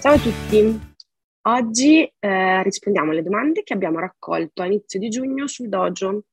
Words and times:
Ciao 0.00 0.14
a 0.14 0.18
tutti, 0.18 0.80
oggi 1.42 2.10
eh, 2.18 2.62
rispondiamo 2.62 3.10
alle 3.10 3.22
domande 3.22 3.62
che 3.62 3.74
abbiamo 3.74 3.98
raccolto 3.98 4.62
a 4.62 4.64
inizio 4.64 4.98
di 4.98 5.10
giugno 5.10 5.46
sul 5.46 5.68
dojo. 5.68 6.24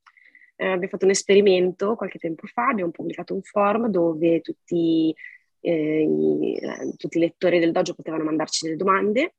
Eh, 0.56 0.68
abbiamo 0.68 0.88
fatto 0.88 1.04
un 1.04 1.12
esperimento 1.12 1.96
qualche 1.96 2.18
tempo 2.18 2.48
fa, 2.48 2.70
abbiamo 2.70 2.92
pubblicato 2.92 3.34
un 3.34 3.42
form 3.42 3.90
dove 3.90 4.40
tutti, 4.40 5.14
eh, 5.60 6.02
i, 6.02 6.56
eh, 6.56 6.94
tutti 6.96 7.18
i 7.18 7.20
lettori 7.20 7.60
del 7.60 7.74
dojo 7.74 7.94
potevano 7.94 8.24
mandarci 8.24 8.64
delle 8.64 8.78
domande 8.78 9.36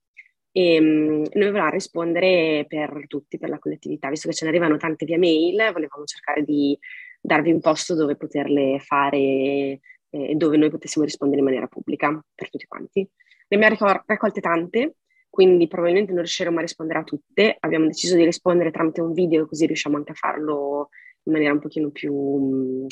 e 0.52 0.78
um, 0.78 1.22
noi 1.32 1.46
volevamo 1.46 1.70
rispondere 1.70 2.66
per 2.68 3.04
tutti, 3.06 3.38
per 3.38 3.48
la 3.48 3.58
collettività, 3.58 4.10
visto 4.10 4.28
che 4.28 4.34
ce 4.34 4.44
ne 4.44 4.50
arrivano 4.50 4.76
tante 4.76 5.06
via 5.06 5.16
mail, 5.16 5.56
volevamo 5.72 6.04
cercare 6.04 6.42
di 6.44 6.78
darvi 7.18 7.50
un 7.50 7.60
posto 7.60 7.94
dove 7.94 8.14
poterle 8.14 8.78
fare 8.78 9.16
e 9.16 9.80
eh, 10.10 10.34
dove 10.34 10.58
noi 10.58 10.68
potessimo 10.68 11.06
rispondere 11.06 11.40
in 11.40 11.46
maniera 11.46 11.66
pubblica 11.66 12.22
per 12.34 12.50
tutti 12.50 12.66
quanti. 12.66 13.08
Ne 13.48 13.56
abbiamo 13.56 14.02
raccolte 14.04 14.40
tante, 14.40 14.96
quindi 15.30 15.68
probabilmente 15.68 16.10
non 16.10 16.20
riusciremo 16.20 16.58
a 16.58 16.62
rispondere 16.62 16.98
a 16.98 17.04
tutte. 17.04 17.56
Abbiamo 17.60 17.86
deciso 17.86 18.16
di 18.16 18.24
rispondere 18.24 18.70
tramite 18.70 19.00
un 19.00 19.12
video, 19.12 19.46
così 19.46 19.66
riusciamo 19.66 19.96
anche 19.96 20.12
a 20.12 20.16
farlo 20.16 20.90
in 21.24 21.32
maniera 21.32 21.54
un 21.54 21.60
pochino 21.60 21.90
più 21.90 22.86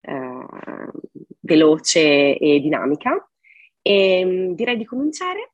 eh, 0.00 0.46
veloce 1.40 2.36
e 2.36 2.60
dinamica. 2.60 3.26
E 3.80 4.24
mm, 4.24 4.52
direi 4.52 4.76
di 4.76 4.84
cominciare. 4.84 5.52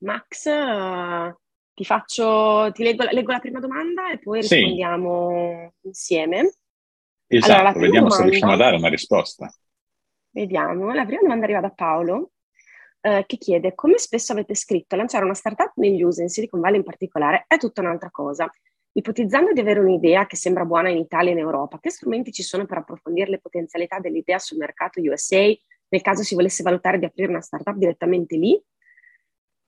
Max, 0.00 0.46
uh, 0.46 1.34
ti 1.74 1.84
faccio, 1.84 2.70
ti 2.72 2.82
leggo, 2.84 3.04
leggo, 3.10 3.32
la 3.32 3.40
prima 3.40 3.58
domanda 3.58 4.10
e 4.10 4.18
poi 4.18 4.40
rispondiamo 4.40 5.72
sì. 5.80 5.86
insieme. 5.88 6.52
Esatto, 7.26 7.52
allora, 7.52 7.72
vediamo 7.72 8.08
domanda, 8.08 8.14
se 8.14 8.22
riusciamo 8.22 8.52
a 8.52 8.56
dare 8.56 8.76
una 8.76 8.88
risposta. 8.88 9.52
Vediamo, 10.30 10.92
la 10.92 11.04
prima 11.04 11.22
domanda 11.22 11.44
arriva 11.44 11.60
da 11.60 11.70
Paolo 11.70 12.30
eh, 13.00 13.24
che 13.26 13.36
chiede 13.36 13.74
come 13.74 13.98
spesso 13.98 14.32
avete 14.32 14.54
scritto 14.54 14.96
lanciare 14.96 15.24
una 15.24 15.34
startup 15.34 15.72
negli 15.76 16.02
USA, 16.02 16.22
in 16.22 16.28
Silicon 16.28 16.60
Valley 16.60 16.78
in 16.78 16.84
particolare, 16.84 17.44
è 17.46 17.56
tutta 17.56 17.80
un'altra 17.80 18.10
cosa. 18.10 18.50
Ipotizzando 18.92 19.52
di 19.52 19.60
avere 19.60 19.80
un'idea 19.80 20.26
che 20.26 20.36
sembra 20.36 20.64
buona 20.64 20.88
in 20.88 20.98
Italia 20.98 21.30
e 21.30 21.34
in 21.34 21.38
Europa, 21.38 21.78
che 21.78 21.90
strumenti 21.90 22.32
ci 22.32 22.42
sono 22.42 22.66
per 22.66 22.78
approfondire 22.78 23.30
le 23.30 23.38
potenzialità 23.38 23.98
dell'idea 23.98 24.38
sul 24.38 24.58
mercato 24.58 25.00
USA 25.00 25.54
nel 25.88 26.02
caso 26.02 26.22
si 26.22 26.34
volesse 26.34 26.62
valutare 26.62 26.98
di 26.98 27.06
aprire 27.06 27.30
una 27.30 27.40
startup 27.40 27.76
direttamente 27.76 28.36
lì? 28.36 28.60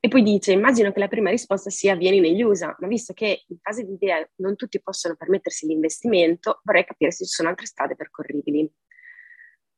E 0.03 0.09
poi 0.09 0.22
dice, 0.22 0.53
immagino 0.53 0.92
che 0.92 0.98
la 0.98 1.09
prima 1.09 1.31
risposta 1.31 1.69
sia 1.69 1.94
vieni 1.94 2.20
negli 2.20 2.42
USA, 2.42 2.75
ma 2.78 2.87
visto 2.87 3.12
che 3.12 3.44
in 3.47 3.59
fase 3.61 3.84
di 3.84 3.92
idea 3.92 4.27
non 4.37 4.56
tutti 4.56 4.81
possono 4.81 5.15
permettersi 5.15 5.67
l'investimento, 5.67 6.61
vorrei 6.65 6.87
capire 6.87 7.11
se 7.11 7.25
ci 7.25 7.33
sono 7.33 7.50
altre 7.50 7.67
strade 7.67 7.97
percorribili. 7.97 8.70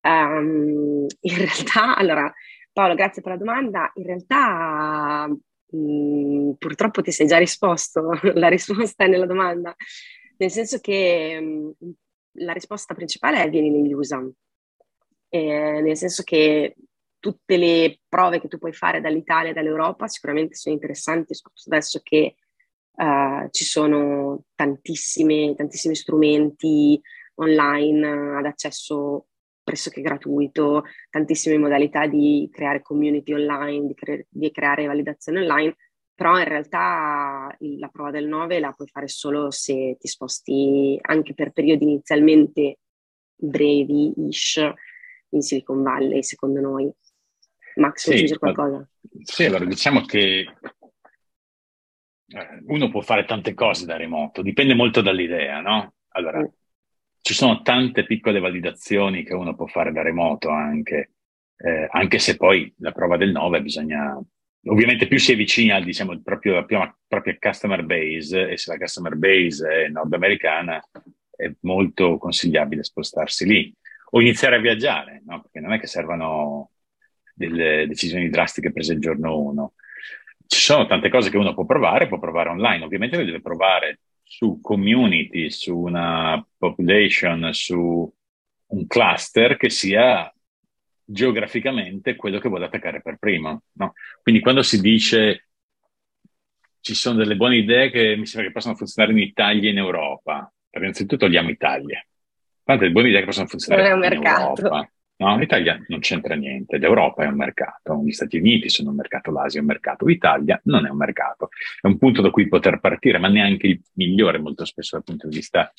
Um, 0.02 1.06
in 1.20 1.36
realtà, 1.38 1.96
allora, 1.96 2.32
Paolo, 2.72 2.94
grazie 2.94 3.22
per 3.22 3.32
la 3.32 3.38
domanda. 3.38 3.90
In 3.94 4.04
realtà 4.04 5.28
mh, 5.28 5.76
mm, 5.76 6.50
purtroppo 6.52 7.02
ti 7.02 7.12
sei 7.12 7.26
già 7.26 7.38
risposto, 7.38 8.10
la 8.34 8.48
risposta 8.48 9.04
è 9.04 9.08
nella 9.08 9.26
domanda, 9.26 9.74
nel 10.38 10.50
senso 10.50 10.78
che 10.80 11.38
mh, 11.40 11.86
mm, 11.86 11.90
la 12.36 12.52
risposta 12.52 12.94
principale 12.94 13.42
è 13.42 13.50
vieni 13.50 13.70
negli 13.70 13.92
USA, 13.92 14.26
eh, 15.28 15.80
nel 15.82 15.96
senso 15.96 16.22
che 16.22 16.74
tutte 17.18 17.56
le 17.56 18.00
prove 18.08 18.40
che 18.40 18.48
tu 18.48 18.58
puoi 18.58 18.72
fare 18.72 19.00
dall'Italia 19.00 19.50
e 19.50 19.54
dall'Europa 19.54 20.08
sicuramente 20.08 20.54
sono 20.54 20.74
interessanti, 20.74 21.34
soprattutto 21.34 21.70
adesso 21.70 22.00
che 22.02 22.34
uh, 22.96 23.48
ci 23.50 23.64
sono 23.64 24.44
tantissimi 24.56 25.54
strumenti 25.94 27.00
online 27.34 28.38
ad 28.38 28.46
accesso 28.46 29.26
pressoché 29.62 30.00
gratuito, 30.00 30.84
tantissime 31.10 31.58
modalità 31.58 32.06
di 32.06 32.48
creare 32.52 32.82
community 32.82 33.32
online, 33.32 33.86
di, 33.86 33.94
cre- 33.94 34.26
di 34.28 34.50
creare 34.50 34.86
validazione 34.86 35.40
online, 35.40 35.76
però 36.14 36.38
in 36.38 36.44
realtà 36.44 37.54
la 37.58 37.88
prova 37.88 38.10
del 38.10 38.26
9 38.26 38.60
la 38.60 38.72
puoi 38.72 38.88
fare 38.88 39.08
solo 39.08 39.50
se 39.50 39.96
ti 39.98 40.08
sposti 40.08 40.98
anche 41.00 41.34
per 41.34 41.52
periodi 41.52 41.84
inizialmente 41.84 42.78
brevi-ish 43.34 44.72
in 45.30 45.40
Silicon 45.40 45.82
Valley, 45.82 46.22
secondo 46.22 46.60
noi. 46.60 46.92
Max, 47.76 48.04
vuoi 48.04 48.16
aggiungere 48.16 48.38
qualcosa? 48.38 48.88
Sì, 49.22 49.44
allora 49.44 49.64
diciamo 49.64 50.02
che 50.02 50.46
eh, 52.26 52.62
uno 52.66 52.90
può 52.90 53.00
fare 53.00 53.24
tante 53.24 53.54
cose 53.54 53.86
da 53.86 53.96
remoto, 53.96 54.42
dipende 54.42 54.74
molto 54.74 55.00
dall'idea, 55.00 55.60
no? 55.60 55.94
Allora, 56.08 56.40
mm 56.40 56.60
ci 57.22 57.34
sono 57.34 57.62
tante 57.62 58.04
piccole 58.04 58.40
validazioni 58.40 59.22
che 59.22 59.32
uno 59.32 59.54
può 59.54 59.66
fare 59.66 59.92
da 59.92 60.02
remoto 60.02 60.50
anche, 60.50 61.12
eh, 61.56 61.86
anche 61.90 62.18
se 62.18 62.36
poi 62.36 62.72
la 62.78 62.90
prova 62.90 63.16
del 63.16 63.30
9 63.30 63.62
bisogna, 63.62 64.20
ovviamente 64.66 65.06
più 65.06 65.18
si 65.18 65.32
avvicina 65.32 65.80
diciamo, 65.80 66.20
proprio, 66.20 66.58
alla 66.58 66.98
propria 67.06 67.36
customer 67.38 67.84
base 67.84 68.50
e 68.50 68.58
se 68.58 68.72
la 68.72 68.78
customer 68.78 69.14
base 69.14 69.84
è 69.84 69.88
nordamericana 69.88 70.82
è 71.30 71.50
molto 71.60 72.18
consigliabile 72.18 72.82
spostarsi 72.82 73.46
lì 73.46 73.72
o 74.10 74.20
iniziare 74.20 74.56
a 74.56 74.60
viaggiare, 74.60 75.22
no? 75.24 75.40
perché 75.42 75.60
non 75.60 75.72
è 75.72 75.78
che 75.78 75.86
servano 75.86 76.70
delle 77.34 77.86
decisioni 77.86 78.28
drastiche 78.30 78.72
prese 78.72 78.94
il 78.94 79.00
giorno 79.00 79.38
1. 79.38 79.74
Ci 80.46 80.60
sono 80.60 80.86
tante 80.86 81.08
cose 81.08 81.30
che 81.30 81.38
uno 81.38 81.54
può 81.54 81.64
provare, 81.64 82.08
può 82.08 82.18
provare 82.18 82.50
online, 82.50 82.84
ovviamente 82.84 83.16
le 83.16 83.24
deve 83.24 83.40
provare 83.40 84.00
su 84.32 84.60
community, 84.62 85.50
su 85.50 85.76
una 85.76 86.42
population, 86.56 87.52
su 87.52 88.10
un 88.66 88.86
cluster 88.86 89.58
che 89.58 89.68
sia 89.68 90.32
geograficamente 91.04 92.16
quello 92.16 92.38
che 92.38 92.48
vuole 92.48 92.64
attaccare 92.64 93.02
per 93.02 93.18
primo. 93.18 93.64
No? 93.72 93.92
Quindi 94.22 94.40
quando 94.40 94.62
si 94.62 94.80
dice 94.80 95.48
ci 96.80 96.94
sono 96.94 97.18
delle 97.18 97.36
buone 97.36 97.58
idee 97.58 97.90
che 97.90 98.16
mi 98.16 98.24
sembra 98.24 98.48
che 98.48 98.54
possono 98.54 98.74
funzionare 98.74 99.14
in 99.14 99.22
Italia 99.22 99.68
e 99.68 99.72
in 99.72 99.78
Europa, 99.78 100.50
innanzitutto 100.70 101.26
togliamo 101.26 101.50
Italia. 101.50 102.02
Quante 102.62 102.90
buone 102.90 103.08
idee 103.08 103.20
che 103.20 103.26
possono 103.26 103.46
funzionare 103.48 103.92
in 103.92 103.98
mercato. 103.98 104.62
Europa? 104.62 104.92
No, 105.16 105.38
l'Italia 105.38 105.80
non 105.86 106.00
c'entra 106.00 106.34
niente, 106.34 106.78
l'Europa 106.78 107.22
è 107.22 107.28
un 107.28 107.36
mercato, 107.36 108.02
gli 108.04 108.10
Stati 108.10 108.38
Uniti 108.38 108.68
sono 108.68 108.90
un 108.90 108.96
mercato, 108.96 109.30
l'Asia 109.30 109.60
è 109.60 109.62
un 109.62 109.68
mercato, 109.68 110.04
l'Italia 110.04 110.60
non 110.64 110.84
è 110.84 110.90
un 110.90 110.96
mercato. 110.96 111.50
È 111.80 111.86
un 111.86 111.96
punto 111.96 112.22
da 112.22 112.30
cui 112.30 112.48
poter 112.48 112.80
partire, 112.80 113.18
ma 113.18 113.28
neanche 113.28 113.68
il 113.68 113.80
migliore 113.94 114.38
molto 114.38 114.64
spesso 114.64 114.96
dal 114.96 115.04
punto 115.04 115.28
di 115.28 115.36
vista 115.36 115.72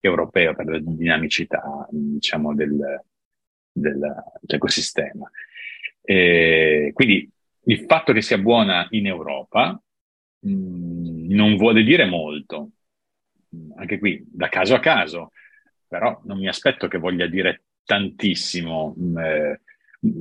europeo 0.00 0.54
per 0.54 0.66
la 0.66 0.78
dinamicità, 0.80 1.86
diciamo, 1.90 2.54
del, 2.54 3.02
del, 3.72 4.14
dell'ecosistema. 4.40 5.30
E 6.00 6.90
quindi 6.94 7.30
il 7.64 7.84
fatto 7.86 8.12
che 8.12 8.22
sia 8.22 8.38
buona 8.38 8.86
in 8.90 9.06
Europa 9.06 9.78
mh, 10.40 10.50
mm, 10.50 11.30
non 11.32 11.56
vuole 11.56 11.82
dire 11.82 12.06
molto, 12.06 12.70
anche 13.76 13.98
qui 13.98 14.24
da 14.26 14.48
caso 14.48 14.74
a 14.74 14.80
caso, 14.80 15.32
però 15.86 16.20
non 16.24 16.38
mi 16.38 16.48
aspetto 16.48 16.88
che 16.88 16.98
voglia 16.98 17.26
dire 17.26 17.64
tantissimo. 17.88 18.94
Mm, 19.00 19.18
eh, 19.18 19.60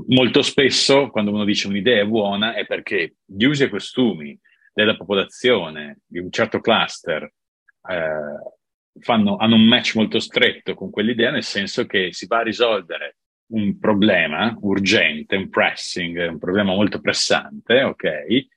molto 0.08 0.42
spesso 0.42 1.10
quando 1.10 1.32
uno 1.32 1.44
dice 1.44 1.68
un'idea 1.68 2.02
è 2.02 2.06
buona 2.06 2.56
è 2.56 2.66
perché 2.66 3.18
gli 3.26 3.44
usi 3.44 3.64
e 3.64 3.70
costumi 3.70 4.40
della 4.74 4.96
popolazione 4.96 6.00
di 6.08 6.20
un 6.20 6.32
certo 6.32 6.62
cluster 6.62 7.24
eh, 7.24 9.00
fanno, 9.00 9.36
hanno 9.36 9.56
un 9.56 9.66
match 9.66 9.96
molto 9.96 10.20
stretto 10.20 10.74
con 10.76 10.90
quell'idea, 10.90 11.30
nel 11.30 11.44
senso 11.44 11.86
che 11.86 12.14
si 12.14 12.26
va 12.26 12.38
a 12.38 12.44
risolvere 12.44 13.18
un 13.48 13.78
problema 13.78 14.56
urgente, 14.62 15.36
un 15.36 15.50
pressing, 15.50 16.30
un 16.30 16.40
problema 16.40 16.74
molto 16.74 17.02
pressante, 17.02 17.84
ok? 17.84 18.48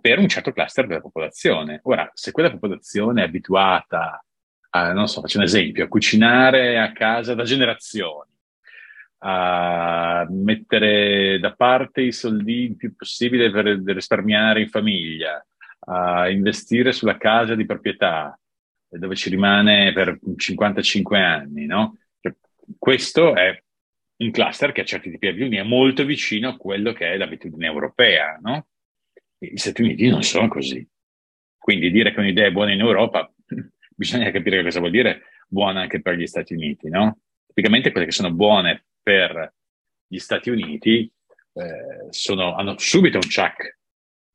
Per 0.00 0.18
un 0.18 0.28
certo 0.28 0.52
cluster 0.52 0.86
della 0.86 1.00
popolazione. 1.00 1.80
Ora, 1.84 2.08
se 2.14 2.30
quella 2.30 2.50
popolazione 2.50 3.22
è 3.22 3.26
abituata 3.26 4.22
a, 4.70 4.92
non 4.92 5.08
so, 5.08 5.20
faccio 5.20 5.38
un 5.38 5.44
esempio, 5.44 5.84
a 5.84 5.88
cucinare 5.88 6.78
a 6.78 6.92
casa 6.92 7.34
da 7.34 7.44
generazioni, 7.44 8.30
a 9.20 10.26
mettere 10.30 11.38
da 11.40 11.54
parte 11.54 12.02
i 12.02 12.12
soldi 12.12 12.64
il 12.64 12.76
più 12.76 12.94
possibile 12.94 13.50
per 13.50 13.64
risparmiare 13.66 14.60
in 14.60 14.68
famiglia, 14.68 15.44
a 15.80 16.28
investire 16.28 16.92
sulla 16.92 17.16
casa 17.16 17.54
di 17.54 17.64
proprietà, 17.64 18.38
dove 18.88 19.16
ci 19.16 19.30
rimane 19.30 19.92
per 19.92 20.18
55 20.36 21.20
anni, 21.20 21.66
no? 21.66 21.96
Questo 22.78 23.34
è 23.34 23.62
un 24.18 24.30
cluster 24.30 24.72
che 24.72 24.82
a 24.82 24.84
certi 24.84 25.10
tipi 25.10 25.26
di 25.26 25.32
abitudini 25.32 25.56
è 25.56 25.62
molto 25.62 26.04
vicino 26.04 26.50
a 26.50 26.56
quello 26.56 26.92
che 26.92 27.12
è 27.12 27.16
l'abitudine 27.16 27.66
europea, 27.66 28.38
no? 28.40 28.66
Gli 29.38 29.56
Stati 29.56 29.82
Uniti 29.82 30.08
non 30.08 30.22
sono 30.22 30.48
così. 30.48 30.86
Quindi 31.56 31.90
dire 31.90 32.12
che 32.12 32.20
un'idea 32.20 32.46
è 32.46 32.52
buona 32.52 32.72
in 32.72 32.80
Europa 32.80 33.32
bisogna 33.98 34.30
capire 34.30 34.62
cosa 34.62 34.78
vuol 34.78 34.92
dire 34.92 35.22
buona 35.48 35.80
anche 35.80 36.00
per 36.00 36.14
gli 36.14 36.26
Stati 36.26 36.54
Uniti, 36.54 36.88
no? 36.88 37.18
Tipicamente 37.46 37.90
quelle 37.90 38.06
che 38.06 38.12
sono 38.12 38.32
buone 38.32 38.84
per 39.02 39.52
gli 40.06 40.18
Stati 40.18 40.50
Uniti 40.50 41.10
eh, 41.54 42.06
sono, 42.10 42.54
hanno 42.54 42.78
subito 42.78 43.16
un 43.16 43.28
check 43.28 43.78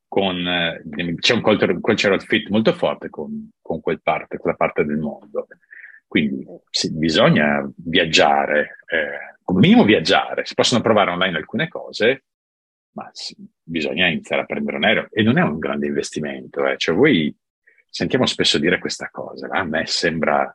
con, 0.09 0.45
eh, 0.45 0.83
c'è 1.15 1.33
un 1.33 1.41
cultural 1.41 2.21
fit 2.21 2.49
molto 2.49 2.73
forte 2.73 3.09
con, 3.09 3.49
con 3.61 3.79
quel 3.79 4.01
parte, 4.01 4.37
quella 4.37 4.57
parte 4.57 4.83
del 4.83 4.97
mondo. 4.97 5.47
Quindi 6.05 6.45
sì, 6.69 6.91
bisogna 6.93 7.67
viaggiare, 7.77 8.79
eh, 8.85 9.37
come 9.43 9.61
minimo 9.61 9.85
viaggiare, 9.85 10.45
si 10.45 10.53
possono 10.53 10.81
provare 10.81 11.11
online 11.11 11.37
alcune 11.37 11.67
cose, 11.69 12.25
ma 12.91 13.09
sì, 13.13 13.35
bisogna 13.63 14.07
iniziare 14.07 14.43
a 14.43 14.45
prendere 14.45 14.77
un 14.77 14.83
aereo 14.83 15.07
e 15.09 15.23
non 15.23 15.37
è 15.37 15.41
un 15.41 15.57
grande 15.57 15.87
investimento, 15.87 16.67
eh. 16.67 16.77
cioè 16.77 16.93
voi 16.93 17.35
sentiamo 17.93 18.25
spesso 18.25 18.57
dire 18.57 18.79
questa 18.79 19.09
cosa, 19.11 19.47
a 19.51 19.63
me 19.63 19.85
sembra 19.85 20.51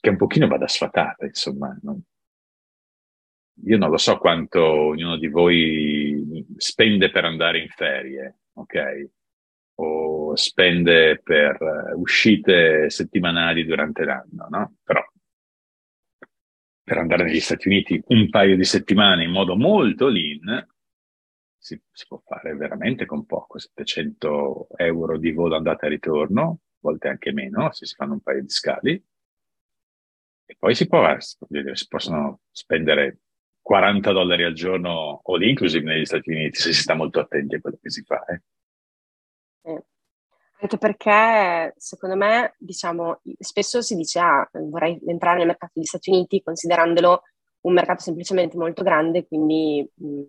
che 0.00 0.08
un 0.08 0.16
pochino 0.16 0.48
vada 0.48 0.66
sfatata, 0.66 1.26
insomma, 1.26 1.76
non... 1.82 2.02
io 3.64 3.76
non 3.76 3.90
lo 3.90 3.98
so 3.98 4.16
quanto 4.16 4.64
ognuno 4.64 5.18
di 5.18 5.28
voi 5.28 6.46
spende 6.56 7.10
per 7.10 7.26
andare 7.26 7.60
in 7.60 7.68
ferie, 7.68 8.38
ok? 8.54 9.10
O 9.80 10.34
spende 10.34 11.20
per 11.22 11.58
uh, 11.60 12.00
uscite 12.00 12.88
settimanali 12.88 13.66
durante 13.66 14.04
l'anno, 14.04 14.46
no? 14.48 14.76
Però 14.82 15.04
per 16.82 16.96
andare 16.96 17.24
negli 17.24 17.40
Stati 17.40 17.68
Uniti 17.68 18.02
un 18.06 18.30
paio 18.30 18.56
di 18.56 18.64
settimane 18.64 19.24
in 19.24 19.30
modo 19.30 19.56
molto 19.56 20.08
lean, 20.08 20.66
si, 21.62 21.80
si, 21.92 22.06
può 22.08 22.20
fare 22.24 22.56
veramente 22.56 23.06
con 23.06 23.24
poco, 23.24 23.58
700 23.58 24.66
euro 24.76 25.16
di 25.16 25.30
volo 25.30 25.54
andata 25.54 25.86
e 25.86 25.90
ritorno, 25.90 26.42
a 26.42 26.78
volte 26.80 27.06
anche 27.06 27.32
meno, 27.32 27.70
se 27.70 27.86
si 27.86 27.94
fanno 27.94 28.14
un 28.14 28.20
paio 28.20 28.42
di 28.42 28.48
scali. 28.48 29.04
E 30.44 30.56
poi 30.58 30.74
si, 30.74 30.88
può, 30.88 31.06
si 31.20 31.86
possono 31.86 32.40
spendere 32.50 33.20
40 33.60 34.10
dollari 34.10 34.42
al 34.42 34.54
giorno 34.54 35.22
all 35.24 35.42
inclusive 35.42 35.84
negli 35.84 36.04
Stati 36.04 36.30
Uniti, 36.30 36.58
se 36.58 36.72
si 36.72 36.82
sta 36.82 36.94
molto 36.94 37.20
attenti 37.20 37.54
a 37.54 37.60
quello 37.60 37.78
che 37.80 37.90
si 37.90 38.02
fa. 38.02 38.24
Eh. 38.24 38.42
Eh, 39.62 39.84
anche 40.62 40.78
perché, 40.78 41.74
secondo 41.76 42.16
me, 42.16 42.56
diciamo, 42.58 43.20
spesso 43.38 43.80
si 43.82 43.94
dice, 43.94 44.18
ah, 44.18 44.50
vorrei 44.52 45.00
entrare 45.06 45.38
nel 45.38 45.46
mercato 45.46 45.74
degli 45.76 45.84
Stati 45.84 46.10
Uniti 46.10 46.42
considerandolo 46.42 47.22
un 47.60 47.72
mercato 47.72 48.02
semplicemente 48.02 48.56
molto 48.56 48.82
grande, 48.82 49.28
quindi 49.28 49.88
mh, 49.94 50.22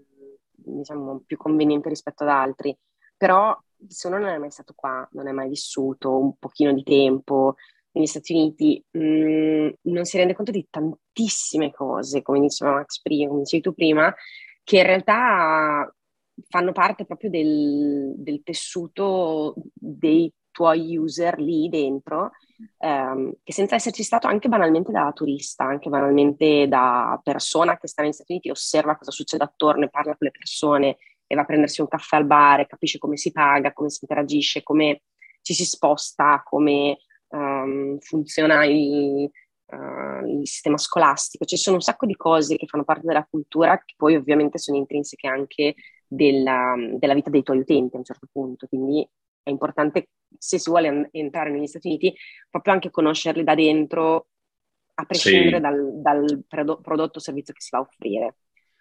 diciamo, 0.66 1.24
più 1.26 1.38
conveniente 1.38 1.90
rispetto 1.90 2.24
ad 2.24 2.30
altri. 2.30 2.76
Però 3.18 3.58
se 3.88 4.08
uno 4.08 4.18
non 4.20 4.30
è 4.30 4.38
mai 4.38 4.52
stato 4.52 4.74
qua, 4.76 5.08
non 5.12 5.28
è 5.28 5.32
mai 5.32 5.50
vissuto 5.50 6.18
un 6.18 6.38
pochino 6.38 6.74
di 6.74 6.84
tempo 6.84 7.56
negli 7.92 8.06
Stati 8.06 8.34
Uniti, 8.34 8.84
mh, 8.90 9.70
non 9.84 10.06
si 10.06 10.18
rende 10.18 10.34
conto 10.34 10.52
di 10.52 10.68
tantissime 10.70 11.72
cose, 11.72 12.22
come 12.22 12.40
diceva 12.40 12.74
Max 12.74 13.02
prima, 13.02 13.30
come 13.30 13.42
dicevi 13.42 13.62
tu 13.62 13.74
prima, 13.74 14.14
che 14.64 14.78
in 14.78 14.84
realtà 14.84 15.94
fanno 16.48 16.72
parte 16.72 17.06
proprio 17.06 17.30
del, 17.30 18.14
del 18.18 18.42
tessuto 18.44 19.54
dei 19.74 20.32
tuoi 20.54 20.96
user 20.96 21.38
lì 21.40 21.68
dentro, 21.68 22.32
ehm, 22.78 23.34
che 23.44 23.52
senza 23.52 23.76
esserci 23.76 24.04
stato 24.04 24.28
anche 24.28 24.48
banalmente 24.48 24.94
da 24.94 25.12
turista, 25.14 25.66
anche 25.66 25.90
banalmente 25.90 26.68
da 26.70 27.20
persona 27.22 27.78
che 27.78 27.88
sta 27.88 28.02
negli 28.04 28.14
Stati 28.14 28.32
Uniti, 28.32 28.50
osserva 28.50 28.96
cosa 28.96 29.12
succede 29.12 29.44
attorno 29.44 29.84
e 29.84 29.90
parla 29.90 30.16
con 30.16 30.28
le 30.28 30.32
persone 30.32 30.98
e 31.28 31.36
va 31.36 31.42
a 31.42 31.46
prendersi 31.46 31.82
un 31.82 31.88
caffè 31.88 32.18
al 32.18 32.26
bar 32.26 32.62
e 32.62 32.68
capisce 32.68 33.00
come 33.00 33.18
si 33.18 33.32
paga, 33.32 33.74
come 33.74 33.90
si 33.90 34.00
interagisce, 34.02 34.64
come 34.64 35.02
ci 35.42 35.54
si 35.54 35.66
sposta, 35.66 36.42
come 36.46 37.00
um, 37.30 37.98
funziona 38.00 38.66
il, 38.66 39.30
uh, 39.66 40.26
il, 40.26 40.48
sistema 40.48 40.78
scolastico. 40.78 41.46
Ci 41.46 41.58
sono 41.58 41.78
un 41.78 41.82
sacco 41.82 42.06
di 42.06 42.16
cose 42.16 42.56
che 42.56 42.68
fanno 42.68 42.84
parte 42.84 43.08
della 43.08 43.28
cultura 43.30 43.78
che 43.80 43.94
poi 43.98 44.16
ovviamente 44.16 44.58
sono 44.58 44.78
intrinseche 44.78 45.28
anche 45.28 45.76
della, 46.08 46.76
della 46.98 47.14
vita 47.14 47.30
dei 47.30 47.44
tuoi 47.44 47.60
utenti 47.60 47.96
a 47.96 48.00
un 48.00 48.06
certo 48.06 48.28
punto. 48.32 48.68
Quindi 48.68 49.08
è 49.44 49.50
importante 49.50 50.10
se 50.38 50.58
si 50.58 50.70
vuole 50.70 51.10
entrare 51.12 51.52
negli 51.52 51.68
Stati 51.68 51.88
Uniti, 51.88 52.14
proprio 52.50 52.74
anche 52.74 52.90
conoscerli 52.90 53.44
da 53.44 53.56
dentro, 53.56 54.28
a 54.96 55.06
prescindere 55.06 55.56
sì. 55.56 55.62
dal, 55.62 56.02
dal 56.02 56.44
prodotto 56.48 57.18
o 57.18 57.22
servizio 57.22 57.54
che 57.54 57.62
si 57.62 57.70
va 57.72 57.80
a 57.80 57.82
offrire. 57.82 58.38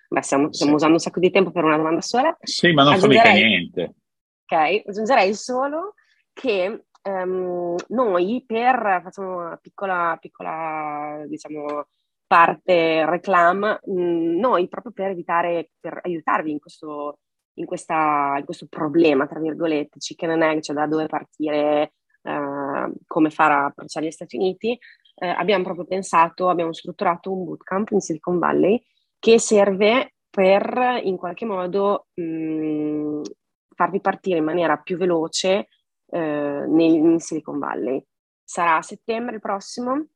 Beh, 0.08 0.22
stiamo, 0.22 0.52
stiamo 0.52 0.72
sì. 0.72 0.76
usando 0.76 0.94
un 0.94 1.00
sacco 1.00 1.20
di 1.20 1.30
tempo 1.30 1.50
per 1.50 1.64
una 1.64 1.76
domanda 1.76 2.00
sola. 2.00 2.36
Sì, 2.42 2.72
ma 2.72 2.84
non 2.84 2.98
fa 2.98 3.06
mica 3.06 3.32
niente. 3.32 3.94
Ok, 4.44 4.82
aggiungerei 4.86 5.34
solo 5.34 5.94
che 6.32 6.84
um, 7.02 7.74
noi 7.88 8.44
per, 8.46 9.00
facciamo 9.02 9.36
una 9.38 9.56
piccola, 9.56 10.16
piccola 10.20 11.22
diciamo, 11.26 11.86
parte 12.26 13.06
reclam, 13.06 13.80
mh, 13.84 14.38
noi 14.38 14.68
proprio 14.68 14.92
per 14.92 15.10
evitare, 15.10 15.70
per 15.80 16.00
aiutarvi 16.02 16.50
in 16.50 16.58
questo 16.58 17.18
in, 17.54 17.64
questa, 17.64 18.34
in, 18.38 18.44
questo 18.44 18.66
problema, 18.68 19.26
tra 19.26 19.40
virgolette, 19.40 19.98
chicken 19.98 20.30
and 20.30 20.42
egg, 20.42 20.60
cioè 20.60 20.76
da 20.76 20.86
dove 20.86 21.06
partire, 21.06 21.92
eh, 22.22 22.92
come 23.06 23.30
fare 23.30 23.54
a 23.54 23.64
approcciare 23.66 24.06
gli 24.06 24.10
Stati 24.10 24.36
Uniti, 24.36 24.78
eh, 25.16 25.28
abbiamo 25.28 25.64
proprio 25.64 25.84
pensato, 25.86 26.48
abbiamo 26.48 26.72
strutturato 26.72 27.32
un 27.32 27.44
bootcamp 27.44 27.90
in 27.90 28.00
Silicon 28.00 28.38
Valley 28.38 28.82
che 29.18 29.38
serve 29.38 30.14
per 30.28 31.00
in 31.02 31.16
qualche 31.16 31.44
modo 31.44 32.06
mh, 32.14 33.20
farvi 33.74 34.00
partire 34.00 34.38
in 34.38 34.44
maniera 34.44 34.78
più 34.78 34.96
veloce 34.96 35.68
eh, 36.06 36.64
nel, 36.66 36.94
in 36.94 37.20
Silicon 37.20 37.58
Valley. 37.58 38.04
Sarà 38.42 38.76
a 38.76 38.82
settembre 38.82 39.38
prossimo 39.38 40.06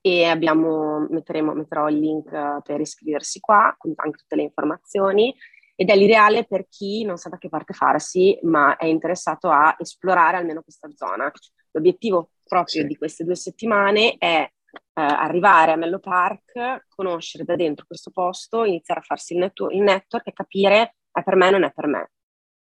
e 0.00 0.24
abbiamo, 0.24 1.06
metteremo, 1.08 1.52
metterò 1.54 1.88
il 1.88 1.98
link 1.98 2.62
per 2.62 2.80
iscriversi 2.80 3.40
qua 3.40 3.74
con 3.78 3.92
anche 3.96 4.18
tutte 4.18 4.36
le 4.36 4.42
informazioni 4.42 5.34
ed 5.76 5.88
è 5.88 5.96
l'ideale 5.96 6.46
per 6.46 6.66
chi 6.68 7.04
non 7.04 7.16
sa 7.16 7.28
da 7.28 7.38
che 7.38 7.48
parte 7.48 7.72
farsi, 7.72 8.38
ma 8.42 8.76
è 8.76 8.86
interessato 8.86 9.50
a 9.50 9.74
esplorare 9.78 10.36
almeno 10.36 10.62
questa 10.62 10.88
zona. 10.94 11.30
L'obiettivo 11.72 12.30
proprio 12.44 12.82
sì. 12.82 12.86
di 12.86 12.96
queste 12.96 13.24
due 13.24 13.34
settimane 13.34 14.16
è 14.18 14.48
eh, 14.72 15.02
arrivare 15.02 15.72
a 15.72 15.76
Mello 15.76 15.98
Park, 15.98 16.86
conoscere 16.88 17.44
da 17.44 17.56
dentro 17.56 17.86
questo 17.86 18.10
posto, 18.10 18.64
iniziare 18.64 19.00
a 19.00 19.04
farsi 19.04 19.32
il, 19.34 19.40
network, 19.40 19.74
il 19.74 19.82
network 19.82 20.28
e 20.28 20.32
capire 20.32 20.96
è 21.10 21.22
per 21.22 21.36
me 21.36 21.48
o 21.48 21.50
non 21.50 21.64
è 21.64 21.72
per 21.72 21.86
me. 21.86 22.10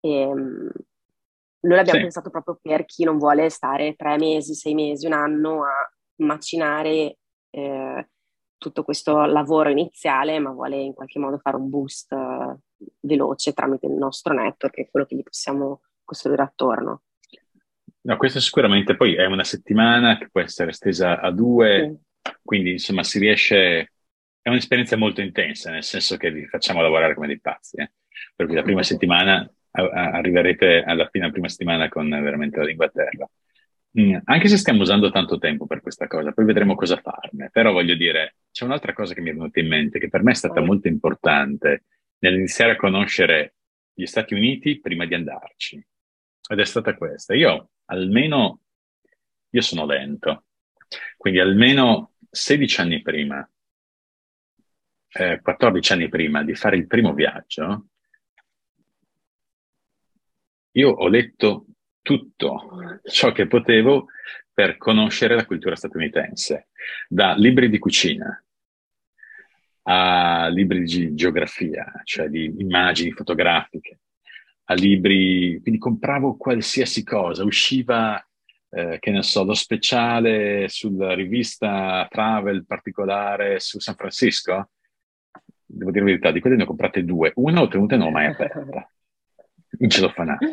E, 0.00 0.11
ehm, 0.20 0.70
noi 1.62 1.76
l'abbiamo 1.76 1.99
sì. 1.99 2.05
pensato 2.05 2.31
proprio 2.31 2.58
per 2.61 2.85
chi 2.87 3.05
non 3.05 3.19
vuole 3.19 3.50
stare 3.50 3.94
tre 3.94 4.17
mesi, 4.17 4.55
sei 4.55 4.75
mesi, 4.75 5.06
un 5.06 5.12
anno 5.12 5.64
a 5.64 5.91
macinare 6.17 7.19
eh, 7.50 8.08
tutto 8.56 8.82
questo 8.82 9.25
lavoro 9.26 9.70
iniziale, 9.70 10.38
ma 10.38 10.50
vuole 10.50 10.76
in 10.76 10.94
qualche 10.94 11.19
modo 11.19 11.38
fare 11.38 11.56
un 11.56 11.69
boost 11.69 12.14
veloce 13.00 13.53
tramite 13.53 13.87
il 13.87 13.93
nostro 13.93 14.35
network, 14.35 14.77
è 14.77 14.88
quello 14.91 15.06
che 15.06 15.17
gli 15.17 15.23
possiamo 15.23 15.82
costruire 16.05 16.43
attorno. 16.43 17.03
No, 18.03 18.17
questa 18.17 18.41
sicuramente 18.41 18.97
poi 18.97 19.15
è 19.15 19.27
una 19.27 19.44
settimana 19.44 20.17
che 20.17 20.29
può 20.31 20.41
essere 20.41 20.71
estesa 20.71 21.21
a 21.21 21.31
due, 21.31 22.00
sì. 22.23 22.32
quindi 22.43 22.73
insomma 22.73 23.03
si 23.03 23.19
riesce, 23.19 23.93
è 24.41 24.49
un'esperienza 24.49 24.97
molto 24.97 25.21
intensa, 25.21 25.71
nel 25.71 25.85
senso 25.85 26.17
che 26.17 26.31
vi 26.31 26.47
facciamo 26.47 26.81
lavorare 26.81 27.15
come 27.15 27.27
dei 27.27 27.41
pazzi, 27.41 27.77
eh? 27.77 27.93
per 28.35 28.47
cui 28.47 28.55
la 28.55 28.62
prima 28.62 28.83
settimana 28.83 29.49
a, 29.73 29.83
a, 29.83 30.11
arriverete 30.12 30.83
alla 30.83 31.09
fine 31.11 31.25
della 31.25 31.33
prima 31.33 31.49
settimana 31.49 31.88
con 31.88 32.09
veramente 32.09 32.59
la 32.59 32.64
lingua 32.64 32.87
a 32.87 32.90
terra. 32.90 33.31
Mm, 34.00 34.16
anche 34.25 34.49
se 34.49 34.57
stiamo 34.57 34.83
usando 34.83 35.11
tanto 35.11 35.38
tempo 35.38 35.66
per 35.66 35.81
questa 35.81 36.07
cosa, 36.07 36.33
poi 36.33 36.45
vedremo 36.45 36.76
cosa 36.76 36.97
farne. 36.97 37.50
Però 37.52 37.73
voglio 37.73 37.95
dire, 37.95 38.37
c'è 38.50 38.64
un'altra 38.64 38.93
cosa 38.93 39.14
che 39.14 39.21
mi 39.21 39.31
è 39.31 39.35
venuta 39.35 39.61
in 39.61 39.69
mente, 39.69 39.99
che 39.99 40.09
per 40.09 40.23
me 40.23 40.31
è 40.31 40.35
stata 40.35 40.61
molto 40.61 40.88
importante 40.88 41.85
nell'iniziare 42.21 42.73
a 42.73 42.77
conoscere 42.77 43.57
gli 43.93 44.07
Stati 44.07 44.35
Uniti 44.35 44.81
prima 44.81 45.05
di 45.05 45.15
andarci. 45.15 45.85
Ed 46.49 46.59
è 46.59 46.65
stata 46.65 46.97
questa. 46.97 47.35
Io 47.35 47.71
almeno, 47.87 48.62
io 49.50 49.61
sono 49.61 49.85
lento, 49.85 50.47
quindi 51.17 51.41
almeno 51.41 52.15
16 52.31 52.81
anni 52.81 53.03
prima, 53.03 53.49
eh, 55.12 55.41
14 55.41 55.93
anni 55.93 56.09
prima 56.09 56.43
di 56.45 56.55
fare 56.55 56.77
il 56.77 56.87
primo 56.87 57.12
viaggio, 57.12 57.87
io 60.73 60.91
ho 60.91 61.09
letto 61.09 61.67
tutto 62.00 63.00
ciò 63.05 63.33
che 63.33 63.47
potevo 63.47 64.07
per 64.53 64.77
conoscere 64.77 65.35
la 65.35 65.47
cultura 65.47 65.77
statunitense, 65.77 66.69
da 67.09 67.35
libri 67.35 67.69
di 67.69 67.79
cucina 67.79 68.43
a 69.83 70.49
libri 70.49 70.83
di 70.83 71.15
geografia, 71.15 71.91
cioè 72.05 72.29
di 72.29 72.55
immagini 72.59 73.13
fotografiche, 73.13 74.01
a 74.65 74.75
libri, 74.75 75.59
quindi 75.63 75.81
compravo 75.81 76.37
qualsiasi 76.37 77.03
cosa, 77.03 77.45
usciva, 77.45 78.25
eh, 78.71 78.99
che 79.01 79.11
ne 79.11 79.23
so, 79.23 79.45
lo 79.45 79.55
speciale 79.55 80.69
sulla 80.69 81.15
rivista 81.15 82.07
Travel 82.09 82.67
particolare 82.67 83.59
su 83.59 83.81
San 83.81 83.97
Francisco, 83.97 84.71
devo 85.65 85.91
dire 85.91 86.05
la 86.05 86.11
verità, 86.11 86.31
di 86.31 86.41
quelle 86.41 86.57
ne 86.57 86.63
ho 86.63 86.67
comprate 86.67 87.05
due, 87.05 87.33
una 87.37 87.63
ho 87.63 87.69
tenuta 87.69 87.95
e 87.95 87.99
non 87.99 88.07
l'ho 88.07 88.13
mai 88.13 88.27
aperta, 88.31 88.91
non 89.79 89.91
ce 89.91 90.01
l'ho 90.01 90.11
fanata. 90.11 90.47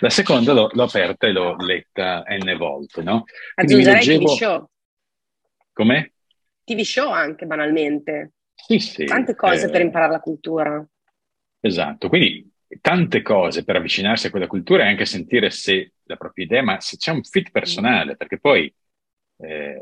La 0.00 0.10
seconda 0.10 0.52
l'ho, 0.52 0.68
l'ho, 0.72 0.82
aperta 0.82 1.26
e 1.26 1.32
l'ho 1.32 1.56
letta 1.56 2.24
n 2.26 2.56
volte, 2.56 3.02
no? 3.02 3.24
Aggiungerei 3.54 4.18
leggevo... 4.18 4.70
Come? 5.72 6.12
TV 6.64 6.80
show 6.82 7.10
anche, 7.10 7.46
banalmente. 7.46 8.32
Sì, 8.54 8.78
sì. 8.78 9.04
Tante 9.04 9.34
cose 9.34 9.66
eh... 9.66 9.70
per 9.70 9.80
imparare 9.80 10.12
la 10.12 10.20
cultura. 10.20 10.86
Esatto, 11.60 12.08
quindi 12.08 12.50
tante 12.80 13.22
cose 13.22 13.64
per 13.64 13.76
avvicinarsi 13.76 14.26
a 14.26 14.30
quella 14.30 14.46
cultura 14.46 14.84
e 14.84 14.88
anche 14.88 15.04
sentire 15.04 15.50
se 15.50 15.92
la 16.04 16.16
propria 16.16 16.44
idea, 16.44 16.62
ma 16.62 16.80
se 16.80 16.96
c'è 16.96 17.12
un 17.12 17.22
fit 17.22 17.50
personale, 17.50 18.16
perché 18.16 18.38
poi 18.38 18.72
eh, 19.38 19.80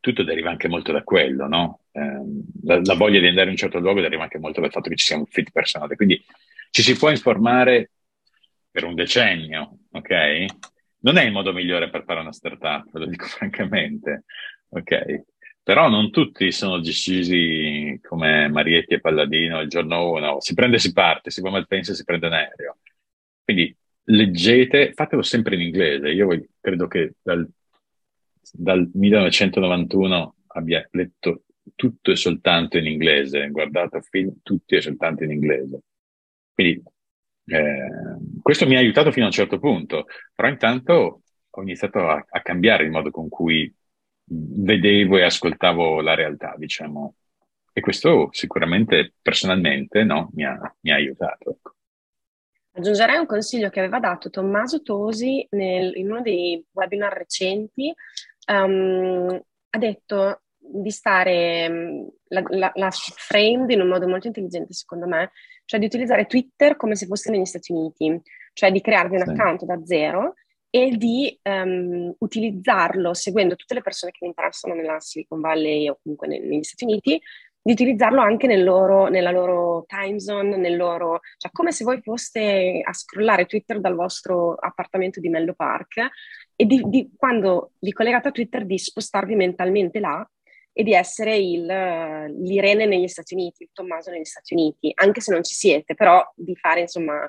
tutto 0.00 0.22
deriva 0.22 0.50
anche 0.50 0.68
molto 0.68 0.92
da 0.92 1.02
quello, 1.02 1.46
no? 1.46 1.80
Eh, 1.92 2.22
la, 2.62 2.80
la, 2.82 2.94
voglia 2.94 3.20
di 3.20 3.26
andare 3.26 3.46
in 3.46 3.52
un 3.52 3.56
certo 3.56 3.78
luogo 3.78 4.00
deriva 4.00 4.22
anche 4.22 4.38
molto 4.38 4.60
dal 4.60 4.70
fatto 4.70 4.88
che 4.88 4.96
ci 4.96 5.06
sia 5.06 5.16
un 5.16 5.26
fit 5.26 5.50
personale. 5.50 5.96
Quindi 5.96 6.22
ci 6.70 6.82
si 6.82 6.96
può 6.96 7.10
informare 7.10 7.90
per 8.70 8.84
un 8.84 8.94
decennio, 8.94 9.78
ok? 9.90 10.44
Non 10.98 11.16
è 11.16 11.24
il 11.24 11.32
modo 11.32 11.52
migliore 11.52 11.90
per 11.90 12.04
fare 12.04 12.20
una 12.20 12.32
startup, 12.32 12.88
lo 12.92 13.06
dico 13.06 13.26
francamente, 13.26 14.24
ok? 14.68 15.24
Però 15.66 15.88
non 15.88 16.12
tutti 16.12 16.52
sono 16.52 16.78
decisi 16.78 17.98
come 18.00 18.48
Marietti 18.48 18.94
e 18.94 19.00
Palladino 19.00 19.60
il 19.60 19.68
giorno 19.68 20.12
uno, 20.12 20.40
si 20.40 20.54
prende 20.54 20.76
e 20.76 20.78
si 20.78 20.92
parte, 20.92 21.32
si 21.32 21.40
va 21.40 21.50
mal 21.50 21.66
pensa 21.66 21.90
e 21.90 21.96
si 21.96 22.04
prende 22.04 22.28
un 22.28 22.34
aereo. 22.34 22.78
Quindi 23.42 23.76
leggete, 24.04 24.92
fatelo 24.92 25.22
sempre 25.22 25.56
in 25.56 25.62
inglese. 25.62 26.10
Io 26.10 26.28
credo 26.60 26.86
che 26.86 27.14
dal, 27.20 27.44
dal 28.52 28.88
1991 28.94 30.36
abbia 30.46 30.86
letto 30.92 31.42
tutto 31.74 32.12
e 32.12 32.16
soltanto 32.16 32.78
in 32.78 32.86
inglese, 32.86 33.50
guardato 33.50 34.00
film 34.02 34.36
tutti 34.44 34.76
e 34.76 34.80
soltanto 34.80 35.24
in 35.24 35.32
inglese. 35.32 35.80
Quindi 36.54 36.80
eh, 37.46 37.88
questo 38.40 38.68
mi 38.68 38.76
ha 38.76 38.78
aiutato 38.78 39.10
fino 39.10 39.24
a 39.24 39.30
un 39.30 39.34
certo 39.34 39.58
punto, 39.58 40.06
però 40.32 40.46
intanto 40.46 41.22
ho 41.50 41.62
iniziato 41.62 42.08
a, 42.08 42.24
a 42.24 42.40
cambiare 42.40 42.84
il 42.84 42.92
modo 42.92 43.10
con 43.10 43.28
cui 43.28 43.74
vedevo 44.26 45.16
e 45.16 45.24
ascoltavo 45.24 46.00
la 46.00 46.14
realtà, 46.14 46.54
diciamo. 46.56 47.14
E 47.72 47.80
questo 47.80 48.28
sicuramente 48.32 49.14
personalmente 49.20 50.02
no, 50.02 50.30
mi, 50.34 50.44
ha, 50.44 50.58
mi, 50.80 50.90
ha, 50.90 50.94
aiutato. 50.94 51.50
Ecco. 51.50 51.74
Aggiungerei 52.72 53.18
un 53.18 53.26
consiglio 53.26 53.68
che 53.68 53.80
aveva 53.80 54.00
dato 54.00 54.30
Tommaso 54.30 54.82
Tosi 54.82 55.46
nel, 55.50 55.94
in 55.96 56.10
uno 56.10 56.22
dei 56.22 56.64
webinar 56.72 57.12
recenti. 57.12 57.94
Um, 58.50 59.40
ha 59.70 59.78
detto 59.78 60.42
di 60.56 60.90
stare, 60.90 61.68
la, 62.28 62.42
la, 62.48 62.72
la 62.74 62.90
framed 62.90 63.70
in 63.70 63.80
un 63.80 63.88
modo 63.88 64.08
molto 64.08 64.26
intelligente 64.26 64.72
secondo 64.72 65.06
me, 65.06 65.32
cioè 65.64 65.78
di 65.78 65.86
utilizzare 65.86 66.26
Twitter 66.26 66.76
come 66.76 66.96
se 66.96 67.06
fosse 67.06 67.30
negli 67.30 67.44
Stati 67.44 67.72
Uniti, 67.72 68.20
cioè 68.52 68.72
di 68.72 68.80
crearvi 68.80 69.16
un 69.16 69.24
sì. 69.24 69.30
account 69.30 69.64
da 69.64 69.84
zero 69.84 70.34
e 70.76 70.90
di 70.98 71.40
um, 71.44 72.14
utilizzarlo 72.18 73.14
seguendo 73.14 73.56
tutte 73.56 73.72
le 73.72 73.80
persone 73.80 74.12
che 74.12 74.18
mi 74.20 74.28
interessano 74.28 74.74
nella 74.74 75.00
Silicon 75.00 75.40
Valley 75.40 75.88
o 75.88 75.98
comunque 76.02 76.28
negli 76.28 76.62
Stati 76.62 76.84
Uniti, 76.84 77.18
di 77.62 77.72
utilizzarlo 77.72 78.20
anche 78.20 78.46
nel 78.46 78.62
loro, 78.62 79.06
nella 79.06 79.30
loro 79.30 79.86
time 79.86 80.20
zone, 80.20 80.58
nel 80.58 80.76
loro, 80.76 81.20
cioè 81.38 81.50
come 81.50 81.72
se 81.72 81.82
voi 81.82 82.02
foste 82.02 82.82
a 82.84 82.92
scrollare 82.92 83.46
Twitter 83.46 83.80
dal 83.80 83.94
vostro 83.94 84.52
appartamento 84.52 85.18
di 85.18 85.30
Mello 85.30 85.54
Park 85.54 86.08
e 86.54 86.66
di, 86.66 86.82
di, 86.88 87.10
quando 87.16 87.72
vi 87.78 87.92
collegate 87.92 88.28
a 88.28 88.32
Twitter 88.32 88.66
di 88.66 88.78
spostarvi 88.78 89.34
mentalmente 89.34 89.98
là 89.98 90.28
e 90.74 90.82
di 90.82 90.92
essere 90.92 91.38
il, 91.38 91.64
l'Irene 91.64 92.84
negli 92.84 93.08
Stati 93.08 93.32
Uniti, 93.32 93.62
il 93.62 93.70
Tommaso 93.72 94.10
negli 94.10 94.24
Stati 94.24 94.52
Uniti, 94.52 94.92
anche 94.94 95.22
se 95.22 95.32
non 95.32 95.42
ci 95.42 95.54
siete, 95.54 95.94
però 95.94 96.22
di 96.34 96.54
fare 96.54 96.80
insomma, 96.80 97.26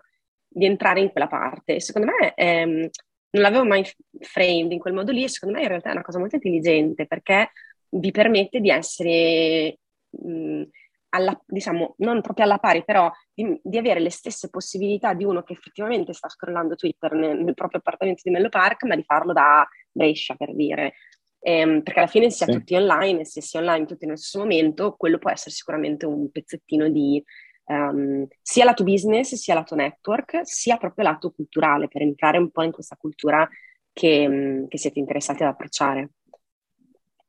di 0.49 0.65
entrare 0.65 0.99
in 0.99 1.11
quella 1.11 1.27
parte. 1.27 1.79
Secondo 1.79 2.11
me 2.11 2.33
ehm, 2.33 2.89
non 3.29 3.43
l'avevo 3.43 3.65
mai 3.65 3.85
framed 4.19 4.71
in 4.71 4.79
quel 4.79 4.93
modo 4.93 5.11
lì 5.11 5.23
e 5.23 5.29
secondo 5.29 5.57
me 5.57 5.63
in 5.63 5.69
realtà 5.69 5.89
è 5.89 5.93
una 5.93 6.01
cosa 6.01 6.19
molto 6.19 6.35
intelligente 6.35 7.05
perché 7.05 7.51
vi 7.89 8.11
permette 8.11 8.59
di 8.59 8.69
essere, 8.69 9.79
mh, 10.09 10.63
alla, 11.09 11.39
diciamo, 11.45 11.95
non 11.99 12.21
proprio 12.21 12.45
alla 12.45 12.57
pari, 12.57 12.83
però 12.83 13.11
di, 13.33 13.59
di, 13.63 13.77
avere 13.77 13.99
le 13.99 14.09
stesse 14.09 14.49
possibilità 14.49 15.13
di 15.13 15.23
uno 15.23 15.43
che 15.43 15.53
effettivamente 15.53 16.13
sta 16.13 16.29
scrollando 16.29 16.75
Twitter 16.75 17.13
nel, 17.13 17.37
nel 17.43 17.53
proprio 17.53 17.79
appartamento 17.79 18.21
di 18.23 18.31
Mello 18.31 18.49
Park, 18.49 18.83
ma 18.83 18.95
di 18.95 19.03
farlo 19.03 19.33
da 19.33 19.67
Brescia, 19.91 20.35
per 20.35 20.53
dire. 20.53 20.93
Ehm, 21.39 21.81
perché 21.81 21.99
alla 21.99 22.09
fine 22.09 22.29
sia 22.29 22.45
sì. 22.45 22.51
tutti 22.51 22.75
online, 22.75 23.23
se 23.23 23.41
si 23.41 23.55
è 23.57 23.59
online 23.59 23.85
tutti 23.85 24.05
nello 24.05 24.17
stesso 24.17 24.39
momento, 24.39 24.95
quello 24.97 25.17
può 25.17 25.31
essere 25.31 25.51
sicuramente 25.51 26.05
un 26.05 26.29
pezzettino 26.29 26.89
di 26.89 27.23
um, 27.67 28.27
sia 28.41 28.65
lato 28.65 28.83
business, 28.83 29.35
sia 29.35 29.53
lato 29.53 29.75
network, 29.75 30.41
sia 30.43 30.77
proprio 30.77 31.05
lato 31.05 31.31
culturale, 31.31 31.87
per 31.87 32.01
entrare 32.01 32.37
un 32.37 32.49
po' 32.51 32.63
in 32.63 32.71
questa 32.71 32.95
cultura 32.95 33.47
che, 33.93 34.27
mm, 34.27 34.67
che 34.67 34.77
siete 34.77 34.99
interessati 34.99 35.43
ad 35.43 35.49
approcciare. 35.49 36.09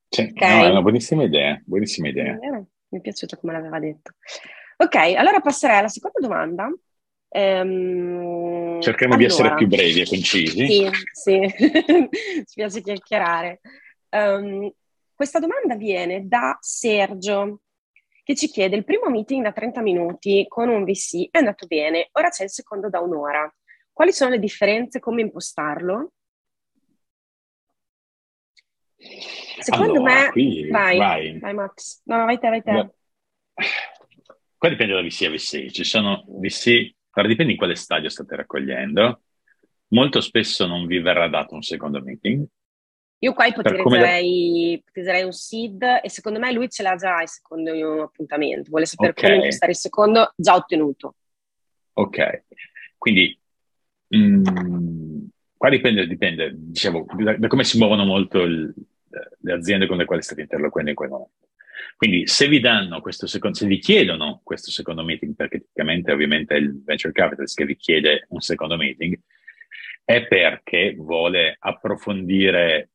Sì, 0.09 0.23
okay. 0.23 0.61
no, 0.61 0.67
è 0.67 0.71
una 0.71 0.83
buonissima 0.83 1.23
idea, 1.23 1.61
buonissima 1.65 2.09
idea. 2.09 2.39
Mi 2.91 2.99
è 2.99 3.01
piaciuto 3.01 3.37
come 3.37 3.53
l'aveva 3.53 3.79
detto. 3.79 4.13
Ok, 4.77 4.95
allora 4.95 5.41
passerei 5.41 5.79
alla 5.79 5.89
seconda 5.89 6.21
domanda. 6.21 6.73
Um, 7.31 8.81
Cerchiamo 8.81 9.15
allora, 9.15 9.29
di 9.29 9.33
essere 9.35 9.55
più 9.55 9.67
brevi 9.67 10.01
e 10.01 10.07
concisi. 10.07 10.67
Sì, 10.67 10.91
sì, 11.13 11.41
ci 12.47 12.55
piace 12.55 12.81
chiacchierare. 12.81 13.61
Um, 14.11 14.73
questa 15.15 15.41
domanda 15.41 15.75
viene 15.75 16.27
da 16.27 16.57
Sergio 16.61 17.63
che 18.29 18.35
ci 18.35 18.49
chiede 18.49 18.77
il 18.77 18.85
primo 18.85 19.09
meeting 19.09 19.43
da 19.43 19.53
30 19.53 19.81
minuti 19.81 20.45
con 20.49 20.69
un 20.69 20.85
VC 20.85 21.31
è 21.31 21.39
andato 21.39 21.67
bene, 21.67 22.11
ora 22.13 22.29
c'è 22.29 22.43
il 22.43 22.51
secondo 22.51 22.91
da 22.91 23.01
un'ora. 23.01 23.51
Quali 23.91 24.13
sono 24.13 24.33
le 24.33 24.39
differenze? 24.39 25.01
Come 25.01 25.23
impostarlo? 25.23 26.13
Secondo 29.61 29.93
allora, 29.93 30.25
me... 30.25 30.31
Qui, 30.33 30.69
vai, 30.69 30.99
vai, 30.99 31.39
vai 31.39 31.55
Max. 31.55 32.03
No, 32.05 32.27
vai 32.27 32.39
te, 32.39 32.49
vai 32.51 32.63
te. 32.63 32.71
No. 32.71 32.95
Qua 34.59 34.69
dipende 34.69 34.93
da 34.93 35.01
VC 35.01 35.23
a 35.23 35.31
VC. 35.31 35.71
Ci 35.71 35.85
sono 35.85 36.27
VC... 36.29 36.97
Allora, 37.13 37.33
dipende 37.33 37.53
in 37.53 37.59
quale 37.59 37.77
stadio 37.77 38.11
state 38.11 38.37
raccogliendo. 38.37 39.23
Molto 39.93 40.21
spesso 40.21 40.67
non 40.67 40.85
vi 40.85 41.01
verrà 41.01 41.29
dato 41.29 41.55
un 41.55 41.63
secondo 41.63 42.03
meeting 42.03 42.47
io 43.21 43.33
qua 43.33 43.47
ipotizzerei, 43.47 44.73
ipotizzerei 44.73 45.25
un 45.25 45.33
seed 45.33 45.83
e 46.03 46.09
secondo 46.09 46.39
me 46.39 46.53
lui 46.53 46.69
ce 46.69 46.83
l'ha 46.83 46.95
già 46.95 47.21
il 47.21 47.29
secondo 47.29 48.03
appuntamento, 48.03 48.71
vuole 48.71 48.87
sapere 48.87 49.11
okay. 49.11 49.25
come 49.25 49.43
impostare 49.43 49.73
il 49.73 49.79
secondo 49.79 50.33
già 50.37 50.55
ottenuto. 50.55 51.15
Ok, 51.95 52.45
quindi 52.97 53.37
mh, 54.09 54.19
mm, 54.19 55.25
qua 55.57 55.69
dipende, 55.69 56.07
dipende 56.07 56.53
diciamo, 56.55 57.07
da, 57.17 57.37
da, 57.37 57.49
come 57.49 57.65
si 57.65 57.79
muovono 57.79 58.05
molto 58.05 58.43
il, 58.43 58.73
le 59.41 59.53
aziende 59.53 59.87
con 59.87 59.97
le 59.97 60.05
quali 60.05 60.23
state 60.23 60.43
interloquendo 60.43 60.91
in 60.91 60.97
quel 60.97 61.09
momento. 61.09 61.49
Quindi 61.97 62.29
se 62.29 62.47
vi 62.47 62.61
danno 62.61 63.01
questo 63.01 63.27
secondo, 63.27 63.57
se 63.57 63.67
vi 63.67 63.79
chiedono 63.79 64.41
questo 64.45 64.71
secondo 64.71 65.03
meeting, 65.03 65.35
perché 65.35 65.59
tipicamente 65.59 66.13
ovviamente 66.13 66.55
è 66.55 66.59
il 66.59 66.81
venture 66.85 67.13
capitalist 67.13 67.57
che 67.57 67.65
vi 67.65 67.75
chiede 67.75 68.27
un 68.29 68.41
secondo 68.41 68.77
meeting, 68.77 69.19
è 70.05 70.25
perché 70.27 70.95
vuole 70.97 71.57
approfondire 71.59 72.91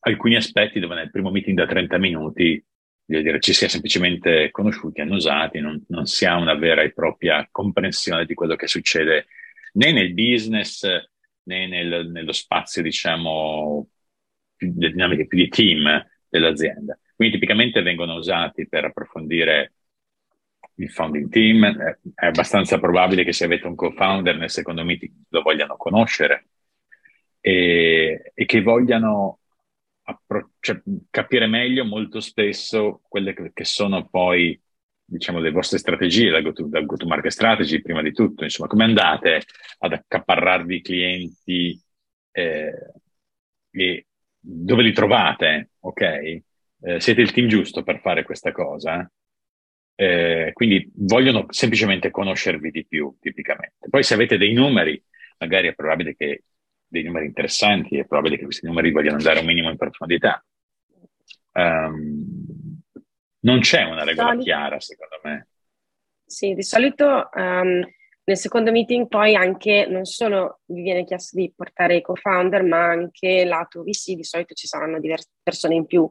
alcuni 0.00 0.36
aspetti 0.36 0.80
dove 0.80 0.94
nel 0.94 1.10
primo 1.10 1.30
meeting 1.30 1.56
da 1.56 1.66
30 1.66 1.98
minuti 1.98 2.64
dire, 3.04 3.40
ci 3.40 3.54
si 3.54 3.64
è 3.64 3.68
semplicemente 3.68 4.50
conosciuti, 4.50 5.00
annusati, 5.00 5.60
non, 5.60 5.82
non 5.88 6.06
si 6.06 6.26
ha 6.26 6.36
una 6.36 6.54
vera 6.54 6.82
e 6.82 6.92
propria 6.92 7.48
comprensione 7.50 8.26
di 8.26 8.34
quello 8.34 8.54
che 8.54 8.66
succede 8.66 9.26
né 9.72 9.92
nel 9.92 10.12
business 10.12 10.84
né 11.48 11.66
nel, 11.66 12.10
nello 12.10 12.32
spazio, 12.32 12.82
diciamo, 12.82 13.88
più, 14.54 14.74
le 14.76 14.90
dinamiche 14.90 15.26
più 15.26 15.38
di 15.38 15.48
team 15.48 16.06
dell'azienda. 16.28 16.98
Quindi 17.16 17.34
tipicamente 17.34 17.82
vengono 17.82 18.14
usati 18.14 18.68
per 18.68 18.84
approfondire 18.84 19.72
il 20.74 20.90
founding 20.90 21.28
team. 21.30 21.64
È 22.14 22.26
abbastanza 22.26 22.78
probabile 22.78 23.24
che 23.24 23.32
se 23.32 23.44
avete 23.44 23.66
un 23.66 23.74
co-founder 23.74 24.36
nel 24.36 24.50
secondo 24.50 24.84
meeting 24.84 25.12
lo 25.30 25.42
vogliano 25.42 25.76
conoscere 25.76 26.48
e, 27.40 28.32
e 28.34 28.44
che 28.44 28.62
vogliano 28.62 29.40
appro- 30.08 30.52
cioè, 30.60 30.80
capire 31.10 31.46
meglio 31.46 31.84
molto 31.84 32.20
spesso 32.20 33.02
quelle 33.08 33.34
che, 33.34 33.50
che 33.52 33.64
sono 33.64 34.08
poi 34.08 34.58
diciamo, 35.04 35.38
le 35.38 35.50
vostre 35.50 35.78
strategie, 35.78 36.30
la 36.30 36.40
go-to, 36.40 36.68
go-to-market 36.68 37.30
strategy 37.30 37.80
prima 37.80 38.02
di 38.02 38.12
tutto, 38.12 38.44
insomma, 38.44 38.68
come 38.68 38.84
andate 38.84 39.42
ad 39.78 39.92
accaparrarvi 39.92 40.76
i 40.76 40.82
clienti 40.82 41.80
eh, 42.32 42.92
e 43.70 44.06
dove 44.38 44.82
li 44.82 44.92
trovate, 44.92 45.70
ok? 45.80 46.00
Eh, 46.00 47.00
siete 47.00 47.20
il 47.20 47.32
team 47.32 47.48
giusto 47.48 47.82
per 47.82 48.00
fare 48.00 48.22
questa 48.22 48.52
cosa? 48.52 49.10
Eh, 49.94 50.50
quindi 50.52 50.90
vogliono 50.94 51.46
semplicemente 51.48 52.10
conoscervi 52.10 52.70
di 52.70 52.86
più, 52.86 53.16
tipicamente. 53.20 53.88
Poi 53.88 54.02
se 54.02 54.14
avete 54.14 54.36
dei 54.36 54.52
numeri, 54.52 55.02
magari 55.38 55.68
è 55.68 55.74
probabile 55.74 56.14
che 56.14 56.44
dei 56.88 57.02
numeri 57.02 57.26
interessanti, 57.26 57.98
è 57.98 58.06
probabile 58.06 58.36
che 58.36 58.44
questi 58.44 58.66
numeri 58.66 58.90
vogliano 58.90 59.16
andare 59.16 59.40
un 59.40 59.46
minimo 59.46 59.70
in 59.70 59.76
profondità. 59.76 60.44
Um, 61.52 62.80
non 63.40 63.60
c'è 63.60 63.84
una 63.84 64.04
regola 64.04 64.28
solito, 64.28 64.44
chiara, 64.44 64.80
secondo 64.80 65.20
me. 65.22 65.48
Sì, 66.24 66.54
di 66.54 66.62
solito 66.62 67.28
um, 67.32 67.84
nel 68.24 68.36
secondo 68.36 68.70
meeting 68.70 69.08
poi 69.08 69.34
anche 69.34 69.86
non 69.88 70.04
solo 70.04 70.60
vi 70.66 70.82
viene 70.82 71.04
chiesto 71.04 71.36
di 71.36 71.52
portare 71.54 71.96
i 71.96 72.02
co-founder, 72.02 72.62
ma 72.62 72.88
anche 72.88 73.44
lato 73.44 73.82
VC, 73.82 74.12
di 74.12 74.24
solito 74.24 74.54
ci 74.54 74.66
saranno 74.66 75.00
diverse 75.00 75.30
persone 75.42 75.74
in 75.74 75.86
più, 75.86 76.02
uh, 76.02 76.10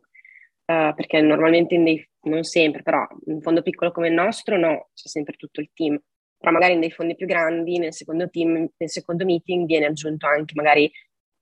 perché 0.66 1.22
normalmente 1.22 1.76
in 1.76 1.84
dei, 1.84 2.10
non 2.22 2.44
sempre, 2.44 2.82
però 2.82 3.06
in 3.26 3.36
un 3.36 3.42
fondo 3.42 3.62
piccolo 3.62 3.92
come 3.92 4.08
il 4.08 4.14
nostro 4.14 4.58
no, 4.58 4.90
c'è 4.94 5.08
sempre 5.08 5.36
tutto 5.36 5.62
il 5.62 5.70
team 5.74 6.00
però 6.38 6.52
magari 6.52 6.74
in 6.74 6.80
dei 6.80 6.92
fondi 6.92 7.16
più 7.16 7.26
grandi, 7.26 7.80
nel 7.80 7.94
secondo 7.94 8.30
team, 8.30 8.70
nel 8.78 8.90
secondo 8.90 9.26
meeting 9.26 9.66
viene 9.66 9.88
aggiunto 9.88 10.28
anche 10.28 10.54
magari 10.56 10.92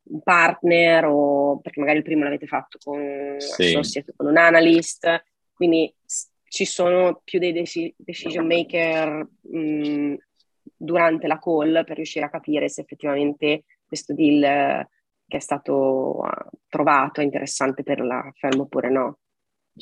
un 0.07 0.21
partner 0.21 1.05
o 1.05 1.59
perché 1.59 1.79
magari 1.79 1.97
il 1.97 2.03
primo 2.03 2.23
l'avete 2.23 2.47
fatto 2.47 2.77
con 2.83 2.99
un 2.99 3.35
sì. 3.39 3.63
associate, 3.63 4.13
con 4.15 4.27
un 4.27 4.37
analyst, 4.37 5.23
quindi 5.53 5.93
ci 6.47 6.65
sono 6.65 7.21
più 7.23 7.39
dei 7.39 7.51
dec- 7.51 7.93
decision 7.97 8.45
maker 8.45 9.27
mh, 9.41 10.15
durante 10.75 11.27
la 11.27 11.39
call 11.39 11.83
per 11.83 11.95
riuscire 11.95 12.25
a 12.25 12.29
capire 12.29 12.69
se 12.69 12.81
effettivamente 12.81 13.65
questo 13.85 14.13
deal 14.13 14.43
eh, 14.43 14.89
che 15.27 15.37
è 15.37 15.39
stato 15.39 16.19
uh, 16.19 16.57
trovato 16.67 17.19
è 17.19 17.23
interessante 17.23 17.83
per 17.83 17.99
la 18.01 18.31
firma 18.35 18.63
oppure 18.63 18.89
no. 18.89 19.19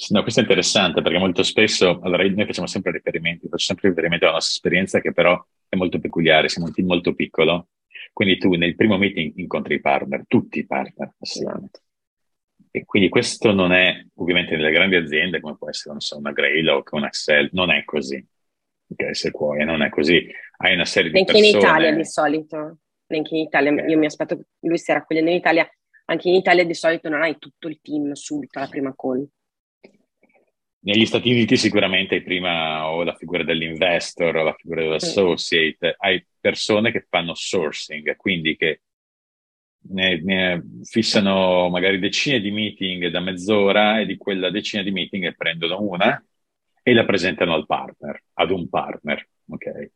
No, 0.10 0.22
questo 0.24 0.40
è 0.40 0.44
interessante 0.44 1.04
perché 1.04 1.20
molto 1.20 1.44
spesso, 1.44 2.00
allora 2.02 2.24
noi 2.24 2.46
facciamo 2.46 2.66
sempre 2.66 2.92
riferimenti, 2.92 3.48
faccio 3.48 3.66
sempre 3.66 3.90
riferimento 3.90 4.26
alla 4.26 4.36
nostra 4.36 4.54
esperienza 4.54 5.00
che 5.00 5.14
però 5.14 5.40
è 5.70 5.76
molto 5.76 6.00
peculiare, 6.00 6.50
siamo 6.50 6.68
un 6.68 6.74
team 6.74 6.88
molto 6.88 7.14
piccolo, 7.14 7.68
quindi 8.12 8.40
tu 8.40 8.54
nel 8.54 8.76
primo 8.76 8.98
meeting 8.98 9.34
incontri 9.36 9.76
i 9.76 9.82
partner, 9.82 10.24
tutti 10.28 10.60
i 10.60 10.66
partner 10.66 11.14
assieme. 11.20 11.52
Esatto. 11.52 11.80
E 12.72 12.86
quindi 12.86 13.10
questo 13.10 13.52
non 13.52 13.72
è, 13.72 14.04
ovviamente 14.16 14.56
nelle 14.56 14.72
grandi 14.72 14.96
aziende, 14.96 15.40
come 15.40 15.58
può 15.58 15.70
essere, 15.70 15.94
so, 16.00 16.18
una 16.18 16.32
Greylock, 16.32 16.92
un 16.94 17.06
Excel, 17.06 17.50
non 17.52 17.70
è 17.70 17.84
così. 17.84 18.26
Ok, 18.88 19.16
se 19.16 19.30
puoi, 19.30 19.64
non 19.64 19.84
è 19.84 19.90
così. 19.90 20.28
Hai 20.58 20.74
una 20.74 20.86
serie 20.86 21.12
di 21.12 21.24
persone... 21.24 21.40
Neanche 21.40 21.58
in 21.58 21.64
Italia 21.64 21.96
di 21.96 22.06
solito. 22.06 22.78
Neanche 23.06 23.36
in 23.36 23.42
Italia. 23.42 23.72
Okay. 23.72 23.90
Io 23.92 23.98
mi 24.00 24.06
aspetto 24.08 24.38
che 24.38 24.46
lui 24.62 24.80
stia 24.80 24.96
raccogliendo 24.96 25.30
in 25.30 25.38
Italia. 25.38 25.70
Anche 26.06 26.30
in 26.30 26.34
Italia 26.34 26.66
di 26.66 26.74
solito 26.74 27.10
non 27.10 27.22
hai 27.22 27.38
tutto 27.38 27.68
il 27.68 27.80
team 27.80 28.12
subito 28.14 28.58
alla 28.58 28.68
prima 28.68 28.92
call. 28.96 29.28
Negli 30.86 31.06
Stati 31.06 31.32
Uniti 31.32 31.56
sicuramente 31.56 32.16
hai 32.16 32.24
prima 32.24 32.90
o 32.90 33.04
la 33.04 33.16
figura 33.16 33.44
dell'investor 33.44 34.36
o 34.36 34.44
la 34.44 34.54
figura 34.54 34.82
dell'associate, 34.82 35.96
hai 35.98 36.26
persone 36.40 36.92
che 36.92 37.06
fanno 37.10 37.34
sourcing, 37.34 38.16
quindi 38.18 38.58
che 38.58 38.82
ne, 39.92 40.22
ne, 40.22 40.64
fissano 40.84 41.70
magari 41.70 42.00
decine 42.00 42.42
di 42.42 42.52
meeting 42.52 43.08
da 43.08 43.22
mezz'ora 43.22 44.00
e 44.00 44.06
di 44.06 44.18
quella 44.18 44.50
decina 44.50 44.84
di 44.84 44.92
meeting 44.92 45.34
prendono 45.36 45.82
una 45.82 46.22
e 46.82 46.94
la 46.94 47.06
presentano 47.06 47.54
al 47.54 47.66
partner, 47.66 48.22
ad 48.34 48.52
un 48.52 48.68
partner. 48.68 49.26
Ok? 49.48 49.90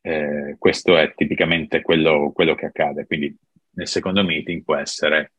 Eh, 0.00 0.56
questo 0.58 0.96
è 0.96 1.12
tipicamente 1.14 1.82
quello, 1.82 2.32
quello, 2.32 2.54
che 2.54 2.66
accade. 2.66 3.06
Quindi 3.06 3.36
nel 3.72 3.88
secondo 3.88 4.24
meeting 4.24 4.64
può 4.64 4.76
essere 4.76 5.32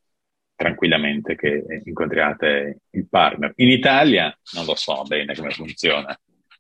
tranquillamente 0.59 1.37
che 1.37 1.81
incontriate 1.85 2.81
il 2.89 3.07
partner. 3.07 3.53
In 3.55 3.69
Italia 3.69 4.37
non 4.55 4.65
lo 4.65 4.75
so 4.75 5.03
bene 5.03 5.33
come 5.33 5.51
funziona. 5.51 6.13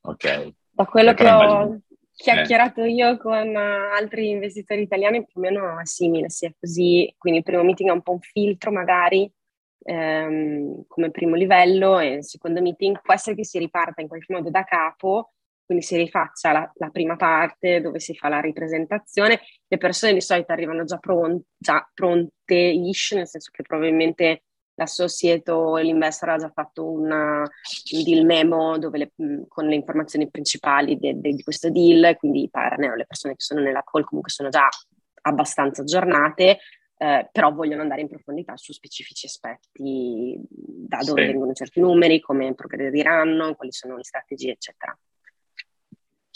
Ok? 0.03 0.53
Da 0.71 0.85
quello 0.85 1.13
che 1.13 1.29
ho, 1.29 1.43
immagino 1.43 1.81
chiacchierato 2.15 2.83
eh. 2.83 2.91
io 2.91 3.17
con 3.17 3.55
altri 3.55 4.29
investitori 4.29 4.81
italiani, 4.81 5.25
più 5.25 5.33
o 5.35 5.39
meno 5.41 5.79
è 5.79 5.85
simile, 5.85 6.29
sia 6.29 6.53
così. 6.57 7.13
Quindi 7.17 7.39
il 7.39 7.45
primo 7.45 7.63
meeting 7.63 7.89
è 7.89 7.93
un 7.93 8.01
po' 8.01 8.13
un 8.13 8.21
filtro 8.21 8.71
magari 8.71 9.29
ehm, 9.83 10.83
come 10.87 11.11
primo 11.11 11.35
livello 11.35 11.99
e 11.99 12.13
il 12.15 12.23
secondo 12.23 12.61
meeting 12.61 13.01
può 13.01 13.13
essere 13.13 13.35
che 13.35 13.45
si 13.45 13.57
riparta 13.57 14.01
in 14.01 14.07
qualche 14.07 14.33
modo 14.33 14.49
da 14.49 14.63
capo, 14.63 15.33
quindi 15.69 15.85
si 15.85 15.97
rifaccia 15.97 16.51
la, 16.51 16.71
la 16.77 16.89
prima 16.89 17.15
parte 17.15 17.79
dove 17.79 17.99
si 17.99 18.15
fa 18.15 18.27
la 18.27 18.39
ripresentazione. 18.39 19.39
Le 19.67 19.77
persone 19.77 20.13
di 20.13 20.21
solito 20.21 20.51
arrivano 20.51 20.83
già, 20.83 20.97
pron- 20.97 21.39
già 21.55 21.87
pronte-ish, 21.93 23.11
nel 23.11 23.27
senso 23.27 23.51
che 23.53 23.61
probabilmente 23.61 24.45
l'associate 24.73 25.51
o 25.51 25.77
l'investor 25.77 26.29
ha 26.29 26.37
già 26.37 26.49
fatto 26.49 26.89
una, 26.89 27.41
un 27.41 28.03
deal 28.03 28.25
memo 28.25 28.77
le, 28.77 29.11
con 29.47 29.67
le 29.67 29.75
informazioni 29.75 30.27
principali 30.27 30.97
de, 30.97 31.19
de, 31.19 31.33
di 31.33 31.43
questo 31.43 31.69
deal, 31.69 32.17
quindi 32.17 32.41
i 32.45 32.49
partner 32.49 32.93
o 32.93 32.95
le 32.95 33.05
persone 33.05 33.35
che 33.35 33.43
sono 33.43 33.61
nella 33.61 33.83
call 33.83 34.05
comunque 34.05 34.31
sono 34.31 34.49
già 34.49 34.67
abbastanza 35.21 35.83
aggiornate, 35.83 36.57
eh, 36.97 37.29
però 37.31 37.53
vogliono 37.53 37.83
andare 37.83 38.01
in 38.01 38.07
profondità 38.07 38.57
su 38.57 38.73
specifici 38.73 39.27
aspetti, 39.27 40.35
da 40.49 40.97
dove 41.03 41.21
sì. 41.21 41.27
vengono 41.27 41.53
certi 41.53 41.79
numeri, 41.79 42.19
come 42.19 42.55
progrediranno, 42.55 43.53
quali 43.53 43.71
sono 43.71 43.97
le 43.97 44.03
strategie, 44.03 44.53
eccetera. 44.53 44.97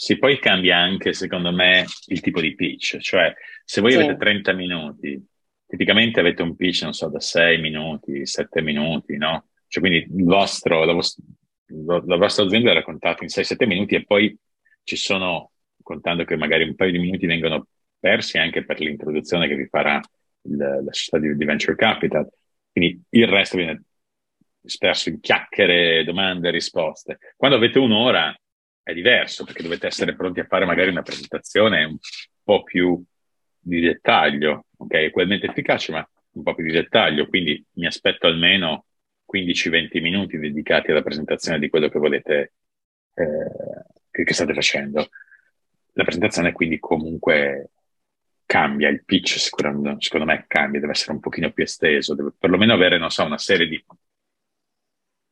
Sì, 0.04 0.18
poi 0.18 0.38
cambia 0.38 0.76
anche, 0.76 1.14
secondo 1.14 1.50
me, 1.50 1.86
il 2.08 2.20
tipo 2.20 2.40
di 2.40 2.54
pitch, 2.54 2.98
cioè 2.98 3.32
se 3.64 3.80
voi 3.80 3.92
sì. 3.92 3.96
avete 3.96 4.16
30 4.16 4.52
minuti 4.52 5.26
tipicamente 5.66 6.20
avete 6.20 6.42
un 6.42 6.56
pitch, 6.56 6.82
non 6.82 6.92
so, 6.92 7.08
da 7.08 7.20
6 7.20 7.58
minuti, 7.58 8.26
7 8.26 8.60
minuti, 8.60 9.16
no? 9.16 9.48
Cioè 9.66 9.82
quindi 9.82 10.06
il 10.14 10.24
vostro, 10.24 10.84
la, 10.84 10.92
vostra, 10.92 11.24
la 11.66 12.16
vostra 12.16 12.44
azienda 12.44 12.70
è 12.70 12.74
raccontata 12.74 13.24
in 13.24 13.30
6-7 13.30 13.66
minuti 13.66 13.94
e 13.94 14.04
poi 14.04 14.36
ci 14.82 14.96
sono, 14.96 15.52
contando 15.82 16.24
che 16.24 16.36
magari 16.36 16.64
un 16.64 16.74
paio 16.74 16.92
di 16.92 16.98
minuti 16.98 17.26
vengono 17.26 17.66
persi 17.98 18.36
anche 18.36 18.64
per 18.64 18.80
l'introduzione 18.80 19.48
che 19.48 19.56
vi 19.56 19.66
farà 19.66 20.00
il, 20.42 20.56
la 20.56 20.92
società 20.92 21.18
di, 21.18 21.34
di 21.34 21.44
venture 21.44 21.76
capital, 21.76 22.28
quindi 22.70 23.02
il 23.10 23.26
resto 23.26 23.56
viene 23.56 23.82
spesso 24.62 25.08
in 25.08 25.20
chiacchiere, 25.20 26.04
domande, 26.04 26.50
risposte. 26.50 27.18
Quando 27.36 27.56
avete 27.56 27.78
un'ora 27.78 28.34
è 28.84 28.92
diverso 28.92 29.44
perché 29.44 29.62
dovete 29.62 29.86
essere 29.86 30.14
pronti 30.14 30.40
a 30.40 30.44
fare 30.44 30.66
magari 30.66 30.90
una 30.90 31.02
presentazione 31.02 31.84
un 31.84 31.96
po' 32.42 32.62
più 32.62 33.02
di 33.58 33.80
dettaglio, 33.80 34.66
ok? 34.76 34.92
È 34.92 35.06
ugualmente 35.06 35.46
efficace, 35.46 35.90
ma 35.90 36.08
un 36.32 36.42
po' 36.42 36.54
più 36.54 36.64
di 36.64 36.72
dettaglio, 36.72 37.26
quindi 37.26 37.64
mi 37.72 37.86
aspetto 37.86 38.26
almeno 38.26 38.86
15-20 39.26 40.00
minuti 40.02 40.38
dedicati 40.38 40.90
alla 40.90 41.02
presentazione 41.02 41.58
di 41.58 41.70
quello 41.70 41.88
che 41.88 41.98
volete, 41.98 42.52
eh, 43.14 43.84
che, 44.10 44.24
che, 44.24 44.34
state 44.34 44.52
facendo. 44.52 45.08
La 45.92 46.04
presentazione 46.04 46.52
quindi 46.52 46.78
comunque 46.78 47.70
cambia, 48.44 48.90
il 48.90 49.02
pitch 49.04 49.38
sicuramente, 49.38 49.96
secondo 50.00 50.26
me 50.26 50.44
cambia, 50.46 50.80
deve 50.80 50.92
essere 50.92 51.12
un 51.12 51.20
pochino 51.20 51.50
più 51.52 51.64
esteso, 51.64 52.14
deve 52.14 52.32
perlomeno 52.38 52.74
avere, 52.74 52.98
non 52.98 53.10
so, 53.10 53.24
una 53.24 53.38
serie 53.38 53.66
di 53.66 53.82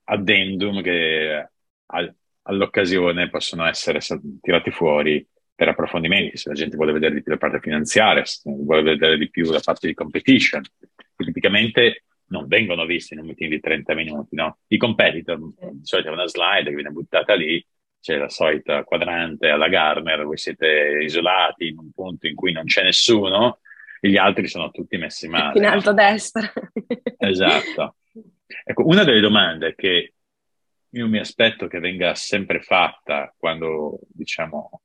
addendum 0.04 0.82
che 0.82 1.48
all, 1.86 2.14
all'occasione 2.42 3.28
possono 3.28 3.66
essere 3.66 4.00
tirati 4.40 4.70
fuori 4.70 5.26
per 5.54 5.68
approfondimenti, 5.68 6.36
se 6.36 6.48
la 6.48 6.54
gente 6.54 6.76
vuole 6.76 6.92
vedere 6.92 7.14
di 7.14 7.22
più 7.22 7.32
la 7.32 7.38
parte 7.38 7.60
finanziaria, 7.60 8.24
se 8.24 8.42
vuole 8.44 8.82
vedere 8.82 9.16
di 9.16 9.30
più 9.30 9.50
la 9.50 9.60
parte 9.62 9.86
di 9.86 9.94
competition, 9.94 10.62
che 10.62 11.24
tipicamente 11.24 12.04
non 12.26 12.46
vengono 12.46 12.86
visti 12.86 13.14
in 13.14 13.20
un 13.20 13.26
meeting 13.26 13.50
di 13.50 13.60
30 13.60 13.94
minuti, 13.94 14.34
no? 14.34 14.58
I 14.68 14.76
competitor, 14.78 15.38
di 15.38 15.84
solito 15.84 16.08
è 16.08 16.12
una 16.12 16.26
slide 16.26 16.68
che 16.68 16.74
viene 16.74 16.90
buttata 16.90 17.34
lì, 17.34 17.64
c'è 18.00 18.16
la 18.16 18.28
solita 18.28 18.82
quadrante 18.82 19.48
alla 19.48 19.68
Garner, 19.68 20.24
voi 20.24 20.38
siete 20.38 20.98
isolati 21.02 21.68
in 21.68 21.78
un 21.78 21.92
punto 21.92 22.26
in 22.26 22.34
cui 22.34 22.50
non 22.50 22.64
c'è 22.64 22.82
nessuno, 22.82 23.60
e 24.00 24.08
gli 24.08 24.16
altri 24.16 24.48
sono 24.48 24.72
tutti 24.72 24.96
messi 24.96 25.28
male. 25.28 25.58
In 25.58 25.66
alto 25.66 25.90
a 25.90 25.94
destra. 25.94 26.52
esatto. 27.18 27.96
Ecco, 28.64 28.86
una 28.86 29.04
delle 29.04 29.20
domande 29.20 29.74
che 29.76 30.14
io 30.94 31.08
mi 31.08 31.18
aspetto 31.18 31.68
che 31.68 31.78
venga 31.78 32.14
sempre 32.14 32.60
fatta 32.60 33.34
quando, 33.36 34.00
diciamo, 34.08 34.82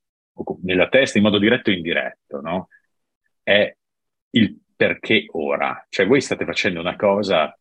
nella 0.62 0.88
testa 0.88 1.17
in 1.17 1.24
modo 1.24 1.39
diretto 1.39 1.70
o 1.70 1.74
indiretto, 1.74 2.41
no? 2.41 2.67
È 3.43 3.76
il 4.32 4.60
perché 4.76 5.26
ora. 5.32 5.86
Cioè 5.89 6.06
voi 6.06 6.22
state 6.22 6.46
facendo 6.46 6.80
una 6.80 6.96
cosa 6.96 7.58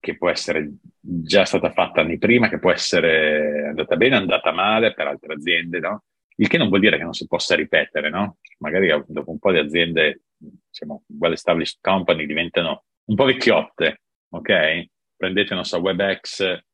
che 0.00 0.16
può 0.16 0.30
essere 0.30 0.76
già 1.00 1.44
stata 1.44 1.70
fatta 1.72 2.00
anni 2.00 2.18
prima, 2.18 2.48
che 2.48 2.58
può 2.58 2.72
essere 2.72 3.68
andata 3.68 3.96
bene, 3.96 4.16
andata 4.16 4.52
male 4.52 4.94
per 4.94 5.06
altre 5.06 5.34
aziende, 5.34 5.78
no? 5.80 6.04
Il 6.36 6.48
che 6.48 6.58
non 6.58 6.68
vuol 6.68 6.80
dire 6.80 6.96
che 6.96 7.02
non 7.02 7.12
si 7.12 7.26
possa 7.26 7.54
ripetere, 7.54 8.10
no? 8.10 8.38
Magari 8.58 8.88
dopo 9.06 9.30
un 9.30 9.38
po' 9.38 9.52
di 9.52 9.58
aziende, 9.58 10.22
diciamo, 10.36 11.04
well 11.18 11.32
established 11.32 11.78
company 11.80 12.26
diventano 12.26 12.84
un 13.04 13.14
po' 13.14 13.24
vecchiotte, 13.24 14.02
ok? 14.30 14.86
Prendete, 15.16 15.54
non 15.54 15.64
so, 15.64 15.78
WebEx 15.78 16.66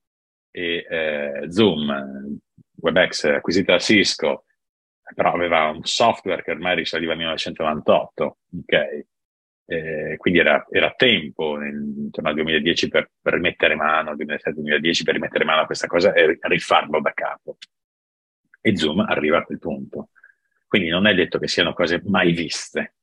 e 0.57 0.87
eh, 0.89 1.51
Zoom, 1.51 2.39
WebEx 2.77 3.25
acquisita 3.25 3.73
da 3.73 3.79
Cisco, 3.81 4.45
però 5.17 5.33
aveva 5.33 5.69
un 5.69 5.85
software 5.85 6.45
che 6.45 6.53
ormai 6.53 6.77
risaliva 6.77 7.11
al 7.11 7.19
1998, 7.19 8.39
ok? 8.61 9.07
Eh, 9.67 10.15
quindi 10.17 10.39
era, 10.39 10.65
era, 10.71 10.93
tempo, 10.93 11.57
nel, 11.57 11.75
intorno 11.75 12.29
al 12.29 12.37
2010, 12.37 12.89
per, 12.89 13.11
per 13.21 13.33
rimettere 13.33 13.75
mano, 13.75 14.15
2007-2010, 14.15 15.03
per 15.03 15.15
rimettere 15.15 15.45
mano 15.45 15.63
a 15.63 15.67
questa 15.67 15.89
cosa 15.89 16.13
e 16.13 16.39
rifarlo 16.43 17.01
da 17.01 17.13
capo. 17.13 17.57
E 18.61 18.77
Zoom 18.77 19.01
arriva 19.01 19.39
a 19.39 19.43
quel 19.43 19.59
punto. 19.59 20.11
Quindi 20.69 20.89
non 20.89 21.09
è 21.09 21.15
detto 21.15 21.41
che 21.41 21.49
siano 21.49 21.73
cose 21.73 22.01
mai 22.05 22.33
viste. 22.33 22.95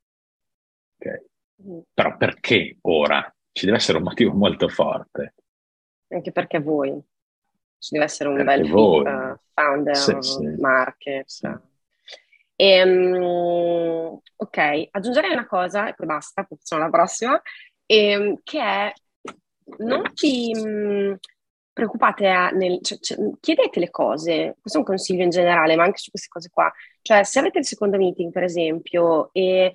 Okay? 0.97 1.25
Però 1.93 2.15
perché 2.15 2.77
ora? 2.81 3.33
Ci 3.51 3.65
deve 3.65 3.77
essere 3.77 3.97
un 3.97 4.05
motivo 4.05 4.31
molto 4.31 4.69
forte. 4.69 5.33
Anche 6.07 6.31
perché 6.31 6.59
voi. 6.59 6.97
Ci 7.81 7.93
deve 7.93 8.05
essere 8.05 8.29
un 8.29 8.35
perché 8.35 8.61
bel 8.61 8.69
voi. 8.69 9.03
Uh, 9.03 9.35
founder, 9.55 9.95
sì, 9.95 10.15
sì. 10.19 10.55
market. 10.59 11.27
Sì. 11.27 11.49
E, 12.55 12.83
um, 12.83 14.19
ok, 14.35 14.87
aggiungerei 14.91 15.31
una 15.31 15.47
cosa 15.47 15.87
e 15.89 15.95
poi 15.95 16.05
basta, 16.05 16.43
poi 16.43 16.59
facciamo 16.59 16.83
la 16.83 16.89
prossima, 16.91 17.41
e, 17.87 18.11
ehm, 18.11 18.39
che 18.43 18.61
è 18.61 18.93
non 19.79 20.03
vi 20.21 20.51
um, 20.55 21.17
preoccupate 21.73 22.27
a, 22.27 22.49
nel, 22.49 22.79
cioè, 22.83 22.99
cioè, 22.99 23.17
chiedete 23.39 23.79
le 23.79 23.89
cose, 23.89 24.57
questo 24.61 24.77
è 24.77 24.81
un 24.81 24.87
consiglio 24.87 25.23
in 25.23 25.31
generale, 25.31 25.75
ma 25.75 25.83
anche 25.83 25.97
su 25.97 26.11
queste 26.11 26.27
cose 26.29 26.49
qua. 26.51 26.71
Cioè, 27.01 27.23
se 27.23 27.39
avete 27.39 27.57
il 27.57 27.65
secondo 27.65 27.97
meeting, 27.97 28.31
per 28.31 28.43
esempio, 28.43 29.29
e 29.33 29.71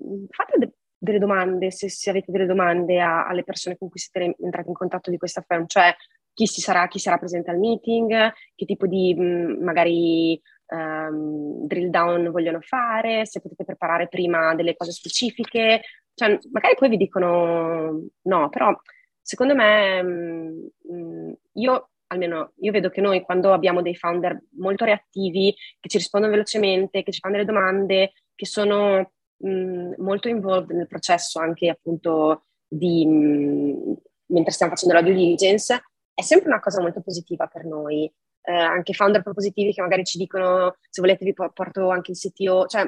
mm, 0.00 0.26
fate 0.30 0.58
de- 0.58 0.74
delle 0.96 1.18
domande, 1.18 1.72
se, 1.72 1.90
se, 1.90 2.10
avete 2.10 2.30
delle 2.30 2.46
domande 2.46 3.00
a, 3.00 3.26
alle 3.26 3.42
persone 3.42 3.76
con 3.76 3.88
cui 3.88 3.98
siete 3.98 4.36
entrati 4.38 4.68
in 4.68 4.74
contatto 4.74 5.10
di 5.10 5.16
questa 5.16 5.44
firm, 5.44 5.66
cioè 5.66 5.92
chi, 6.38 6.46
si 6.46 6.60
sarà, 6.60 6.86
chi 6.86 7.00
sarà 7.00 7.18
presente 7.18 7.50
al 7.50 7.58
meeting, 7.58 8.32
che 8.54 8.64
tipo 8.64 8.86
di 8.86 9.12
mh, 9.12 9.22
mm, 9.22 9.64
magari 9.64 10.40
um, 10.68 11.66
drill 11.66 11.90
down 11.90 12.30
vogliono 12.30 12.60
fare, 12.60 13.26
se 13.26 13.40
potete 13.40 13.64
preparare 13.64 14.06
prima 14.06 14.54
delle 14.54 14.76
cose 14.76 14.92
specifiche, 14.92 15.82
cioè 16.14 16.38
magari 16.52 16.76
poi 16.76 16.90
vi 16.90 16.96
dicono 16.96 18.04
no, 18.22 18.48
però 18.50 18.72
secondo 19.20 19.56
me 19.56 20.70
um, 20.84 21.34
io 21.54 21.90
almeno 22.06 22.52
io 22.60 22.70
vedo 22.70 22.88
che 22.88 23.00
noi 23.00 23.20
quando 23.22 23.52
abbiamo 23.52 23.82
dei 23.82 23.96
founder 23.96 24.40
molto 24.58 24.84
reattivi, 24.84 25.52
che 25.80 25.88
ci 25.88 25.98
rispondono 25.98 26.32
velocemente, 26.32 27.02
che 27.02 27.10
ci 27.10 27.18
fanno 27.18 27.34
delle 27.34 27.46
domande, 27.46 28.12
che 28.36 28.46
sono 28.46 29.10
mh, 29.38 29.94
molto 29.98 30.28
involved 30.28 30.76
nel 30.76 30.86
processo 30.86 31.40
anche 31.40 31.68
appunto 31.68 32.44
di, 32.68 33.04
mh, 33.04 33.94
mentre 34.26 34.52
stiamo 34.52 34.70
facendo 34.72 34.94
la 34.94 35.02
due 35.02 35.14
diligence, 35.14 35.82
è 36.18 36.22
sempre 36.22 36.48
una 36.48 36.58
cosa 36.58 36.80
molto 36.80 37.00
positiva 37.00 37.46
per 37.46 37.64
noi. 37.64 38.12
Eh, 38.42 38.52
anche 38.52 38.92
founder 38.92 39.22
propositivi 39.22 39.72
che 39.72 39.82
magari 39.82 40.02
ci 40.04 40.18
dicono 40.18 40.76
se 40.88 41.00
volete 41.00 41.24
vi 41.24 41.32
porto 41.32 41.90
anche 41.90 42.10
il 42.10 42.16
CTO, 42.16 42.66
cioè 42.66 42.84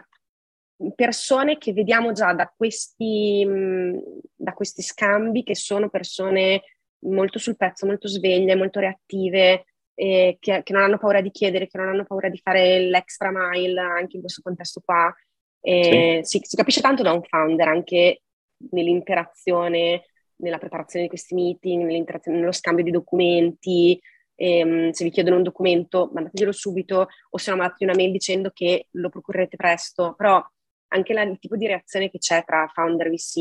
persone 0.96 1.56
che 1.56 1.72
vediamo 1.72 2.10
già 2.10 2.32
da 2.32 2.52
questi, 2.56 3.44
mh, 3.44 4.00
da 4.34 4.52
questi 4.52 4.82
scambi 4.82 5.44
che 5.44 5.54
sono 5.54 5.88
persone 5.90 6.62
molto 7.04 7.38
sul 7.38 7.56
pezzo, 7.56 7.86
molto 7.86 8.08
sveglie, 8.08 8.56
molto 8.56 8.80
reattive, 8.80 9.64
eh, 9.94 10.36
che, 10.40 10.62
che, 10.64 10.72
non 10.72 10.82
hanno 10.82 10.98
paura 10.98 11.20
di 11.20 11.30
chiedere, 11.30 11.68
che 11.68 11.78
non 11.78 11.88
hanno 11.88 12.04
paura 12.04 12.28
di 12.28 12.38
fare 12.38 12.80
l'extra 12.80 13.30
mile 13.30 13.80
anche 13.80 14.16
in 14.16 14.22
questo 14.22 14.42
contesto 14.42 14.80
qua. 14.84 15.14
Eh, 15.60 16.20
sì. 16.24 16.38
si, 16.38 16.46
si, 16.48 16.56
capisce 16.56 16.80
tanto 16.80 17.04
da 17.04 17.12
un 17.12 17.22
founder 17.22 17.68
anche 17.68 18.22
nell'interazione, 18.70 20.06
nella 20.40 20.58
preparazione 20.58 21.04
di 21.04 21.10
questi 21.10 21.34
meeting, 21.34 21.84
nello 22.26 22.52
scambio 22.52 22.84
di 22.84 22.90
documenti. 22.90 24.00
Ehm, 24.34 24.90
se 24.90 25.04
vi 25.04 25.10
chiedono 25.10 25.36
un 25.36 25.42
documento, 25.42 26.10
mandateglielo 26.12 26.52
subito, 26.52 27.08
o 27.30 27.38
se 27.38 27.50
no 27.50 27.56
mandate 27.56 27.84
una 27.84 27.94
mail 27.94 28.10
dicendo 28.10 28.50
che 28.50 28.86
lo 28.92 29.08
procurerete 29.10 29.56
presto. 29.56 30.14
Però 30.16 30.42
anche 30.88 31.12
la, 31.12 31.22
il 31.22 31.38
tipo 31.38 31.56
di 31.56 31.66
reazione 31.66 32.10
che 32.10 32.18
c'è 32.18 32.44
tra 32.44 32.70
founder 32.72 33.06
e 33.06 33.10
VC, 33.10 33.36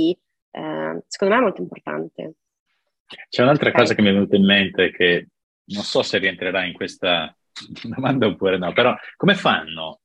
eh, 0.51 1.03
secondo 1.07 1.33
me 1.33 1.39
è 1.39 1.43
molto 1.43 1.61
importante. 1.61 2.33
C'è 3.29 3.41
un'altra 3.41 3.69
okay. 3.69 3.81
cosa 3.81 3.95
che 3.95 4.01
mi 4.01 4.09
è 4.09 4.13
venuta 4.13 4.35
in 4.35 4.45
mente 4.45 4.91
che 4.91 5.27
non 5.65 5.83
so 5.83 6.03
se 6.03 6.17
rientrerà 6.17 6.65
in 6.65 6.73
questa 6.73 7.35
domanda 7.83 8.27
oppure 8.27 8.57
no, 8.57 8.71
però 8.73 8.95
come 9.15 9.35
fanno 9.35 10.01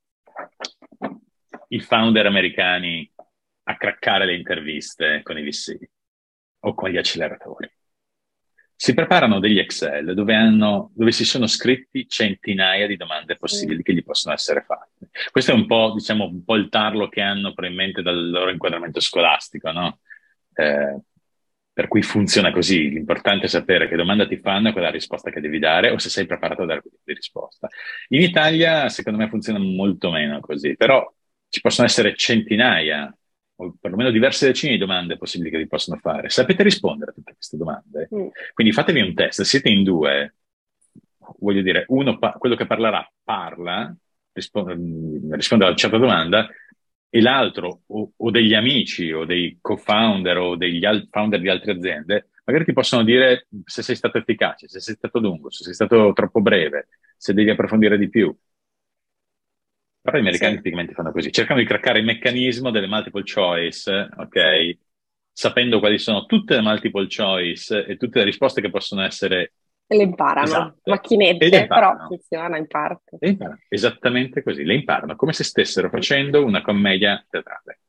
i 1.69 1.79
founder 1.79 2.25
americani 2.25 3.11
a 3.67 3.77
craccare 3.77 4.25
le 4.25 4.35
interviste 4.35 5.21
con 5.23 5.37
i 5.37 5.43
VC 5.43 5.77
o 6.65 6.73
con 6.73 6.89
gli 6.89 6.97
acceleratori? 6.97 7.69
Si 8.77 8.93
preparano 8.93 9.39
degli 9.39 9.57
Excel 9.57 10.13
dove, 10.13 10.35
hanno, 10.35 10.91
dove 10.93 11.11
si 11.13 11.23
sono 11.23 11.47
scritti 11.47 12.07
centinaia 12.09 12.87
di 12.87 12.97
domande 12.97 13.37
possibili 13.37 13.81
che 13.81 13.93
gli 13.93 14.03
possono 14.03 14.33
essere 14.33 14.63
fatte. 14.67 15.09
Questo 15.31 15.51
è 15.51 15.53
un 15.53 15.65
po', 15.65 15.93
diciamo, 15.95 16.25
un 16.25 16.43
po' 16.43 16.55
il 16.55 16.67
tarlo 16.67 17.07
che 17.07 17.21
hanno 17.21 17.53
probabilmente 17.53 18.01
dal 18.01 18.29
loro 18.29 18.51
inquadramento 18.51 18.99
scolastico, 18.99 19.71
no? 19.71 19.99
Eh, 20.53 20.99
per 21.71 21.87
cui 21.87 22.01
funziona 22.01 22.51
così. 22.51 22.89
L'importante 22.89 23.45
è 23.45 23.49
sapere 23.49 23.87
che 23.87 23.95
domanda 23.95 24.27
ti 24.27 24.37
fanno 24.37 24.69
e 24.69 24.71
qual 24.73 24.83
è 24.83 24.87
la 24.87 24.93
risposta 24.93 25.31
che 25.31 25.39
devi 25.39 25.59
dare 25.59 25.91
o 25.91 25.97
se 25.97 26.09
sei 26.09 26.25
preparato 26.25 26.63
a 26.63 26.65
dare 26.65 26.81
quel 26.81 26.93
tipo 26.93 27.03
di 27.05 27.13
risposta. 27.13 27.69
In 28.09 28.21
Italia, 28.21 28.89
secondo 28.89 29.19
me, 29.19 29.29
funziona 29.29 29.59
molto 29.59 30.11
meno 30.11 30.41
così, 30.41 30.75
però 30.75 31.09
ci 31.47 31.61
possono 31.61 31.87
essere 31.87 32.15
centinaia 32.15 33.15
o 33.57 33.75
perlomeno 33.79 34.11
diverse 34.11 34.47
decine 34.47 34.73
di 34.73 34.77
domande 34.77 35.17
possibili 35.17 35.49
che 35.49 35.57
vi 35.57 35.67
possono 35.67 35.97
fare. 35.97 36.29
Sapete 36.29 36.63
rispondere 36.63 37.11
a 37.11 37.13
tutte 37.13 37.33
queste 37.33 37.57
domande? 37.57 38.09
Mm. 38.13 38.27
Quindi 38.53 38.73
fatevi 38.73 39.01
un 39.01 39.13
test. 39.13 39.41
Siete 39.43 39.69
in 39.69 39.83
due, 39.83 40.35
voglio 41.39 41.61
dire, 41.61 41.85
uno, 41.89 42.17
pa- 42.17 42.33
quello 42.33 42.55
che 42.55 42.65
parlerà 42.65 43.09
parla, 43.23 43.95
risponde, 44.31 45.35
risponde 45.35 45.63
a 45.63 45.67
una 45.67 45.77
certa 45.77 45.97
domanda 45.97 46.49
e 47.09 47.21
l'altro 47.21 47.83
o, 47.87 48.11
o, 48.15 48.31
degli 48.31 48.53
amici 48.53 49.11
o 49.11 49.23
dei 49.23 49.57
co-founder 49.61 50.37
o 50.37 50.55
degli 50.57 50.83
al- 50.83 51.07
founder 51.09 51.39
di 51.39 51.49
altre 51.49 51.71
aziende, 51.71 52.29
magari 52.43 52.65
ti 52.65 52.73
possono 52.73 53.03
dire 53.03 53.47
se 53.63 53.81
sei 53.81 53.95
stato 53.95 54.17
efficace, 54.17 54.67
se 54.67 54.81
sei 54.81 54.95
stato 54.95 55.19
lungo, 55.19 55.49
se 55.49 55.63
sei 55.63 55.73
stato 55.73 56.11
troppo 56.13 56.41
breve, 56.41 56.89
se 57.15 57.33
devi 57.33 57.49
approfondire 57.49 57.97
di 57.97 58.09
più. 58.09 58.35
Però 60.05 60.17
gli 60.17 60.21
americani 60.21 60.51
sì. 60.51 60.57
tipicamente 60.57 60.93
fanno 60.93 61.11
così, 61.11 61.31
cercano 61.31 61.59
di 61.59 61.65
craccare 61.65 61.97
il 61.97 62.05
meccanismo 62.05 62.69
delle 62.69 62.85
multiple 62.85 63.23
choice, 63.23 63.91
ok? 64.17 64.77
Sapendo 65.31 65.79
quali 65.79 65.97
sono 65.97 66.27
tutte 66.27 66.53
le 66.53 66.61
multiple 66.61 67.07
choice 67.07 67.83
e 67.85 67.97
tutte 67.97 68.19
le 68.19 68.25
risposte 68.25 68.61
che 68.61 68.69
possono 68.69 69.01
essere 69.01 69.53
le 69.87 70.03
imparano, 70.03 70.45
esatto. 70.45 70.91
macchinette, 70.91 71.49
le 71.49 71.57
imparano. 71.57 71.95
però 71.95 72.07
funziona 72.07 72.57
in 72.57 72.67
parte. 72.67 73.17
Le 73.19 73.29
imparano. 73.29 73.59
Esattamente 73.67 74.43
così, 74.43 74.63
le 74.63 74.75
imparano, 74.75 75.15
come 75.15 75.33
se 75.33 75.43
stessero 75.43 75.89
facendo 75.89 76.45
una 76.45 76.61
commedia 76.61 77.25
teatrale. 77.27 77.79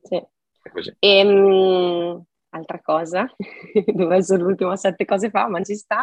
Sì. 0.00 0.16
È 0.16 0.70
così. 0.70 0.96
E, 0.98 1.22
um, 1.22 2.24
altra 2.48 2.80
cosa, 2.80 3.30
dove 3.92 4.22
sono 4.22 4.44
l'ultimo 4.44 4.74
sette 4.74 5.04
cose 5.04 5.28
fa, 5.28 5.48
ma 5.48 5.62
ci 5.62 5.74
sta. 5.74 6.02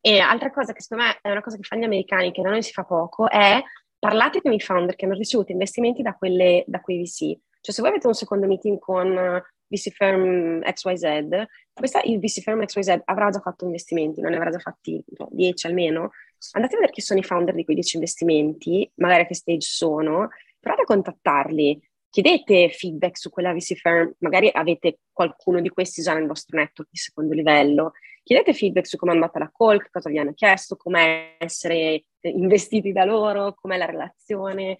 E 0.00 0.18
altra 0.18 0.50
cosa 0.50 0.72
che 0.72 0.80
secondo 0.80 1.04
me 1.04 1.18
è 1.22 1.30
una 1.30 1.42
cosa 1.42 1.56
che 1.56 1.62
fanno 1.62 1.82
gli 1.82 1.86
americani, 1.86 2.32
che 2.32 2.42
da 2.42 2.50
noi 2.50 2.62
si 2.64 2.72
fa 2.72 2.82
poco, 2.82 3.30
è 3.30 3.62
parlate 4.02 4.42
con 4.42 4.52
i 4.52 4.58
founder 4.58 4.96
che 4.96 5.04
hanno 5.04 5.14
ricevuto 5.14 5.52
investimenti 5.52 6.02
da, 6.02 6.16
quelle, 6.16 6.64
da 6.66 6.80
quei 6.80 7.02
VC. 7.04 7.38
Cioè 7.60 7.72
se 7.72 7.82
voi 7.82 7.90
avete 7.90 8.08
un 8.08 8.14
secondo 8.14 8.48
meeting 8.48 8.80
con 8.80 9.40
VC 9.68 9.90
Firm 9.90 10.60
XYZ, 10.60 11.44
questa, 11.72 12.02
il 12.02 12.18
VC 12.18 12.40
Firm 12.40 12.64
XYZ 12.64 13.02
avrà 13.04 13.30
già 13.30 13.38
fatto 13.38 13.64
investimenti, 13.64 14.20
non 14.20 14.32
ne 14.32 14.38
avrà 14.38 14.50
già 14.50 14.58
fatti 14.58 15.00
10 15.06 15.68
almeno, 15.68 16.10
andate 16.50 16.74
a 16.74 16.78
vedere 16.78 16.92
chi 16.92 17.00
sono 17.00 17.20
i 17.20 17.22
founder 17.22 17.54
di 17.54 17.62
quei 17.62 17.76
10 17.76 17.94
investimenti, 17.98 18.90
magari 18.96 19.22
a 19.22 19.26
che 19.26 19.36
stage 19.36 19.68
sono, 19.68 20.30
provate 20.58 20.82
a 20.82 20.86
contattarli, 20.86 21.80
chiedete 22.10 22.70
feedback 22.70 23.16
su 23.16 23.30
quella 23.30 23.54
VC 23.54 23.74
Firm, 23.74 24.12
magari 24.18 24.50
avete 24.52 24.98
qualcuno 25.12 25.60
di 25.60 25.68
questi 25.68 26.02
già 26.02 26.12
nel 26.14 26.26
vostro 26.26 26.58
network 26.58 26.90
di 26.90 26.98
secondo 26.98 27.34
livello, 27.34 27.92
chiedete 28.24 28.52
feedback 28.52 28.88
su 28.88 28.96
come 28.96 29.12
è 29.12 29.14
andata 29.14 29.38
la 29.38 29.52
call, 29.56 29.80
cosa 29.92 30.10
vi 30.10 30.18
hanno 30.18 30.34
chiesto, 30.34 30.74
come 30.74 31.36
essere 31.38 32.02
investiti 32.28 32.92
da 32.92 33.04
loro, 33.04 33.54
com'è 33.54 33.76
la 33.76 33.86
relazione, 33.86 34.78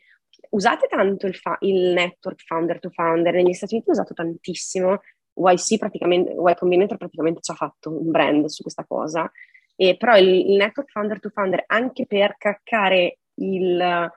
usate 0.50 0.86
tanto 0.86 1.26
il, 1.26 1.34
fa- 1.34 1.58
il, 1.60 1.92
network 1.92 2.42
founder 2.44 2.78
to 2.78 2.90
founder, 2.90 3.34
negli 3.34 3.52
Stati 3.52 3.74
Uniti 3.74 3.90
è 3.90 3.92
usato 3.92 4.14
tantissimo, 4.14 5.00
YC 5.34 5.78
praticamente, 5.78 6.32
Y 6.32 6.54
Combinator 6.56 6.98
praticamente 6.98 7.40
ci 7.40 7.50
ha 7.50 7.54
fatto 7.54 7.90
un 7.90 8.10
brand 8.10 8.46
su 8.46 8.62
questa 8.62 8.84
cosa, 8.84 9.30
e 9.76 9.96
però 9.96 10.16
il, 10.16 10.28
il 10.28 10.56
network 10.56 10.90
founder 10.90 11.20
to 11.20 11.30
founder 11.30 11.64
anche 11.66 12.06
per 12.06 12.36
craccare 12.38 13.18
il, 13.34 14.10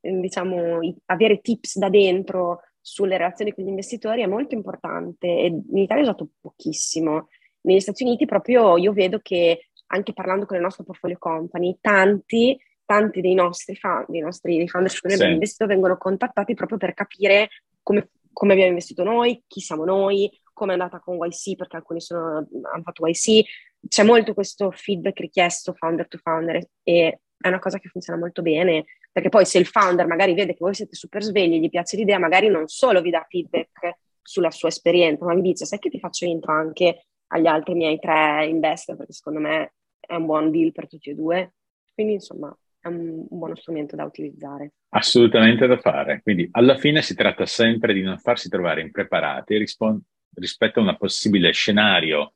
diciamo, 0.00 0.82
i, 0.82 0.94
avere 1.06 1.40
tips 1.40 1.78
da 1.78 1.88
dentro 1.88 2.62
sulle 2.80 3.16
relazioni 3.16 3.54
con 3.54 3.64
gli 3.64 3.68
investitori 3.68 4.22
è 4.22 4.26
molto 4.26 4.54
importante. 4.54 5.26
E 5.26 5.46
in 5.46 5.78
Italia 5.78 6.02
è 6.02 6.06
usato 6.06 6.28
pochissimo. 6.40 7.28
Negli 7.62 7.80
Stati 7.80 8.04
Uniti 8.04 8.26
proprio 8.26 8.76
io 8.76 8.92
vedo 8.92 9.20
che 9.22 9.68
anche 9.86 10.12
parlando 10.12 10.46
con 10.46 10.56
le 10.56 10.62
nostre 10.62 10.84
portfolio 10.84 11.18
company, 11.18 11.78
tanti 11.80 12.58
tanti 12.84 13.20
dei 13.20 13.34
nostri 13.34 13.76
fan, 13.76 14.04
dei 14.08 14.20
nostri 14.20 14.66
founder 14.68 14.90
su 14.90 15.00
cui 15.00 15.14
abbiamo 15.14 15.32
investito 15.32 15.66
vengono 15.66 15.96
contattati 15.96 16.54
proprio 16.54 16.78
per 16.78 16.94
capire 16.94 17.48
come, 17.82 18.10
come, 18.32 18.52
abbiamo 18.52 18.70
investito 18.70 19.02
noi, 19.02 19.42
chi 19.46 19.60
siamo 19.60 19.84
noi, 19.84 20.30
come 20.52 20.70
è 20.70 20.74
andata 20.74 21.00
con 21.00 21.16
YC, 21.16 21.56
perché 21.56 21.76
alcuni 21.76 22.00
sono, 22.00 22.46
hanno 22.72 22.82
fatto 22.82 23.06
YC. 23.06 23.44
C'è 23.86 24.02
molto 24.02 24.34
questo 24.34 24.70
feedback 24.70 25.20
richiesto 25.20 25.74
founder 25.74 26.08
to 26.08 26.18
founder 26.18 26.66
e 26.82 27.20
è 27.36 27.48
una 27.48 27.58
cosa 27.58 27.78
che 27.78 27.88
funziona 27.88 28.18
molto 28.18 28.40
bene, 28.40 28.84
perché 29.12 29.28
poi 29.28 29.44
se 29.44 29.58
il 29.58 29.66
founder 29.66 30.06
magari 30.06 30.32
vede 30.34 30.52
che 30.52 30.58
voi 30.60 30.74
siete 30.74 30.94
super 30.94 31.22
svegli, 31.22 31.60
gli 31.60 31.68
piace 31.68 31.96
l'idea, 31.96 32.18
magari 32.18 32.48
non 32.48 32.66
solo 32.68 33.02
vi 33.02 33.10
dà 33.10 33.24
feedback 33.28 33.98
sulla 34.22 34.50
sua 34.50 34.68
esperienza, 34.68 35.26
ma 35.26 35.34
vi 35.34 35.42
dice, 35.42 35.66
sai 35.66 35.78
che 35.78 35.90
ti 35.90 35.98
faccio 35.98 36.24
intro 36.24 36.52
anche 36.52 37.08
agli 37.34 37.46
altri 37.46 37.74
miei 37.74 37.98
tre 37.98 38.46
investor, 38.46 38.96
perché 38.96 39.12
secondo 39.12 39.40
me 39.40 39.74
è 39.98 40.14
un 40.14 40.24
buon 40.24 40.50
deal 40.52 40.70
per 40.70 40.86
tutti 40.86 41.10
e 41.10 41.14
due. 41.14 41.54
Quindi 41.92 42.14
insomma 42.14 42.56
è 42.80 42.86
un, 42.86 43.26
un 43.28 43.38
buono 43.38 43.56
strumento 43.56 43.96
da 43.96 44.04
utilizzare. 44.04 44.74
Assolutamente 44.90 45.66
da 45.66 45.76
fare. 45.78 46.22
Quindi 46.22 46.48
alla 46.52 46.76
fine 46.76 47.02
si 47.02 47.14
tratta 47.14 47.44
sempre 47.44 47.92
di 47.92 48.02
non 48.02 48.18
farsi 48.18 48.48
trovare 48.48 48.82
impreparati 48.82 49.56
rispon- 49.58 50.00
rispetto 50.34 50.78
a 50.78 50.82
una 50.82 50.96
possibile 50.96 51.50
scenario 51.52 52.34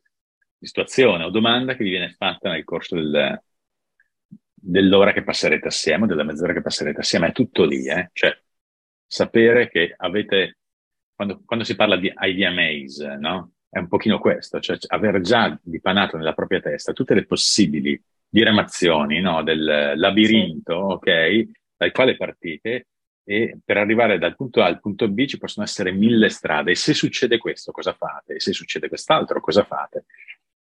situazione 0.60 1.22
o 1.22 1.30
domanda 1.30 1.76
che 1.76 1.84
vi 1.84 1.90
viene 1.90 2.10
fatta 2.10 2.50
nel 2.50 2.64
corso 2.64 2.96
del, 2.96 3.40
dell'ora 4.52 5.12
che 5.12 5.22
passerete 5.22 5.68
assieme, 5.68 6.08
della 6.08 6.24
mezz'ora 6.24 6.52
che 6.52 6.62
passerete 6.62 7.00
assieme. 7.00 7.28
È 7.28 7.32
tutto 7.32 7.64
lì, 7.64 7.86
eh? 7.86 8.10
Cioè, 8.12 8.36
sapere 9.06 9.68
che 9.68 9.94
avete, 9.96 10.58
quando, 11.14 11.40
quando 11.44 11.64
si 11.64 11.76
parla 11.76 11.96
di 11.96 12.12
idea 12.20 12.50
maze, 12.50 13.16
no? 13.16 13.52
È 13.70 13.78
un 13.78 13.88
pochino 13.88 14.18
questo, 14.18 14.60
cioè 14.60 14.78
aver 14.88 15.20
già 15.20 15.58
dipanato 15.62 16.16
nella 16.16 16.32
propria 16.32 16.60
testa 16.60 16.92
tutte 16.92 17.14
le 17.14 17.26
possibili 17.26 18.00
diramazioni 18.28 19.20
no? 19.20 19.42
del 19.42 19.92
labirinto, 19.96 21.00
sì. 21.02 21.10
ok, 21.10 21.48
dal 21.76 21.92
quale 21.92 22.16
partite 22.16 22.86
e 23.28 23.58
per 23.62 23.76
arrivare 23.76 24.18
dal 24.18 24.34
punto 24.34 24.62
A 24.62 24.66
al 24.66 24.80
punto 24.80 25.06
B 25.06 25.26
ci 25.26 25.36
possono 25.36 25.66
essere 25.66 25.92
mille 25.92 26.30
strade 26.30 26.70
e 26.70 26.74
se 26.74 26.94
succede 26.94 27.36
questo 27.36 27.72
cosa 27.72 27.92
fate? 27.92 28.36
E 28.36 28.40
se 28.40 28.54
succede 28.54 28.88
quest'altro 28.88 29.40
cosa 29.40 29.64
fate? 29.64 30.06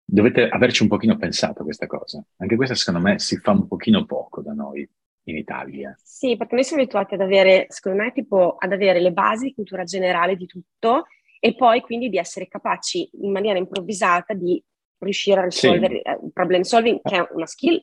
Dovete 0.03 0.49
averci 0.49 0.81
un 0.83 0.89
pochino 0.89 1.15
pensato 1.15 1.61
a 1.61 1.63
questa 1.63 1.87
cosa. 1.87 2.21
Anche 2.37 2.57
questa 2.57 2.75
secondo 2.75 3.07
me 3.07 3.17
si 3.17 3.37
fa 3.37 3.51
un 3.51 3.65
pochino 3.65 4.05
poco 4.05 4.41
da 4.41 4.51
noi 4.51 4.85
in 5.23 5.37
Italia. 5.37 5.95
Sì, 6.03 6.35
perché 6.35 6.55
noi 6.55 6.63
siamo 6.65 6.81
abituati 6.81 7.13
ad 7.13 7.21
avere, 7.21 7.67
secondo 7.69 8.01
me, 8.01 8.11
tipo 8.11 8.55
ad 8.57 8.73
avere 8.73 8.99
le 8.99 9.11
basi 9.11 9.45
di 9.45 9.53
cultura 9.53 9.83
generale 9.83 10.35
di 10.35 10.45
tutto 10.45 11.05
e 11.39 11.55
poi 11.55 11.81
quindi 11.81 12.09
di 12.09 12.17
essere 12.17 12.47
capaci 12.47 13.09
in 13.21 13.31
maniera 13.31 13.57
improvvisata 13.57 14.33
di 14.33 14.61
riuscire 14.99 15.39
a 15.39 15.43
risolvere 15.45 16.01
sì. 16.03 16.09
Eh, 16.09 16.19
problem 16.33 16.61
solving, 16.61 16.99
che 17.01 17.15
è 17.15 17.27
una 17.31 17.45
skill 17.45 17.81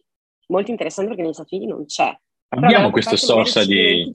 molto 0.48 0.70
interessante 0.70 1.08
perché 1.08 1.24
negli 1.24 1.34
Stati 1.34 1.56
Uniti 1.56 1.72
non 1.72 1.86
c'è. 1.86 2.14
Abbiamo 2.48 2.90
questa 2.90 3.16
sorta 3.16 3.64
di 3.64 4.12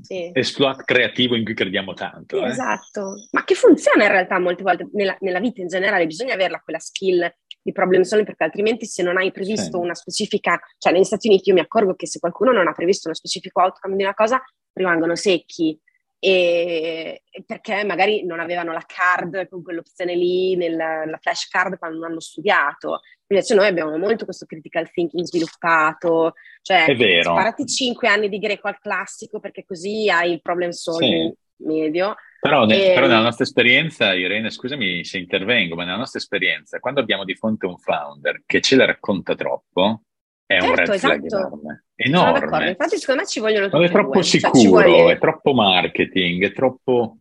sì. 0.00 0.30
exploit 0.32 0.84
creativo 0.84 1.34
in 1.34 1.44
cui 1.44 1.54
crediamo 1.54 1.94
tanto. 1.94 2.44
Eh? 2.44 2.48
Esatto, 2.48 3.14
ma 3.32 3.44
che 3.44 3.54
funziona 3.54 4.04
in 4.04 4.10
realtà 4.10 4.38
molte 4.38 4.62
volte 4.62 4.88
nella, 4.92 5.16
nella, 5.20 5.40
vita 5.40 5.60
in 5.60 5.68
generale, 5.68 6.06
bisogna 6.06 6.34
averla 6.34 6.60
quella 6.60 6.78
skill 6.78 7.28
di 7.60 7.72
problem 7.72 8.02
solving 8.02 8.26
perché 8.26 8.44
altrimenti 8.44 8.86
se 8.86 9.02
non 9.02 9.16
hai 9.16 9.32
previsto 9.32 9.78
sì. 9.78 9.84
una 9.84 9.94
specifica, 9.94 10.60
cioè 10.78 10.92
negli 10.92 11.04
Stati 11.04 11.28
Uniti 11.28 11.48
io 11.48 11.54
mi 11.54 11.60
accorgo 11.60 11.94
che 11.94 12.06
se 12.06 12.20
qualcuno 12.20 12.52
non 12.52 12.68
ha 12.68 12.72
previsto 12.72 13.08
uno 13.08 13.16
specifico 13.16 13.60
outcome 13.60 13.96
di 13.96 14.02
una 14.02 14.14
cosa 14.14 14.40
rimangono 14.72 15.16
secchi 15.16 15.78
e 16.20 17.22
perché 17.46 17.84
magari 17.84 18.24
non 18.24 18.40
avevano 18.40 18.72
la 18.72 18.84
card 18.84 19.48
con 19.48 19.62
quell'opzione 19.62 20.14
lì, 20.14 20.56
nel, 20.56 20.76
la 20.76 21.18
flash 21.20 21.48
card 21.48 21.78
quando 21.78 21.98
non 21.98 22.10
hanno 22.10 22.20
studiato. 22.20 23.00
Invece 23.28 23.54
noi 23.54 23.66
abbiamo 23.66 23.96
molto 23.98 24.24
questo 24.24 24.46
critical 24.46 24.90
thinking 24.90 25.24
sviluppato, 25.24 26.34
cioè 26.62 26.86
È 26.86 26.96
vero. 26.96 27.32
sparati 27.32 27.66
cinque 27.66 28.08
anni 28.08 28.28
di 28.28 28.38
greco 28.38 28.68
al 28.68 28.78
classico 28.80 29.38
perché 29.38 29.64
così 29.64 30.08
hai 30.10 30.32
il 30.32 30.42
problem 30.42 30.70
solving 30.70 31.32
sì. 31.56 31.64
medio. 31.64 32.16
Però, 32.40 32.66
e... 32.66 32.92
però, 32.94 33.06
nella 33.06 33.20
nostra 33.20 33.44
esperienza, 33.44 34.14
Irene, 34.14 34.50
scusami 34.50 35.04
se 35.04 35.18
intervengo, 35.18 35.74
ma 35.74 35.84
nella 35.84 35.96
nostra 35.96 36.20
esperienza, 36.20 36.78
quando 36.78 37.00
abbiamo 37.00 37.24
di 37.24 37.34
fronte 37.34 37.66
un 37.66 37.76
founder 37.78 38.42
che 38.46 38.60
ce 38.60 38.76
la 38.76 38.86
racconta 38.86 39.34
troppo, 39.34 40.02
è 40.48 40.60
certo, 40.60 40.66
un 40.66 40.76
red 40.76 40.88
esatto. 40.94 41.26
enorme. 41.26 41.84
enorme. 41.94 42.68
Infatti, 42.70 42.96
secondo 42.96 43.20
me 43.20 43.26
ci 43.26 43.38
vogliono 43.38 43.68
tutti 43.68 43.84
È 43.84 43.90
troppo 43.90 44.12
due. 44.12 44.22
Sicuro, 44.22 44.80
cioè, 44.80 44.88
vuole... 44.88 45.12
è 45.12 45.18
troppo 45.18 45.52
marketing, 45.52 46.42
è 46.42 46.52
troppo 46.52 47.18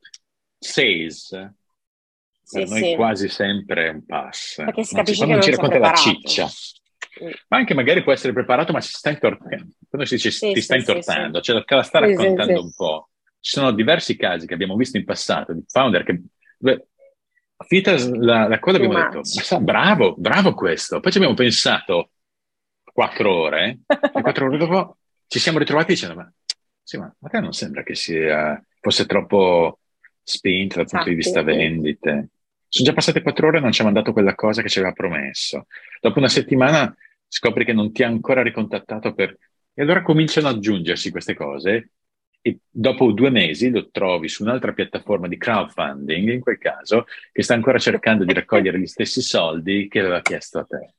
sales. 0.58 1.52
Sì, 2.42 2.60
per 2.60 2.70
noi 2.70 2.80
sì. 2.80 2.96
quasi 2.96 3.28
sempre 3.28 3.88
è 3.88 3.90
un 3.90 4.06
pass. 4.06 4.56
Perché 4.56 4.84
si 4.86 4.96
capisce 4.96 5.26
quando 5.26 5.40
che 5.40 5.50
non 5.50 5.58
ci 5.58 5.62
racconta 5.62 5.90
la 5.90 5.94
ciccia. 5.94 6.46
Mm. 7.22 7.32
Ma 7.50 7.58
anche 7.58 7.74
magari 7.74 8.02
può 8.02 8.14
essere 8.14 8.32
preparato, 8.32 8.72
ma 8.72 8.80
si 8.80 8.94
sta 8.94 9.10
intortando. 9.10 9.74
Quando 9.90 10.08
si 10.08 10.16
dice 10.16 10.32
sì, 10.32 10.54
ti 10.54 10.62
sta 10.62 10.78
intortando, 10.78 11.42
cioè 11.42 11.62
la 11.68 11.84
sta 11.84 12.00
raccontando 12.00 12.62
un 12.62 12.74
po'. 12.74 13.10
Ci 13.42 13.52
sono 13.52 13.72
diversi 13.72 14.16
casi 14.16 14.48
che 14.48 14.54
abbiamo 14.54 14.78
visto 14.78 14.96
in 14.96 15.04
passato 15.04 15.52
di 15.52 15.66
founder 15.68 16.04
che 16.06 16.22
finita 17.68 17.94
la, 18.16 18.48
la 18.48 18.60
cosa 18.60 18.78
abbiamo 18.78 18.94
detto, 18.94 19.22
ma 19.50 19.60
bravo, 19.60 20.16
bravo 20.18 20.54
questo. 20.54 21.02
Poi 21.02 21.12
ci 21.12 21.18
abbiamo 21.18 21.36
pensato, 21.36 22.12
quattro 22.98 23.32
ore, 23.32 23.82
e 23.86 24.22
quattro 24.22 24.48
ore 24.48 24.58
dopo 24.58 24.98
ci 25.28 25.38
siamo 25.38 25.60
ritrovati 25.60 25.94
dicendo, 25.94 26.16
ma, 26.16 26.34
sì, 26.82 26.98
ma 26.98 27.06
a 27.22 27.30
te 27.30 27.40
non 27.40 27.54
sembra 27.54 27.84
che 27.84 27.94
sia, 27.94 28.60
fosse 28.80 29.06
troppo 29.06 29.82
spinto 30.24 30.78
dal 30.78 30.88
punto 30.88 31.10
di 31.10 31.14
vista 31.14 31.44
vendite? 31.44 32.30
Sono 32.68 32.88
già 32.88 32.94
passate 32.94 33.22
quattro 33.22 33.50
ore 33.50 33.60
e 33.60 33.62
non 33.62 33.72
ci 33.72 33.82
ha 33.82 33.84
mandato 33.84 34.14
quella 34.14 34.34
cosa 34.34 34.64
che 34.64 34.70
ci 34.70 34.80
aveva 34.80 34.94
promesso. 34.94 35.68
Dopo 36.02 36.18
una 36.18 36.28
settimana 36.28 36.92
scopri 37.28 37.66
che 37.66 37.74
non 37.74 37.92
ti 37.92 38.02
ha 38.02 38.08
ancora 38.08 38.42
ricontattato 38.42 39.14
per... 39.14 39.38
E 39.76 39.82
allora 39.84 40.02
cominciano 40.02 40.48
ad 40.48 40.56
aggiungersi 40.56 41.12
queste 41.12 41.36
cose 41.36 41.92
e 42.42 42.62
dopo 42.68 43.12
due 43.12 43.30
mesi 43.30 43.70
lo 43.70 43.92
trovi 43.92 44.28
su 44.28 44.42
un'altra 44.42 44.74
piattaforma 44.74 45.28
di 45.28 45.38
crowdfunding, 45.38 46.30
in 46.32 46.40
quel 46.40 46.58
caso, 46.58 47.06
che 47.32 47.44
sta 47.44 47.54
ancora 47.54 47.78
cercando 47.78 48.26
di 48.26 48.34
raccogliere 48.34 48.80
gli 48.80 48.88
stessi 48.88 49.22
soldi 49.22 49.88
che 49.88 50.00
aveva 50.00 50.22
chiesto 50.22 50.58
a 50.58 50.64
te. 50.64 50.94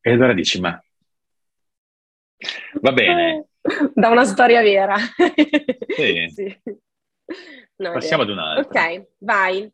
E 0.00 0.12
allora 0.12 0.32
dici, 0.32 0.58
ma 0.58 0.82
Va 2.80 2.92
bene. 2.92 3.48
Da 3.92 4.08
una 4.08 4.24
storia 4.24 4.62
vera. 4.62 4.96
Sì. 5.88 6.28
sì. 6.32 6.60
No, 7.76 7.92
Passiamo 7.92 8.22
ad 8.22 8.30
un'altra. 8.30 8.82
Ok, 8.82 9.08
vai. 9.18 9.70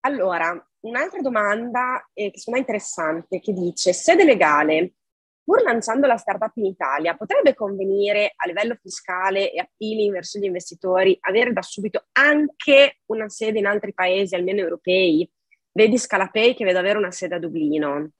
Allora, 0.00 0.66
un'altra 0.80 1.20
domanda 1.20 2.08
eh, 2.12 2.30
che 2.30 2.42
è 2.50 2.56
interessante, 2.58 3.40
che 3.40 3.52
dice, 3.52 3.92
sede 3.92 4.24
legale, 4.24 4.94
pur 5.42 5.62
lanciando 5.62 6.06
la 6.06 6.16
startup 6.16 6.52
in 6.56 6.66
Italia, 6.66 7.16
potrebbe 7.16 7.54
convenire 7.54 8.32
a 8.34 8.46
livello 8.46 8.76
fiscale 8.80 9.52
e 9.52 9.60
appealing 9.60 10.12
verso 10.12 10.38
gli 10.38 10.44
investitori 10.44 11.16
avere 11.20 11.52
da 11.52 11.62
subito 11.62 12.06
anche 12.12 13.00
una 13.06 13.28
sede 13.28 13.58
in 13.58 13.66
altri 13.66 13.92
paesi, 13.92 14.34
almeno 14.34 14.60
europei? 14.60 15.28
Vedi 15.70 15.98
Scalapay 15.98 16.54
che 16.54 16.64
vedo 16.64 16.78
avere 16.78 16.98
una 16.98 17.10
sede 17.10 17.34
a 17.34 17.38
Dublino. 17.38 18.10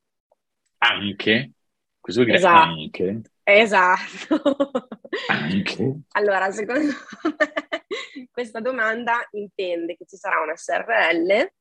Anche? 0.79 1.53
Cosa 2.01 2.23
vuol 2.23 2.27
dire 2.27 2.39
esatto. 2.39 2.71
anche? 2.71 3.23
Esatto. 3.45 4.89
Anche? 5.29 6.01
Allora, 6.13 6.51
secondo 6.51 6.81
me 6.81 8.29
questa 8.33 8.61
domanda 8.61 9.27
intende 9.33 9.97
che 9.97 10.07
ci 10.07 10.17
sarà 10.17 10.41
una 10.41 10.57
SRL 10.57 11.53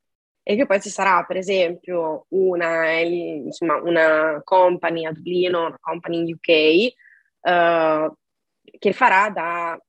e 0.45 0.55
che 0.55 0.65
poi 0.65 0.81
ci 0.81 0.89
sarà, 0.89 1.23
per 1.23 1.37
esempio, 1.37 2.25
una, 2.29 2.89
insomma, 2.99 3.81
una 3.81 4.41
company 4.43 5.05
a 5.05 5.11
Dublino, 5.11 5.67
una 5.67 5.77
company 5.79 6.19
in 6.19 6.33
UK, 6.33 6.93
uh, 7.39 7.49
eh, 7.49 8.11
che 8.79 8.93
farà 8.93 9.29
da... 9.29 9.79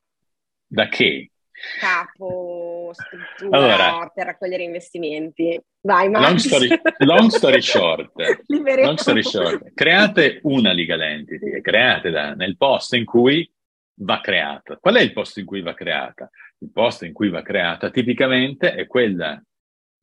Da 0.66 0.88
che? 0.88 1.30
Capo, 1.78 2.90
struttura 2.92 3.56
allora, 3.56 4.10
per 4.14 4.26
raccogliere 4.26 4.62
investimenti. 4.62 5.60
Vai, 5.80 6.10
long 6.10 6.36
story, 6.36 6.68
long 6.98 7.28
story 7.28 7.60
short, 7.62 8.12
long 8.46 8.96
story 8.96 9.22
short, 9.22 9.72
create 9.74 10.40
una 10.42 10.72
legal 10.72 11.02
entity 11.02 11.52
e 11.52 11.60
createla 11.60 12.34
nel 12.34 12.56
posto 12.56 12.96
in 12.96 13.04
cui 13.04 13.50
va 13.96 14.20
creata. 14.20 14.78
Qual 14.78 14.96
è 14.96 15.00
il 15.00 15.12
posto 15.12 15.40
in 15.40 15.46
cui 15.46 15.60
va 15.60 15.74
creata? 15.74 16.30
Il 16.58 16.70
posto 16.72 17.04
in 17.04 17.12
cui 17.12 17.28
va 17.28 17.42
creata 17.42 17.90
tipicamente 17.90 18.74
è 18.74 18.86
quella, 18.86 19.40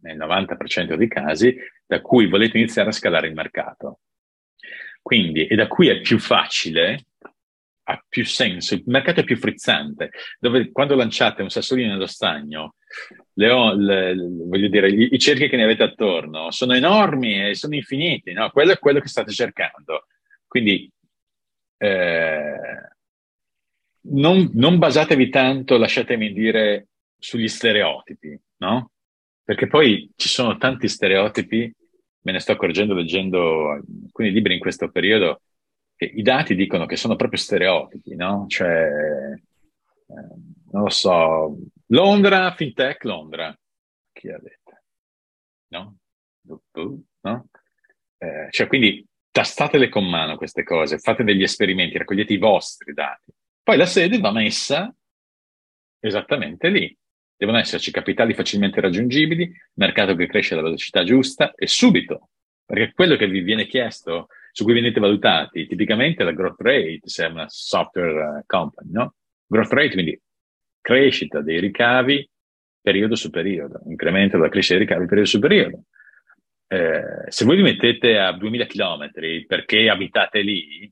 nel 0.01 0.17
90% 0.17 0.93
dei 0.93 1.07
casi, 1.07 1.55
da 1.85 2.01
cui 2.01 2.27
volete 2.27 2.57
iniziare 2.57 2.89
a 2.89 2.93
scalare 2.93 3.27
il 3.27 3.33
mercato. 3.33 4.01
Quindi, 5.01 5.47
e 5.47 5.55
da 5.55 5.67
cui 5.67 5.87
è 5.87 5.99
più 5.99 6.19
facile 6.19 7.05
ha 7.83 8.05
più 8.07 8.25
senso, 8.25 8.75
il 8.75 8.83
mercato 8.85 9.21
è 9.21 9.23
più 9.23 9.37
frizzante, 9.37 10.11
dove 10.39 10.71
quando 10.71 10.95
lanciate 10.95 11.41
un 11.41 11.49
sassolino 11.49 11.91
nello 11.91 12.05
stagno, 12.05 12.75
le, 13.33 13.75
le, 13.75 14.15
voglio 14.15 14.67
dire, 14.67 14.89
i, 14.89 15.13
i, 15.13 15.19
cerchi 15.19 15.49
che 15.49 15.55
ne 15.55 15.63
avete 15.63 15.83
attorno 15.83 16.51
sono 16.51 16.73
enormi 16.73 17.49
e 17.49 17.55
sono 17.55 17.75
infiniti, 17.75 18.33
no? 18.33 18.49
Quello 18.51 18.71
è 18.71 18.79
quello 18.79 18.99
che 18.99 19.07
state 19.07 19.31
cercando. 19.31 20.05
Quindi 20.47 20.91
eh, 21.77 22.55
non, 24.01 24.49
non 24.53 24.77
basatevi 24.77 25.29
tanto, 25.29 25.77
lasciatemi 25.77 26.33
dire, 26.33 26.87
sugli 27.17 27.47
stereotipi, 27.47 28.39
no? 28.57 28.91
Perché 29.43 29.67
poi 29.67 30.09
ci 30.15 30.27
sono 30.27 30.57
tanti 30.57 30.87
stereotipi, 30.87 31.73
me 32.23 32.31
ne 32.31 32.39
sto 32.39 32.51
accorgendo 32.51 32.93
leggendo 32.93 33.71
alcuni 33.71 34.31
libri 34.31 34.53
in 34.53 34.59
questo 34.59 34.89
periodo, 34.91 35.41
i 36.05 36.21
dati 36.23 36.55
dicono 36.55 36.85
che 36.85 36.95
sono 36.95 37.15
proprio 37.15 37.39
stereotipi, 37.39 38.15
no? 38.15 38.45
Cioè, 38.47 38.69
eh, 38.71 40.27
non 40.71 40.83
lo 40.83 40.89
so, 40.89 41.57
Londra, 41.87 42.51
fintech 42.53 43.03
Londra, 43.03 43.55
chi 44.11 44.29
ha 44.29 44.39
detto? 44.39 44.79
No? 45.67 45.97
no? 47.21 47.47
Eh, 48.17 48.47
cioè, 48.49 48.67
quindi 48.67 49.05
tastatele 49.29 49.89
con 49.89 50.09
mano 50.09 50.37
queste 50.37 50.63
cose, 50.63 50.97
fate 50.97 51.23
degli 51.23 51.43
esperimenti, 51.43 51.97
raccogliete 51.97 52.33
i 52.33 52.37
vostri 52.37 52.93
dati. 52.93 53.31
Poi 53.61 53.77
la 53.77 53.85
sede 53.85 54.19
va 54.19 54.31
messa 54.31 54.93
esattamente 55.99 56.69
lì. 56.69 56.95
Devono 57.35 57.59
esserci 57.59 57.91
capitali 57.91 58.33
facilmente 58.33 58.81
raggiungibili, 58.81 59.51
mercato 59.75 60.15
che 60.15 60.27
cresce 60.27 60.53
alla 60.53 60.63
velocità 60.63 61.03
giusta 61.03 61.53
e 61.55 61.67
subito, 61.67 62.29
perché 62.65 62.91
quello 62.93 63.15
che 63.15 63.27
vi 63.27 63.41
viene 63.41 63.65
chiesto 63.65 64.27
su 64.51 64.63
cui 64.63 64.73
venite 64.73 64.99
valutati, 64.99 65.67
tipicamente 65.67 66.23
la 66.23 66.31
growth 66.31 66.61
rate, 66.61 67.01
se 67.03 67.25
è 67.25 67.29
una 67.29 67.45
software 67.47 68.39
eh, 68.39 68.43
company, 68.45 68.91
no? 68.91 69.15
Growth 69.45 69.71
rate, 69.71 69.91
quindi 69.91 70.19
crescita 70.81 71.41
dei 71.41 71.59
ricavi 71.59 72.27
periodo 72.81 73.15
su 73.15 73.29
periodo, 73.29 73.81
incremento 73.87 74.37
della 74.37 74.49
crescita 74.49 74.77
dei 74.77 74.85
ricavi 74.85 75.05
periodo 75.05 75.29
su 75.29 75.39
periodo. 75.39 75.83
Eh, 76.67 77.25
se 77.27 77.45
voi 77.45 77.57
vi 77.57 77.63
mettete 77.63 78.17
a 78.17 78.31
2000 78.31 78.65
km 78.65 79.09
perché 79.45 79.89
abitate 79.89 80.41
lì, 80.41 80.91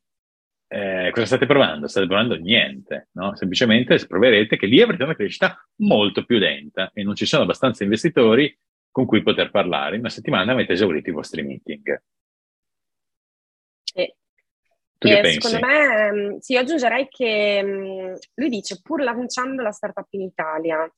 eh, 0.68 1.10
cosa 1.12 1.26
state 1.26 1.46
provando? 1.48 1.88
State 1.88 2.06
provando 2.06 2.36
niente, 2.36 3.10
no? 3.14 3.36
Semplicemente 3.36 4.06
proverete 4.06 4.56
che 4.58 4.68
lì 4.68 4.82
avrete 4.82 5.04
una 5.04 5.16
crescita 5.16 5.58
molto 5.78 6.26
più 6.26 6.38
lenta 6.38 6.92
e 6.94 7.04
non 7.04 7.16
ci 7.16 7.26
sono 7.26 7.44
abbastanza 7.44 7.84
investitori 7.84 8.56
con 8.92 9.06
cui 9.06 9.24
poter 9.24 9.50
parlare. 9.50 9.96
In 9.96 10.02
una 10.02 10.10
settimana 10.10 10.52
avete 10.52 10.74
esaurito 10.74 11.10
i 11.10 11.14
vostri 11.14 11.42
meeting. 11.42 12.02
Pensi? 15.00 15.40
Secondo 15.40 15.66
me, 15.66 16.12
mm, 16.12 16.38
sì, 16.40 16.58
aggiungerei 16.58 17.08
che 17.08 17.62
mm, 17.64 18.14
lui 18.36 18.50
dice, 18.50 18.82
pur 18.82 19.02
lanciando 19.02 19.62
la 19.62 19.72
startup 19.72 20.08
in 20.12 20.22
Italia, 20.22 20.92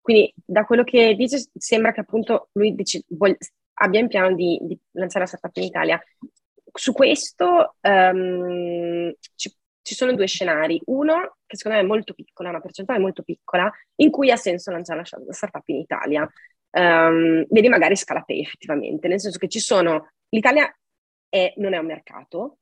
quindi 0.00 0.32
da 0.44 0.64
quello 0.64 0.84
che 0.84 1.14
dice 1.14 1.50
sembra 1.54 1.92
che 1.92 2.00
appunto 2.00 2.48
lui 2.52 2.74
dice, 2.74 3.02
voglia, 3.08 3.36
abbia 3.74 4.00
in 4.00 4.08
piano 4.08 4.34
di, 4.34 4.58
di, 4.62 4.78
lanciare 4.92 5.24
la 5.24 5.26
startup 5.26 5.56
in 5.56 5.64
Italia. 5.64 6.02
Su 6.72 6.92
questo 6.92 7.74
um, 7.80 9.12
ci, 9.34 9.52
ci, 9.82 9.94
sono 9.94 10.14
due 10.14 10.26
scenari. 10.26 10.80
Uno, 10.86 11.38
che 11.44 11.56
secondo 11.56 11.78
me 11.78 11.84
è 11.84 11.86
molto 11.86 12.14
piccola, 12.14 12.50
una 12.50 12.60
percentuale 12.60 13.00
molto 13.00 13.22
piccola, 13.22 13.70
in 13.96 14.10
cui 14.10 14.30
ha 14.30 14.36
senso 14.36 14.70
lanciare 14.70 15.02
la 15.26 15.32
startup 15.32 15.66
in 15.68 15.76
Italia. 15.76 16.28
Um, 16.70 17.44
vedi 17.48 17.68
magari 17.68 17.96
Scalapay 17.96 18.40
effettivamente, 18.40 19.08
nel 19.08 19.20
senso 19.20 19.38
che 19.38 19.48
ci 19.48 19.58
sono, 19.60 20.12
l'Italia 20.28 20.72
è, 21.28 21.52
non 21.56 21.74
è 21.74 21.78
un 21.78 21.86
mercato, 21.86 22.58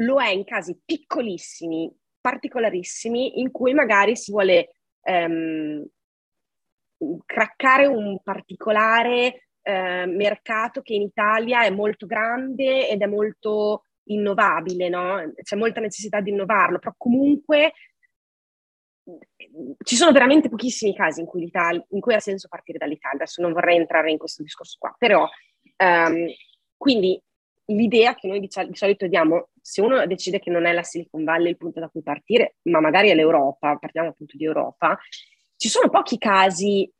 lo 0.00 0.20
è 0.20 0.28
in 0.30 0.44
casi 0.44 0.78
piccolissimi, 0.84 1.92
particolarissimi, 2.20 3.40
in 3.40 3.50
cui 3.50 3.74
magari 3.74 4.16
si 4.16 4.30
vuole 4.30 4.74
um, 5.02 5.86
craccare 7.24 7.86
un 7.86 8.20
particolare 8.22 9.48
uh, 9.62 10.08
mercato 10.08 10.82
che 10.82 10.94
in 10.94 11.02
Italia 11.02 11.64
è 11.64 11.70
molto 11.70 12.06
grande 12.06 12.88
ed 12.88 13.00
è 13.02 13.06
molto 13.06 13.84
innovabile, 14.04 14.88
no? 14.88 15.32
C'è 15.42 15.56
molta 15.56 15.80
necessità 15.80 16.20
di 16.20 16.30
innovarlo, 16.30 16.78
però 16.78 16.94
comunque 16.96 17.72
ci 19.82 19.96
sono 19.96 20.12
veramente 20.12 20.48
pochissimi 20.48 20.94
casi 20.94 21.20
in 21.20 21.26
cui, 21.26 21.50
in 21.88 22.00
cui, 22.00 22.14
ha 22.14 22.20
senso 22.20 22.48
partire 22.48 22.78
dall'Italia. 22.78 23.18
Adesso 23.18 23.42
non 23.42 23.52
vorrei 23.52 23.76
entrare 23.76 24.10
in 24.10 24.18
questo 24.18 24.42
discorso 24.42 24.76
qua, 24.78 24.94
però 24.96 25.28
um, 25.78 26.26
quindi 26.76 27.20
l'idea 27.74 28.14
che 28.14 28.28
noi 28.28 28.40
di, 28.40 28.48
di, 28.48 28.76
solito 28.76 29.06
diamo, 29.06 29.48
se 29.60 29.80
uno 29.80 30.06
decide 30.06 30.38
che 30.38 30.50
non 30.50 30.66
è 30.66 30.72
la 30.72 30.82
Silicon 30.82 31.24
Valley 31.24 31.50
il 31.50 31.56
punto 31.56 31.80
da 31.80 31.88
cui 31.88 32.02
partire, 32.02 32.56
ma 32.62 32.80
magari 32.80 33.10
è 33.10 33.14
l'Europa, 33.14 33.76
partiamo 33.76 34.08
appunto 34.08 34.36
di 34.36 34.44
Europa, 34.44 34.98
ci 35.56 35.68
sono 35.68 35.88
pochi 35.88 36.18
casi, 36.18 36.90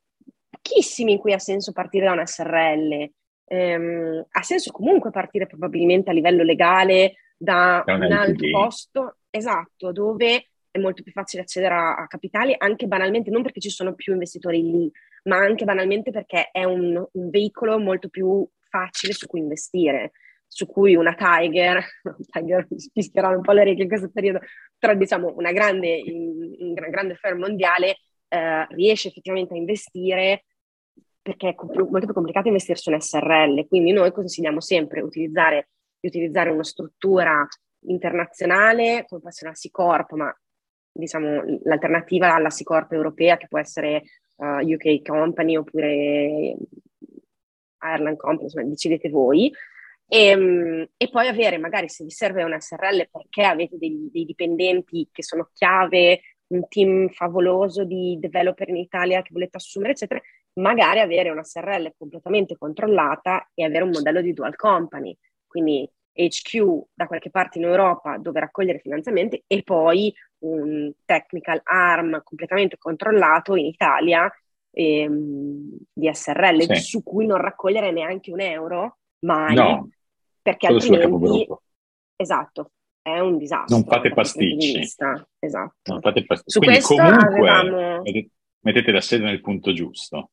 pochissimi 0.49 1.13
in 1.13 1.17
cui 1.17 1.33
ha 1.33 1.39
senso 1.39 1.71
partire 1.71 2.05
da 2.05 2.11
una 2.11 2.25
SRL, 2.25 3.09
ehm, 3.45 4.25
ha 4.29 4.43
senso 4.43 4.71
comunque 4.71 5.11
partire 5.11 5.47
probabilmente 5.47 6.09
a 6.09 6.13
livello 6.13 6.43
legale 6.43 7.15
da 7.37 7.83
un, 7.85 8.03
un 8.03 8.11
altro 8.11 8.49
posto, 8.51 9.17
esatto, 9.29 9.91
dove 9.91 10.45
è 10.69 10.79
molto 10.79 11.03
più 11.03 11.11
facile 11.11 11.41
accedere 11.41 11.73
a, 11.73 11.95
a, 11.95 12.07
capitali, 12.07 12.55
anche 12.57 12.87
banalmente, 12.87 13.29
non 13.29 13.41
perché 13.41 13.59
ci 13.59 13.69
sono 13.69 13.93
più 13.93 14.13
investitori 14.13 14.61
lì, 14.61 14.91
ma 15.23 15.37
anche 15.37 15.65
banalmente 15.65 16.11
perché 16.11 16.49
è 16.51 16.63
un, 16.63 16.95
un 16.95 17.29
veicolo 17.29 17.77
molto 17.77 18.07
più 18.07 18.47
facile 18.69 19.11
su 19.11 19.27
cui 19.27 19.41
investire 19.41 20.11
su 20.53 20.65
cui 20.65 20.95
una 20.95 21.15
Tiger, 21.15 21.81
Tiger 22.29 22.67
spischierà 22.75 23.29
un 23.29 23.41
po' 23.41 23.53
le 23.53 23.63
regole 23.63 23.83
in 23.83 23.89
questo 23.89 24.09
periodo, 24.09 24.39
però 24.77 24.93
diciamo 24.93 25.33
una 25.37 25.53
grande, 25.53 26.03
una 26.59 26.89
grande 26.89 27.15
firm 27.15 27.39
mondiale 27.39 27.99
eh, 28.27 28.67
riesce 28.71 29.07
effettivamente 29.07 29.53
a 29.53 29.57
investire 29.57 30.43
perché 31.21 31.49
è 31.49 31.55
più, 31.55 31.87
molto 31.87 32.05
più 32.05 32.13
complicato 32.13 32.49
investire 32.49 32.77
su 32.77 32.91
un 32.91 32.99
SRL, 32.99 33.65
quindi 33.67 33.93
noi 33.93 34.11
consigliamo 34.11 34.59
sempre 34.59 34.99
utilizzare, 34.99 35.69
di 35.99 36.09
utilizzare 36.09 36.49
una 36.49 36.63
struttura 36.63 37.47
internazionale 37.85 39.05
come 39.07 39.21
può 39.21 39.29
essere 39.29 39.51
la 39.51 39.55
C-Corp, 39.55 40.11
ma 40.13 40.35
diciamo 40.91 41.43
l'alternativa 41.63 42.33
alla 42.33 42.49
C-Corp 42.49 42.91
europea 42.91 43.37
che 43.37 43.47
può 43.47 43.59
essere 43.59 44.03
uh, 44.35 44.59
eh, 44.59 44.75
UK 44.75 45.01
Company 45.01 45.55
oppure 45.55 46.57
Ireland 47.81 48.17
Company, 48.17 48.43
insomma 48.43 48.67
decidete 48.67 49.09
voi, 49.09 49.49
e, 50.13 50.25
ehm, 50.27 50.87
e, 50.97 51.09
poi 51.09 51.29
avere 51.29 51.57
magari 51.57 51.87
se 51.87 52.03
vi 52.03 52.11
serve 52.11 52.43
una 52.43 52.59
SRL 52.59 53.07
perché 53.09 53.43
avete 53.43 53.77
dei, 53.77 54.09
dei 54.11 54.25
dipendenti 54.25 55.07
che 55.09 55.23
sono 55.23 55.49
chiave, 55.53 56.19
un 56.47 56.67
team 56.67 57.07
favoloso 57.07 57.85
di 57.85 58.17
developer 58.19 58.67
in 58.67 58.75
Italia 58.75 59.21
che 59.21 59.29
volete 59.31 59.55
assumere, 59.55 59.93
eccetera, 59.93 60.19
magari 60.55 60.99
avere 60.99 61.29
una 61.29 61.45
SRL 61.45 61.93
completamente 61.97 62.57
controllata 62.57 63.51
e 63.53 63.63
avere 63.63 63.85
un 63.85 63.91
modello 63.91 64.19
di 64.19 64.33
dual 64.33 64.57
company, 64.57 65.17
quindi 65.47 65.89
HQ 66.11 66.87
da 66.93 67.07
qualche 67.07 67.29
parte 67.29 67.57
in 67.57 67.63
Europa 67.63 68.17
dove 68.17 68.41
raccogliere 68.41 68.79
finanziamenti 68.79 69.41
e 69.47 69.63
poi 69.63 70.13
un 70.39 70.91
technical 71.05 71.61
arm 71.63 72.21
completamente 72.21 72.77
controllato 72.77 73.55
in 73.55 73.65
Italia 73.65 74.29
ehm, 74.71 75.77
di 75.93 76.13
SRL 76.13 76.63
sì. 76.63 76.81
su 76.81 77.01
cui 77.01 77.25
non 77.25 77.37
raccogliere 77.37 77.91
neanche 77.91 78.29
un 78.29 78.41
euro 78.41 78.97
mai, 79.19 79.55
no, 79.55 79.89
perché 80.41 80.67
altrimenti 80.67 81.47
esatto, 82.15 82.71
è 83.01 83.19
un 83.19 83.37
disastro. 83.37 83.75
Non 83.75 83.85
fate 83.85 84.11
pasticci. 84.11 84.79
Esatto. 84.79 85.91
Non 85.91 86.01
fate 86.01 86.25
pasticci. 86.25 86.51
Su 86.51 86.59
Quindi 86.59 86.81
comunque 86.81 87.49
avevamo... 87.49 88.01
mettete 88.59 88.91
la 88.91 89.01
sede 89.01 89.25
nel 89.25 89.41
punto 89.41 89.73
giusto. 89.73 90.31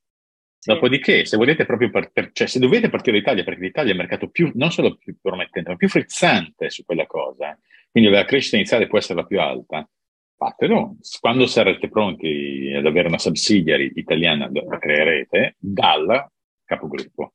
Sì. 0.59 0.73
Dopodiché, 0.73 1.25
se 1.25 1.37
volete 1.37 1.65
proprio 1.65 1.89
partire, 1.89 2.31
cioè 2.33 2.49
se 2.49 2.59
dovete 2.59 2.89
partire 2.89 3.13
dall'Italia, 3.13 3.45
perché 3.45 3.61
l'Italia 3.61 3.91
è 3.91 3.95
il 3.95 4.01
mercato 4.01 4.29
più, 4.29 4.51
non 4.55 4.73
solo 4.73 4.97
più 4.97 5.17
promettente, 5.21 5.71
ma 5.71 5.77
più 5.77 5.89
frizzante 5.89 6.69
su 6.69 6.85
quella 6.85 7.07
cosa, 7.07 7.57
quindi 7.91 8.11
la 8.11 8.25
crescita 8.25 8.57
iniziale 8.57 8.89
può 8.89 8.99
essere 8.99 9.21
la 9.21 9.27
più 9.27 9.41
alta, 9.41 9.89
fatelo. 10.37 10.97
Quando 11.21 11.47
sarete 11.47 11.89
pronti 11.89 12.73
ad 12.77 12.85
avere 12.85 13.07
una 13.07 13.19
subsidiary 13.19 13.93
italiana, 13.95 14.51
la 14.51 14.79
creerete 14.79 15.55
dal 15.59 16.29
capogruppo. 16.65 17.35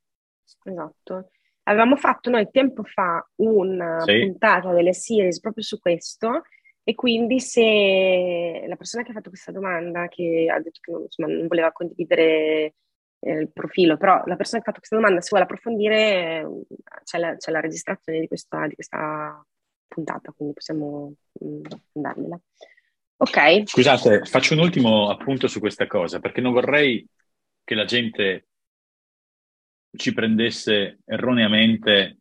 Esatto. 0.66 1.30
Avevamo 1.64 1.96
fatto 1.96 2.30
noi 2.30 2.50
tempo 2.52 2.84
fa 2.84 3.26
una 3.38 4.02
sì. 4.02 4.20
puntata 4.20 4.74
delle 4.74 4.94
series 4.94 5.40
proprio 5.40 5.64
su 5.64 5.80
questo 5.80 6.44
e 6.84 6.96
quindi 6.96 7.40
se 7.40 8.66
la 8.68 8.76
persona 8.76 9.04
che 9.04 9.12
ha 9.12 9.14
fatto 9.14 9.30
questa 9.30 9.52
domanda, 9.52 10.08
che 10.08 10.48
ha 10.52 10.60
detto 10.60 10.80
che 10.82 10.92
non, 10.92 11.02
insomma, 11.04 11.30
non 11.30 11.48
voleva 11.48 11.72
condividere 11.72 12.76
eh, 13.20 13.34
il 13.40 13.52
profilo, 13.54 13.96
però 13.96 14.22
la 14.26 14.36
persona 14.36 14.62
che 14.62 14.70
ha 14.70 14.74
fatto 14.74 14.80
questa 14.80 14.98
domanda, 14.98 15.22
se 15.22 15.30
vuole 15.30 15.46
approfondire, 15.46 16.46
c'è 17.04 17.18
la, 17.18 17.38
c'è 17.38 17.52
la 17.52 17.62
registrazione 17.62 18.20
di 18.20 18.28
questa, 18.28 18.68
di 18.68 18.76
questa, 18.76 19.46
puntata, 19.94 20.34
quindi 20.36 20.56
possiamo 20.56 21.14
mh, 21.40 21.62
andarmela. 21.94 22.40
Ok. 23.18 23.70
Scusate, 23.70 24.26
faccio 24.26 24.54
un 24.56 24.60
ultimo 24.60 25.10
appunto 25.10 25.48
su 25.48 25.60
questa 25.60 25.88
cosa, 25.88 26.20
perché 26.20 26.42
non 26.42 26.52
vorrei 26.52 27.08
che 27.64 27.76
la 27.76 27.86
gente 27.86 28.48
ci 29.96 30.14
prendesse 30.14 31.00
erroneamente 31.06 32.18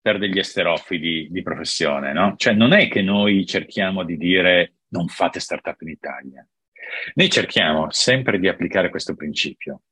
per 0.00 0.18
degli 0.18 0.38
esterofili 0.38 1.28
di 1.30 1.42
professione, 1.42 2.12
no? 2.12 2.34
Cioè 2.36 2.54
non 2.54 2.72
è 2.72 2.88
che 2.88 3.02
noi 3.02 3.46
cerchiamo 3.46 4.04
di 4.04 4.16
dire 4.16 4.74
non 4.88 5.06
fate 5.06 5.38
startup 5.38 5.80
in 5.82 5.88
Italia. 5.88 6.46
Noi 7.14 7.30
cerchiamo 7.30 7.86
sempre 7.90 8.38
di 8.38 8.48
applicare 8.48 8.90
questo 8.90 9.14
principio. 9.14 9.82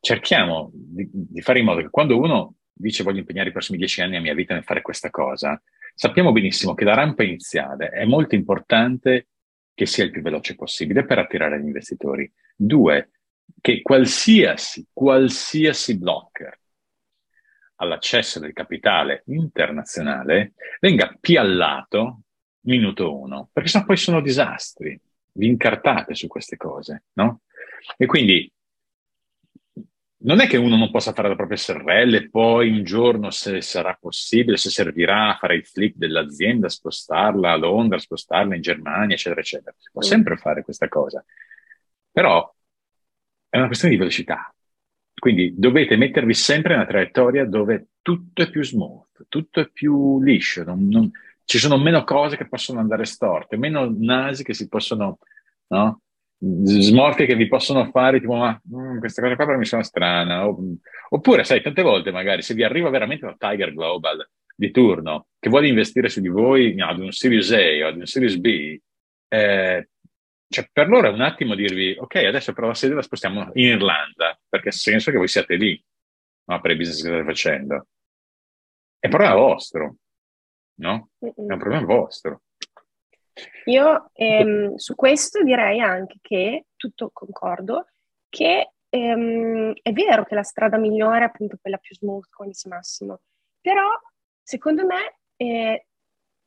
Cerchiamo 0.00 0.70
di, 0.74 1.08
di 1.12 1.40
fare 1.40 1.60
in 1.60 1.64
modo 1.64 1.80
che 1.80 1.90
quando 1.90 2.18
uno 2.18 2.56
dice 2.72 3.04
voglio 3.04 3.20
impegnare 3.20 3.50
i 3.50 3.52
prossimi 3.52 3.78
dieci 3.78 4.00
anni 4.00 4.12
della 4.12 4.22
mia 4.22 4.34
vita 4.34 4.54
nel 4.54 4.64
fare 4.64 4.82
questa 4.82 5.10
cosa, 5.10 5.60
sappiamo 5.94 6.32
benissimo 6.32 6.74
che 6.74 6.84
la 6.84 6.94
rampa 6.94 7.22
iniziale 7.22 7.90
è 7.90 8.04
molto 8.04 8.34
importante 8.34 9.28
che 9.72 9.86
sia 9.86 10.04
il 10.04 10.10
più 10.10 10.20
veloce 10.20 10.56
possibile 10.56 11.04
per 11.04 11.18
attirare 11.18 11.60
gli 11.60 11.66
investitori. 11.66 12.30
Due, 12.56 13.10
che 13.60 13.82
qualsiasi, 13.82 14.86
qualsiasi 14.92 15.98
blocker 15.98 16.58
all'accesso 17.76 18.38
del 18.38 18.52
capitale 18.52 19.22
internazionale 19.26 20.52
venga 20.80 21.16
piallato 21.20 22.22
minuto 22.62 23.18
uno, 23.18 23.48
perché 23.52 23.68
sennò 23.68 23.84
poi 23.84 23.96
sono 23.96 24.20
disastri, 24.20 24.98
vi 25.32 25.46
incartate 25.46 26.14
su 26.14 26.26
queste 26.26 26.56
cose, 26.56 27.04
no? 27.14 27.40
E 27.96 28.06
quindi 28.06 28.50
non 30.24 30.40
è 30.40 30.46
che 30.46 30.56
uno 30.56 30.76
non 30.76 30.90
possa 30.90 31.12
fare 31.12 31.28
la 31.28 31.34
propria 31.34 31.56
SRL 31.56 32.14
e 32.14 32.30
poi 32.30 32.70
un 32.70 32.84
giorno, 32.84 33.30
se 33.30 33.60
sarà 33.60 33.96
possibile, 34.00 34.56
se 34.56 34.70
servirà, 34.70 35.36
fare 35.40 35.56
il 35.56 35.66
flip 35.66 35.96
dell'azienda, 35.96 36.68
spostarla 36.68 37.50
a 37.52 37.56
Londra, 37.56 37.98
spostarla 37.98 38.54
in 38.54 38.60
Germania, 38.60 39.16
eccetera, 39.16 39.40
eccetera. 39.40 39.74
Si 39.76 39.90
può 39.92 40.02
sempre 40.02 40.36
fare 40.36 40.62
questa 40.62 40.88
cosa. 40.88 41.24
Però 42.12 42.54
è 43.52 43.58
una 43.58 43.66
questione 43.66 43.92
di 43.92 44.00
velocità. 44.00 44.50
Quindi 45.12 45.52
dovete 45.54 45.96
mettervi 45.96 46.32
sempre 46.32 46.72
in 46.72 46.78
una 46.78 46.88
traiettoria 46.88 47.44
dove 47.44 47.88
tutto 48.00 48.40
è 48.40 48.48
più 48.48 48.64
smooth, 48.64 49.26
tutto 49.28 49.60
è 49.60 49.68
più 49.68 50.22
liscio, 50.22 50.64
non, 50.64 50.88
non, 50.88 51.10
ci 51.44 51.58
sono 51.58 51.76
meno 51.76 52.02
cose 52.02 52.38
che 52.38 52.48
possono 52.48 52.80
andare 52.80 53.04
storte, 53.04 53.58
meno 53.58 53.94
nasi 53.94 54.42
che 54.42 54.54
si 54.54 54.68
possono, 54.68 55.18
no? 55.66 56.00
smorfie 56.38 57.26
che 57.26 57.36
vi 57.36 57.46
possono 57.46 57.84
fare, 57.90 58.20
tipo, 58.20 58.36
ma 58.36 58.58
mm, 58.74 58.98
questa 59.00 59.20
cosa 59.20 59.36
qua 59.36 59.44
per 59.44 59.56
me 59.58 59.66
sono 59.66 59.82
strana. 59.82 60.48
oppure, 61.10 61.44
sai, 61.44 61.60
tante 61.60 61.82
volte 61.82 62.10
magari 62.10 62.40
se 62.40 62.54
vi 62.54 62.64
arriva 62.64 62.88
veramente 62.88 63.26
una 63.26 63.36
Tiger 63.38 63.74
Global 63.74 64.26
di 64.56 64.70
turno 64.70 65.26
che 65.38 65.50
vuole 65.50 65.68
investire 65.68 66.08
su 66.08 66.22
di 66.22 66.28
voi 66.28 66.74
no, 66.74 66.86
ad 66.88 67.00
un 67.00 67.12
Series 67.12 67.52
A 67.52 67.84
o 67.84 67.88
ad 67.88 67.96
un 67.98 68.06
Series 68.06 68.36
B, 68.38 68.80
eh, 69.28 69.88
cioè 70.52 70.68
per 70.70 70.88
loro 70.88 71.08
è 71.08 71.10
un 71.12 71.22
attimo 71.22 71.54
dirvi, 71.54 71.96
ok, 71.98 72.16
adesso 72.16 72.52
però 72.52 72.68
la 72.68 72.74
sede 72.74 72.94
la 72.94 73.02
spostiamo 73.02 73.50
in 73.54 73.70
Irlanda, 73.70 74.38
perché 74.48 74.68
ha 74.68 74.72
senso 74.72 75.10
che 75.10 75.16
voi 75.16 75.28
siate 75.28 75.56
lì, 75.56 75.82
no, 76.44 76.60
per 76.60 76.70
il 76.72 76.76
business 76.76 77.02
che 77.02 77.08
state 77.08 77.24
facendo. 77.24 77.86
È 78.98 79.06
un 79.06 79.10
problema 79.10 79.34
vostro, 79.34 79.96
no? 80.80 81.08
È 81.18 81.32
un 81.34 81.58
problema 81.58 81.84
vostro. 81.84 82.42
Io 83.64 84.10
ehm, 84.12 84.74
su 84.74 84.94
questo 84.94 85.42
direi 85.42 85.80
anche 85.80 86.18
che, 86.20 86.66
tutto 86.76 87.10
concordo, 87.12 87.86
che 88.28 88.72
ehm, 88.90 89.72
è 89.80 89.92
vero 89.92 90.24
che 90.24 90.34
la 90.34 90.42
strada 90.42 90.76
migliore 90.76 91.20
è 91.20 91.28
appunto 91.28 91.56
quella 91.60 91.78
più 91.78 91.94
smooth, 91.94 92.26
come 92.28 92.50
dice 92.50 92.68
Massimo, 92.68 93.20
però 93.58 93.88
secondo 94.42 94.84
me 94.84 95.16
eh, 95.36 95.86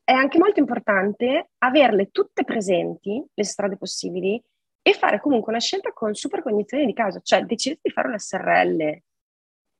è 0.06 0.14
anche 0.14 0.38
molto 0.38 0.60
importante 0.60 1.50
averle 1.58 2.12
tutte 2.12 2.44
presenti, 2.44 3.26
le 3.34 3.44
strade 3.44 3.76
possibili, 3.76 4.42
e 4.88 4.94
fare 4.94 5.20
comunque 5.20 5.52
una 5.52 5.60
scelta 5.60 5.92
con 5.92 6.14
super 6.14 6.44
cognizione 6.44 6.86
di 6.86 6.94
causa, 6.94 7.20
cioè 7.22 7.44
decidete 7.44 7.82
di 7.84 7.90
fare 7.90 8.10
un 8.10 8.20
SRL. 8.20 9.02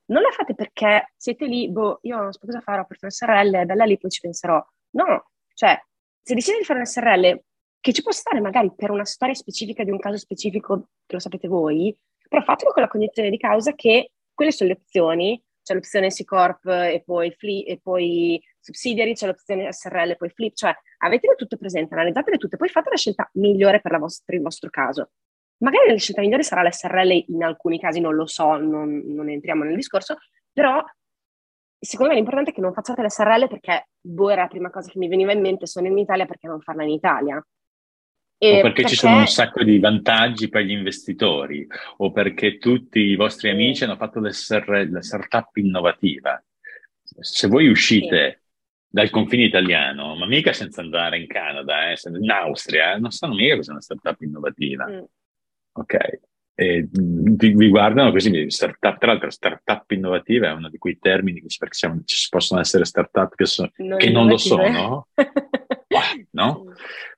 Non 0.08 0.24
la 0.24 0.32
fate 0.32 0.56
perché 0.56 1.14
siete 1.16 1.46
lì, 1.46 1.70
boh, 1.70 2.00
io 2.02 2.18
non 2.18 2.32
so 2.32 2.40
cosa 2.40 2.60
farò 2.60 2.86
per 2.88 2.98
fare 2.98 3.14
un 3.14 3.44
SRL, 3.52 3.66
bella 3.66 3.86
lì, 3.86 4.00
poi 4.00 4.10
ci 4.10 4.22
penserò. 4.22 4.64
No, 4.92 5.30
cioè, 5.54 5.80
se 6.24 6.34
decidete 6.34 6.60
di 6.60 6.66
fare 6.66 6.80
un 6.80 6.86
SRL, 6.88 7.44
che 7.80 7.94
ci 7.94 8.02
può 8.02 8.12
stare 8.12 8.42
magari 8.42 8.74
per 8.76 8.90
una 8.90 9.06
storia 9.06 9.36
specifica 9.36 9.84
di 9.84 9.92
un 9.92 10.00
caso 10.00 10.18
specifico, 10.18 10.88
che 11.06 11.14
lo 11.14 11.20
sapete 11.20 11.48
voi, 11.48 11.96
però 12.28 12.42
fatelo 12.42 12.72
con 12.72 12.82
la 12.82 12.88
cognizione 12.88 13.30
di 13.30 13.38
causa 13.38 13.74
che 13.74 14.14
quelle 14.34 14.52
sono 14.52 14.72
le 14.72 14.78
opzioni, 14.82 15.40
c'è 15.66 15.74
l'opzione 15.74 16.10
C 16.10 16.24
Corp 16.24 16.64
e 16.68 17.02
poi, 17.04 17.32
fli, 17.32 17.64
e 17.64 17.80
poi 17.82 18.40
subsidiary, 18.60 19.14
c'è 19.14 19.26
l'opzione 19.26 19.72
SRL 19.74 20.12
e 20.12 20.16
poi 20.16 20.30
flip, 20.30 20.54
cioè 20.54 20.76
avetele 21.00 21.34
tutte 21.36 21.58
presenti, 21.58 21.94
analizzatele 21.94 22.38
tutte, 22.38 22.56
poi 22.56 22.70
fate 22.70 22.92
la 22.92 22.98
scelta 22.98 23.28
migliore 23.34 23.82
per, 23.82 23.98
vostra, 23.98 24.24
per 24.28 24.36
il 24.36 24.42
vostro 24.42 24.70
caso. 24.70 25.10
Magari 25.58 25.90
la 25.90 25.98
scelta 25.98 26.22
migliore 26.22 26.44
sarà 26.44 26.62
l'SRL, 26.62 27.26
in 27.30 27.44
alcuni 27.44 27.80
casi 27.80 28.00
non 28.00 28.14
lo 28.14 28.28
so, 28.28 28.58
non, 28.58 29.02
non 29.08 29.28
entriamo 29.28 29.64
nel 29.64 29.76
discorso, 29.76 30.18
però 30.54 30.84
secondo 31.80 32.12
me 32.12 32.18
l'importante 32.18 32.52
è 32.52 32.54
che 32.54 32.62
non 32.62 32.74
facciate 32.74 33.02
l'SRL 33.02 33.48
perché 33.48 33.88
boh 34.00 34.30
era 34.30 34.44
la 34.44 34.48
prima 34.48 34.70
cosa 34.70 34.92
che 34.92 35.00
mi 35.00 35.08
veniva 35.08 35.32
in 35.32 35.42
mente, 35.42 35.66
sono 35.66 35.88
in 35.88 35.98
Italia 35.98 36.28
perché 36.28 36.48
non 36.48 36.62
farla 36.62 36.84
in 36.84 36.90
Italia. 36.90 37.44
E 38.38 38.50
o 38.50 38.62
perché, 38.62 38.82
perché, 38.82 38.90
ci 38.90 38.96
sono 38.96 39.18
un 39.18 39.28
sacco 39.28 39.64
di 39.64 39.80
vantaggi 39.80 40.50
per 40.50 40.64
gli 40.64 40.72
investitori, 40.72 41.66
o 41.98 42.12
perché 42.12 42.58
tutti 42.58 43.00
i 43.00 43.16
vostri 43.16 43.50
amici 43.50 43.84
hanno 43.84 43.96
fatto 43.96 44.20
la 44.20 44.32
startup 44.32 45.56
innovativa. 45.56 46.42
Se 47.02 47.48
voi 47.48 47.68
uscite 47.70 48.32
sì. 48.32 48.88
dal 48.90 49.10
confine 49.10 49.44
italiano, 49.44 50.16
ma 50.16 50.26
mica 50.26 50.52
senza 50.52 50.82
andare 50.82 51.18
in 51.18 51.28
Canada, 51.28 51.92
eh, 51.92 51.96
in 52.10 52.30
Austria, 52.30 52.98
non 52.98 53.12
sanno 53.12 53.36
mica 53.36 53.56
cosa 53.56 53.70
è 53.70 53.74
una 53.74 53.82
startup 53.82 54.22
innovativa. 54.22 54.86
Mm. 54.86 55.04
Ok? 55.74 56.20
E 56.58 56.88
vi, 56.90 57.70
guardano 57.70 58.12
così, 58.12 58.50
startup, 58.50 58.98
tra 58.98 59.12
l'altro 59.12 59.30
startup 59.30 59.92
innovativa 59.92 60.48
è 60.48 60.54
uno 60.54 60.70
di 60.70 60.78
quei 60.78 60.98
termini 61.00 61.42
che 61.42 61.50
siamo, 61.70 62.02
ci 62.06 62.30
possono 62.30 62.62
essere 62.62 62.86
startup 62.86 63.36
che, 63.36 63.46
so, 63.46 63.70
non, 63.78 63.98
che 63.98 64.10
non 64.10 64.28
lo 64.28 64.38
sono, 64.38 65.08
no? 66.32 66.66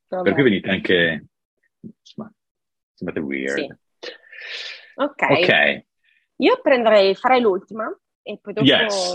Vabbè. 0.10 0.24
Per 0.24 0.34
cui 0.34 0.44
venite 0.44 0.70
anche, 0.70 1.26
insomma, 1.82 2.32
sembrate 2.94 3.20
weird. 3.20 3.60
Sì. 3.60 3.76
Okay. 4.96 5.44
ok. 5.44 5.86
Io 6.38 6.60
prenderei, 6.62 7.16
farei 7.16 7.42
l'ultima 7.42 7.86
e 8.22 8.40
poi 8.42 8.54
dopo... 8.54 8.68
Yes. 8.68 9.14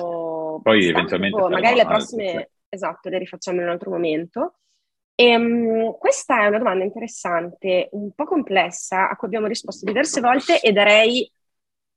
Poi 0.63 0.89
eventualmente... 0.89 1.37
Dopo, 1.37 1.51
magari 1.51 1.77
le 1.77 1.87
prossime, 1.87 2.29
altre. 2.29 2.51
esatto, 2.69 3.09
le 3.09 3.19
rifacciamo 3.19 3.59
in 3.59 3.65
un 3.65 3.71
altro 3.71 3.91
momento. 3.91 4.57
E, 5.15 5.37
um, 5.37 5.97
questa 5.99 6.43
è 6.43 6.47
una 6.47 6.59
domanda 6.59 6.85
interessante, 6.85 7.89
un 7.93 8.13
po' 8.13 8.25
complessa, 8.25 9.09
a 9.09 9.17
cui 9.17 9.29
abbiamo 9.29 9.47
risposto 9.47 9.85
diverse 9.85 10.21
volte 10.21 10.61
e 10.61 10.73
darei, 10.73 11.31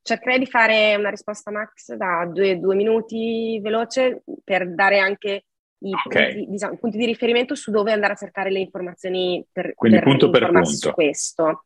cercherei 0.01 0.39
di 0.39 0.45
fare 0.45 0.95
una 0.95 1.09
risposta 1.09 1.51
max 1.51 1.93
da 1.93 2.25
due, 2.31 2.59
due 2.59 2.75
minuti 2.75 3.59
veloce 3.61 4.23
per 4.43 4.73
dare 4.73 4.99
anche 4.99 5.45
i, 5.87 5.93
okay. 6.05 6.33
punti, 6.33 6.49
diciamo, 6.49 6.77
punti, 6.77 6.97
di 6.97 7.05
riferimento 7.05 7.55
su 7.55 7.71
dove 7.71 7.91
andare 7.91 8.13
a 8.13 8.17
cercare 8.17 8.51
le 8.51 8.59
informazioni 8.59 9.45
per, 9.51 9.73
Quindi 9.75 9.99
per 9.99 10.07
punto 10.07 10.29
per 10.29 10.45
punto. 10.47 10.65
su 10.65 10.91
questo. 10.91 11.63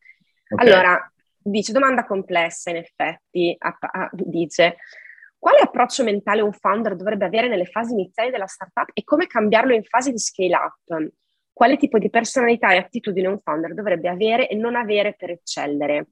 Okay. 0.48 0.66
Allora, 0.66 1.12
dice, 1.36 1.72
domanda 1.72 2.04
complessa 2.04 2.70
in 2.70 2.76
effetti, 2.76 3.54
a, 3.58 3.76
a, 3.80 4.10
dice, 4.12 4.76
quale 5.38 5.60
approccio 5.60 6.04
mentale 6.04 6.42
un 6.42 6.52
founder 6.52 6.96
dovrebbe 6.96 7.24
avere 7.24 7.48
nelle 7.48 7.64
fasi 7.64 7.92
iniziali 7.92 8.30
della 8.30 8.46
startup 8.46 8.90
e 8.92 9.04
come 9.04 9.26
cambiarlo 9.26 9.72
in 9.72 9.84
fase 9.84 10.10
di 10.10 10.18
scale 10.18 10.54
up? 10.54 11.10
Quale 11.50 11.76
tipo 11.76 11.98
di 11.98 12.10
personalità 12.10 12.72
e 12.72 12.76
attitudine 12.76 13.26
un 13.26 13.38
founder 13.38 13.74
dovrebbe 13.74 14.08
avere 14.08 14.48
e 14.48 14.54
non 14.54 14.76
avere 14.76 15.14
per 15.16 15.30
eccellere? 15.30 16.08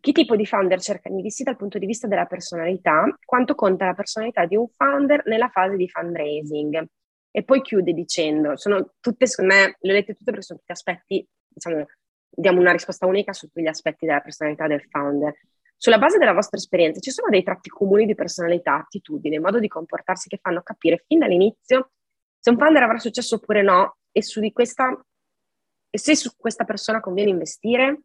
Che 0.00 0.12
tipo 0.12 0.36
di 0.36 0.46
founder 0.46 0.80
cerca 0.80 1.08
di 1.10 1.22
visti 1.22 1.42
dal 1.42 1.56
punto 1.56 1.78
di 1.78 1.86
vista 1.86 2.06
della 2.06 2.26
personalità? 2.26 3.04
Quanto 3.24 3.54
conta 3.54 3.86
la 3.86 3.94
personalità 3.94 4.46
di 4.46 4.56
un 4.56 4.66
founder 4.68 5.22
nella 5.26 5.48
fase 5.48 5.76
di 5.76 5.88
fundraising? 5.88 6.86
E 7.36 7.44
poi 7.44 7.60
chiude 7.60 7.92
dicendo, 7.92 8.56
sono 8.56 8.94
tutte, 9.00 9.26
secondo 9.26 9.54
me, 9.54 9.76
le 9.80 9.90
ho 9.90 9.94
lette 9.94 10.14
tutte 10.14 10.30
perché 10.30 10.46
sono 10.46 10.58
tutti 10.58 10.72
aspetti, 10.72 11.28
diciamo, 11.46 11.84
diamo 12.30 12.60
una 12.60 12.72
risposta 12.72 13.04
unica 13.04 13.34
su 13.34 13.46
tutti 13.46 13.60
gli 13.60 13.66
aspetti 13.66 14.06
della 14.06 14.20
personalità 14.20 14.66
del 14.66 14.82
founder. 14.88 15.34
Sulla 15.76 15.98
base 15.98 16.16
della 16.16 16.32
vostra 16.32 16.56
esperienza, 16.56 17.00
ci 17.00 17.10
sono 17.10 17.28
dei 17.28 17.42
tratti 17.42 17.68
comuni 17.68 18.06
di 18.06 18.14
personalità, 18.14 18.76
attitudine, 18.76 19.38
modo 19.38 19.58
di 19.58 19.68
comportarsi 19.68 20.30
che 20.30 20.38
fanno 20.40 20.62
capire 20.62 21.04
fin 21.06 21.18
dall'inizio 21.18 21.90
se 22.46 22.52
un 22.52 22.58
founder 22.58 22.84
avrà 22.84 22.98
successo 22.98 23.34
oppure 23.34 23.60
no 23.62 23.96
e 24.12 24.22
su 24.22 24.38
di 24.38 24.52
questa 24.52 24.96
e 25.90 25.98
se 25.98 26.14
su 26.14 26.30
questa 26.36 26.62
persona 26.62 27.00
conviene 27.00 27.30
investire. 27.30 28.02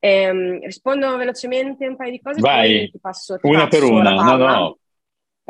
Ehm, 0.00 0.60
rispondo 0.62 1.16
velocemente 1.16 1.86
un 1.86 1.94
paio 1.94 2.10
di 2.10 2.20
cose. 2.20 2.40
Vai, 2.40 2.90
ti 2.90 2.98
passo, 2.98 3.36
ti 3.36 3.46
una 3.46 3.68
per 3.68 3.84
una. 3.84 4.10
No, 4.10 4.36
no, 4.36 4.78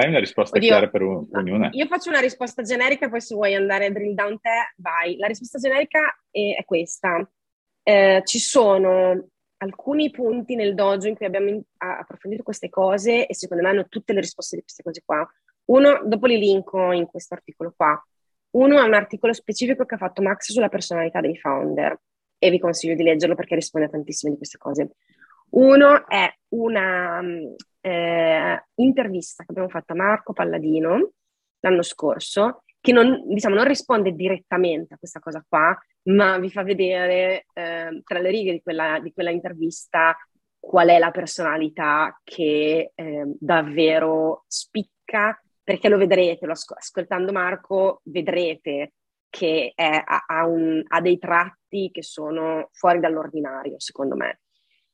Fai 0.01 0.11
una 0.11 0.21
risposta 0.21 0.59
Oddio, 0.59 0.69
chiara 0.69 0.89
per 0.89 1.03
un, 1.03 1.27
ognuna. 1.33 1.71
Io 1.73 1.87
faccio 1.87 2.09
una 2.09 2.21
risposta 2.21 2.63
generica, 2.63 3.09
poi 3.09 3.21
se 3.21 3.35
vuoi 3.35 3.57
andare 3.57 3.87
a 3.87 3.91
drill 3.91 4.15
down 4.15 4.39
te, 4.41 4.73
vai. 4.77 5.17
La 5.17 5.27
risposta 5.27 5.59
generica 5.59 6.17
è, 6.31 6.55
è 6.57 6.65
questa. 6.65 7.29
Eh, 7.83 8.23
ci 8.25 8.39
sono 8.39 9.31
alcuni 9.57 10.13
punti 10.13 10.55
nel 10.55 10.77
dojo 10.77 11.09
in 11.09 11.17
cui 11.17 11.27
abbiamo 11.27 11.49
in, 11.49 11.61
approfondito 11.79 12.45
queste 12.45 12.69
cose 12.69 13.27
e 13.27 13.35
secondo 13.35 13.65
me 13.65 13.71
hanno 13.71 13.89
tutte 13.89 14.13
le 14.13 14.21
risposte 14.21 14.55
di 14.55 14.63
queste 14.63 14.85
cose 14.85 15.03
qua. 15.05 15.29
Uno, 15.65 16.01
dopo 16.05 16.27
li 16.27 16.39
linko 16.39 16.93
in 16.93 17.07
questo 17.07 17.35
articolo 17.35 17.75
qua. 17.77 18.01
Uno 18.51 18.79
è 18.79 18.83
un 18.83 18.95
articolo 18.95 19.33
specifico 19.33 19.85
che 19.85 19.97
ha 19.97 19.99
fatto 19.99 20.23
Max 20.23 20.53
sulla 20.53 20.69
personalità 20.69 21.21
dei 21.21 21.37
founder 21.37 21.99
e 22.39 22.51
vi 22.51 22.61
consiglio 22.61 22.95
di 22.95 23.03
leggerlo 23.03 23.35
perché 23.35 23.57
risponde 23.57 23.89
a 23.89 23.91
tantissime 23.91 24.31
di 24.31 24.39
queste 24.39 24.59
cose. 24.59 24.93
Uno 25.51 26.07
è 26.07 26.33
una 26.49 27.21
eh, 27.81 28.65
intervista 28.75 29.45
che 29.45 29.51
abbiamo 29.51 29.69
fatto 29.69 29.93
a 29.93 29.97
Marco 29.97 30.33
Palladino 30.33 31.13
l'anno 31.61 31.83
scorso, 31.83 32.63
che 32.81 32.93
non, 32.93 33.27
diciamo, 33.27 33.55
non 33.55 33.67
risponde 33.67 34.13
direttamente 34.13 34.95
a 34.95 34.99
questa 34.99 35.21
cosa 35.21 35.45
qua, 35.47 35.77
ma 36.05 36.39
vi 36.39 36.51
fa 36.51 36.63
vedere 36.63 37.47
eh, 37.53 38.01
tra 38.05 38.19
le 38.21 38.31
righe 38.31 38.53
di 38.53 38.63
quella, 38.63 38.99
di 39.01 39.13
quella, 39.13 39.31
intervista 39.31 40.17
qual 40.59 40.89
è 40.89 40.99
la 40.99 41.11
personalità 41.11 42.21
che 42.23 42.93
eh, 42.95 43.25
davvero 43.39 44.45
spicca, 44.47 45.41
perché 45.63 45.89
lo 45.89 45.99
vedrete, 45.99 46.47
lo 46.47 46.53
ascol- 46.53 46.79
ascoltando 46.79 47.33
Marco 47.33 48.01
vedrete 48.05 48.93
che 49.31 49.73
è, 49.75 50.03
ha, 50.05 50.25
ha, 50.27 50.47
un, 50.47 50.83
ha 50.87 51.01
dei 51.01 51.19
tratti 51.19 51.91
che 51.93 52.03
sono 52.03 52.69
fuori 52.73 53.01
dall'ordinario, 53.01 53.79
secondo 53.79 54.17
me. 54.17 54.41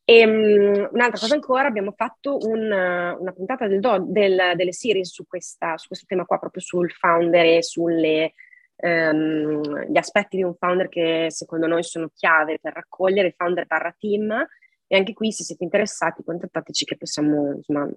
E 0.07 0.27
um, 0.27 0.89
un'altra 0.93 1.19
cosa 1.19 1.35
ancora, 1.35 1.67
abbiamo 1.67 1.93
fatto 1.97 2.37
un, 2.37 2.61
una 2.61 3.33
puntata 3.33 3.67
del 3.67 3.81
do, 3.81 4.05
del, 4.07 4.53
delle 4.55 4.73
series 4.73 5.11
su, 5.11 5.27
questa, 5.27 5.79
su, 5.79 5.87
questo 5.87 6.05
tema 6.07 6.27
qua, 6.27 6.39
proprio 6.39 6.63
sul 6.63 6.91
founder 6.93 7.47
e 7.47 7.63
sugli 7.63 8.31
um, 8.77 9.87
aspetti 9.95 10.37
di 10.37 10.43
un 10.43 10.55
founder 10.55 10.89
che 10.89 11.29
secondo 11.31 11.67
noi 11.67 11.83
sono 11.83 12.11
chiave 12.15 12.59
per 12.61 12.75
raccogliere 12.75 13.29
il 13.29 13.35
founder 13.35 13.67
barra 13.67 13.95
team. 13.99 14.47
E 14.87 14.97
anche 14.97 15.15
qui, 15.15 15.33
se 15.33 15.43
siete 15.43 15.65
interessati, 15.65 16.23
contattateci 16.23 16.85
che 16.85 16.99
possiamo, 16.99 17.55
insomma, 17.57 17.89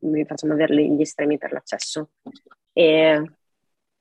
vi 0.00 0.24
facciamo 0.26 0.52
avere 0.52 0.74
gli 0.74 1.00
estremi 1.00 1.38
per 1.38 1.52
l'accesso. 1.52 2.10
E, 2.74 3.22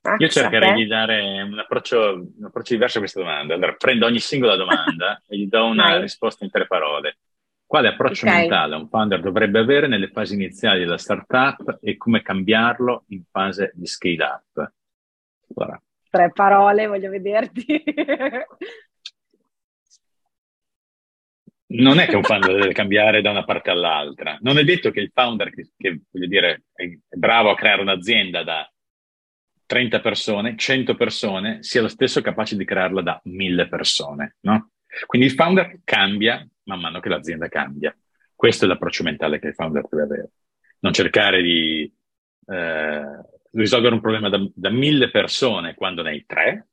ah, 0.02 0.16
Io 0.18 0.28
cercherei 0.28 0.74
di 0.74 0.86
dare 0.86 1.42
un 1.42 1.58
approccio, 1.58 2.32
un 2.38 2.44
approccio, 2.44 2.74
diverso 2.74 2.98
a 2.98 3.02
questa 3.02 3.22
domanda. 3.22 3.54
Allora, 3.54 3.74
prendo 3.76 4.06
ogni 4.06 4.20
singola 4.20 4.58
domanda 4.58 5.24
e 5.26 5.38
gli 5.38 5.48
do 5.48 5.66
una 5.66 5.92
Vai. 5.92 6.02
risposta 6.02 6.44
in 6.44 6.52
tre 6.52 6.68
parole. 6.68 7.20
Quale 7.76 7.90
approccio 7.90 8.26
okay. 8.26 8.40
mentale 8.40 8.76
un 8.78 8.88
founder 8.88 9.20
dovrebbe 9.20 9.60
avere 9.60 9.88
nelle 9.88 10.08
fasi 10.08 10.34
iniziali 10.34 10.80
della 10.80 10.98
startup 10.98 11.80
e 11.82 11.98
come 11.98 12.22
cambiarlo 12.22 13.04
in 13.10 13.24
fase 13.30 13.74
di 13.76 13.86
scale 13.86 14.24
up? 14.24 14.72
Allora. 15.54 15.82
Tre 16.10 16.32
parole, 16.32 16.88
voglio 16.88 17.10
vederti. 17.10 17.84
non 21.76 22.00
è 22.00 22.08
che 22.08 22.16
un 22.16 22.24
founder 22.24 22.56
deve 22.62 22.72
cambiare 22.72 23.22
da 23.22 23.32
una 23.32 23.44
parte 23.44 23.72
all'altra. 23.72 24.38
Non 24.40 24.58
è 24.58 24.64
detto 24.64 24.90
che 24.92 25.02
il 25.02 25.12
founder 25.14 25.50
che, 25.50 25.72
che 25.76 26.00
voglio 26.10 26.28
dire, 26.28 26.68
è 26.72 26.88
bravo 27.10 27.50
a 27.50 27.56
creare 27.56 27.82
un'azienda 27.82 28.42
da 28.42 28.72
30 29.66 30.00
persone, 30.00 30.56
100 30.56 30.96
persone, 30.96 31.62
sia 31.62 31.82
lo 31.82 31.90
stesso 31.90 32.22
capace 32.22 32.56
di 32.56 32.64
crearla 32.64 33.02
da 33.02 33.20
1000 33.22 33.68
persone, 33.68 34.38
no? 34.44 34.70
Quindi 35.06 35.28
il 35.28 35.34
founder 35.34 35.80
cambia 35.84 36.48
man 36.66 36.80
mano 36.80 37.00
che 37.00 37.10
l'azienda 37.10 37.48
cambia. 37.48 37.96
Questo 38.36 38.66
è 38.66 38.68
l'approccio 38.68 39.04
mentale 39.04 39.40
che 39.40 39.48
il 39.48 39.54
founder 39.54 39.88
deve 39.90 40.04
avere. 40.04 40.32
Non 40.80 40.94
cercare 40.94 41.42
di 41.42 41.92
eh, 42.48 43.26
risolvere 43.52 43.96
un 43.96 44.02
problema 44.02 44.30
da, 44.30 44.46
da, 44.54 44.70
mille 44.70 45.10
persone 45.10 45.74
quando 45.74 46.02
ne 46.02 46.10
hai 46.10 46.26
tre, 46.26 46.68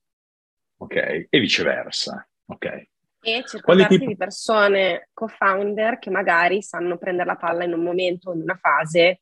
ok? 0.77 1.27
E 1.31 1.41
viceversa, 1.41 2.27
ok? 2.47 2.89
E 3.25 3.45
circondarsi 3.47 3.99
tipo... 3.99 4.11
di 4.11 4.17
persone 4.17 5.09
co-founder 5.13 5.99
che 5.99 6.11
magari 6.11 6.61
sanno 6.61 6.99
prendere 6.99 7.29
la 7.29 7.37
palla 7.37 7.65
in 7.65 7.73
un 7.73 7.83
momento, 7.83 8.33
in 8.33 8.43
una 8.43 8.59
fase 8.61 9.21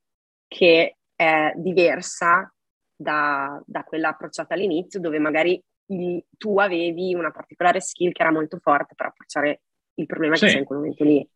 che 0.49 0.97
è 1.15 1.53
diversa 1.57 2.53
da, 2.97 3.63
da 3.67 3.85
quella 3.85 4.09
approcciata 4.09 4.55
all'inizio, 4.55 5.01
dove 5.01 5.19
magari 5.19 5.63
il, 5.91 6.25
tu 6.37 6.59
avevi 6.59 7.15
una 7.15 7.31
particolare 7.31 7.81
skill 7.81 8.13
che 8.13 8.23
era 8.23 8.33
molto 8.33 8.59
forte 8.59 8.95
per 8.95 9.07
approcciare 9.07 9.63
il 9.95 10.07
problema 10.07 10.37
sì. 10.37 10.45
che 10.45 10.51
sei 10.51 10.61
in 10.61 10.65
quel 10.65 10.79
momento 10.79 11.05
lì. 11.05 11.29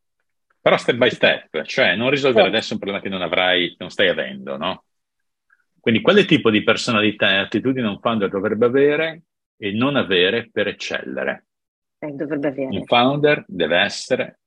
Però 0.61 0.77
step 0.77 0.95
by 0.95 1.09
step, 1.11 1.63
cioè 1.63 1.95
non 1.95 2.09
risolvere 2.09 2.45
sì. 2.45 2.49
adesso 2.49 2.73
un 2.73 2.79
problema 2.79 3.01
che 3.01 3.09
non 3.09 3.21
avrai, 3.21 3.75
non 3.77 3.89
stai 3.89 4.09
avendo, 4.09 4.57
no? 4.57 4.85
Quindi 5.79 6.01
quale 6.01 6.25
tipo 6.25 6.49
di 6.49 6.63
personalità 6.63 7.29
e 7.29 7.37
attitudine 7.37 7.87
un 7.87 7.99
founder 7.99 8.29
dovrebbe 8.29 8.65
avere 8.65 9.21
e 9.57 9.71
non 9.71 9.95
avere 9.95 10.49
per 10.51 10.67
eccellere? 10.67 11.45
Eh, 11.99 12.11
dovrebbe 12.11 12.47
avere. 12.47 12.75
Un 12.75 12.85
founder 12.85 13.43
deve 13.47 13.77
essere 13.77 14.39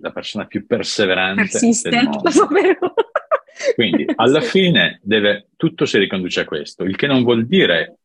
la 0.00 0.10
persona 0.10 0.46
più 0.46 0.66
perseverante 0.66 1.42
Persiste, 1.42 1.90
del. 1.90 2.08
Quindi 3.76 4.06
alla 4.16 4.40
fine 4.42 4.98
deve, 5.04 5.50
tutto 5.56 5.86
si 5.86 5.98
riconduce 5.98 6.40
a 6.40 6.44
questo, 6.44 6.82
il 6.82 6.96
che 6.96 7.06
non 7.06 7.22
vuol 7.22 7.46
dire 7.46 7.99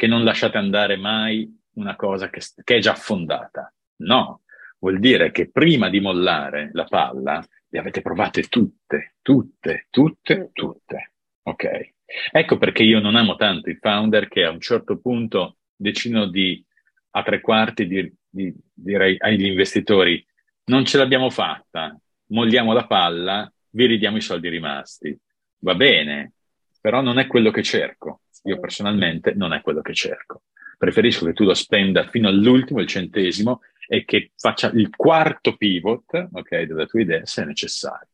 che 0.00 0.06
non 0.06 0.24
lasciate 0.24 0.56
andare 0.56 0.96
mai 0.96 1.46
una 1.74 1.94
cosa 1.94 2.30
che, 2.30 2.40
che 2.64 2.76
è 2.76 2.78
già 2.78 2.94
fondata. 2.94 3.70
No, 3.96 4.44
vuol 4.78 4.98
dire 4.98 5.30
che 5.30 5.50
prima 5.50 5.90
di 5.90 6.00
mollare 6.00 6.70
la 6.72 6.84
palla 6.84 7.46
le 7.68 7.78
avete 7.78 8.00
provate 8.00 8.44
tutte, 8.44 9.16
tutte, 9.20 9.88
tutte, 9.90 10.48
tutte. 10.54 11.12
Ok. 11.42 11.92
Ecco 12.32 12.56
perché 12.56 12.82
io 12.82 12.98
non 12.98 13.14
amo 13.14 13.36
tanto 13.36 13.68
i 13.68 13.76
founder 13.78 14.28
che 14.28 14.42
a 14.44 14.50
un 14.50 14.60
certo 14.60 14.98
punto 14.98 15.58
decidono 15.76 16.28
di, 16.28 16.64
a 17.10 17.22
tre 17.22 17.42
quarti, 17.42 17.86
di, 17.86 18.10
di 18.26 18.54
dire 18.72 19.16
agli 19.18 19.44
investitori, 19.44 20.26
non 20.70 20.86
ce 20.86 20.96
l'abbiamo 20.96 21.28
fatta, 21.28 21.94
molliamo 22.28 22.72
la 22.72 22.86
palla, 22.86 23.52
vi 23.72 23.84
ridiamo 23.84 24.16
i 24.16 24.22
soldi 24.22 24.48
rimasti. 24.48 25.14
Va 25.58 25.74
bene, 25.74 26.32
però 26.80 27.00
non 27.00 27.18
è 27.18 27.26
quello 27.26 27.50
che 27.50 27.62
cerco. 27.62 28.22
Io 28.44 28.58
personalmente 28.58 29.34
non 29.34 29.52
è 29.52 29.60
quello 29.60 29.82
che 29.82 29.92
cerco. 29.92 30.42
Preferisco 30.78 31.26
che 31.26 31.34
tu 31.34 31.44
lo 31.44 31.54
spenda 31.54 32.06
fino 32.08 32.28
all'ultimo, 32.28 32.80
il 32.80 32.86
centesimo, 32.86 33.60
e 33.86 34.04
che 34.04 34.30
faccia 34.36 34.70
il 34.72 34.88
quarto 34.94 35.56
pivot, 35.56 36.28
ok, 36.32 36.62
della 36.62 36.86
tua 36.86 37.00
idea 37.00 37.26
se 37.26 37.42
è 37.42 37.44
necessario. 37.44 38.08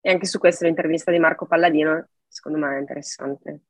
E 0.00 0.10
anche 0.10 0.26
su 0.26 0.38
questo 0.38 0.66
l'intervista 0.66 1.10
di 1.10 1.18
Marco 1.18 1.46
Palladino, 1.46 2.08
secondo 2.28 2.58
me 2.58 2.76
è 2.76 2.80
interessante. 2.80 3.60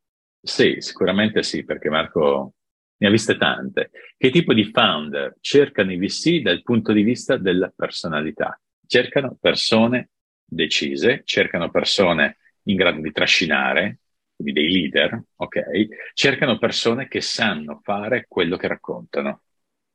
Sì, 0.42 0.76
sicuramente 0.80 1.44
sì, 1.44 1.64
perché 1.64 1.88
Marco 1.88 2.54
ne 2.96 3.06
ha 3.06 3.10
viste 3.10 3.36
tante. 3.36 3.90
Che 4.16 4.30
tipo 4.30 4.52
di 4.52 4.64
founder 4.64 5.36
cercano 5.40 5.92
i 5.92 5.98
VC 5.98 6.40
dal 6.40 6.62
punto 6.62 6.92
di 6.92 7.02
vista 7.02 7.36
della 7.36 7.72
personalità? 7.74 8.60
Cercano 8.84 9.36
persone 9.40 10.10
decise, 10.44 11.22
cercano 11.24 11.70
persone 11.70 12.38
in 12.64 12.76
grado 12.76 13.00
di 13.00 13.12
trascinare, 13.12 13.98
quindi 14.34 14.52
dei 14.52 14.70
leader, 14.70 15.22
ok? 15.36 16.12
Cercano 16.14 16.58
persone 16.58 17.08
che 17.08 17.20
sanno 17.20 17.80
fare 17.82 18.26
quello 18.28 18.56
che 18.56 18.68
raccontano, 18.68 19.42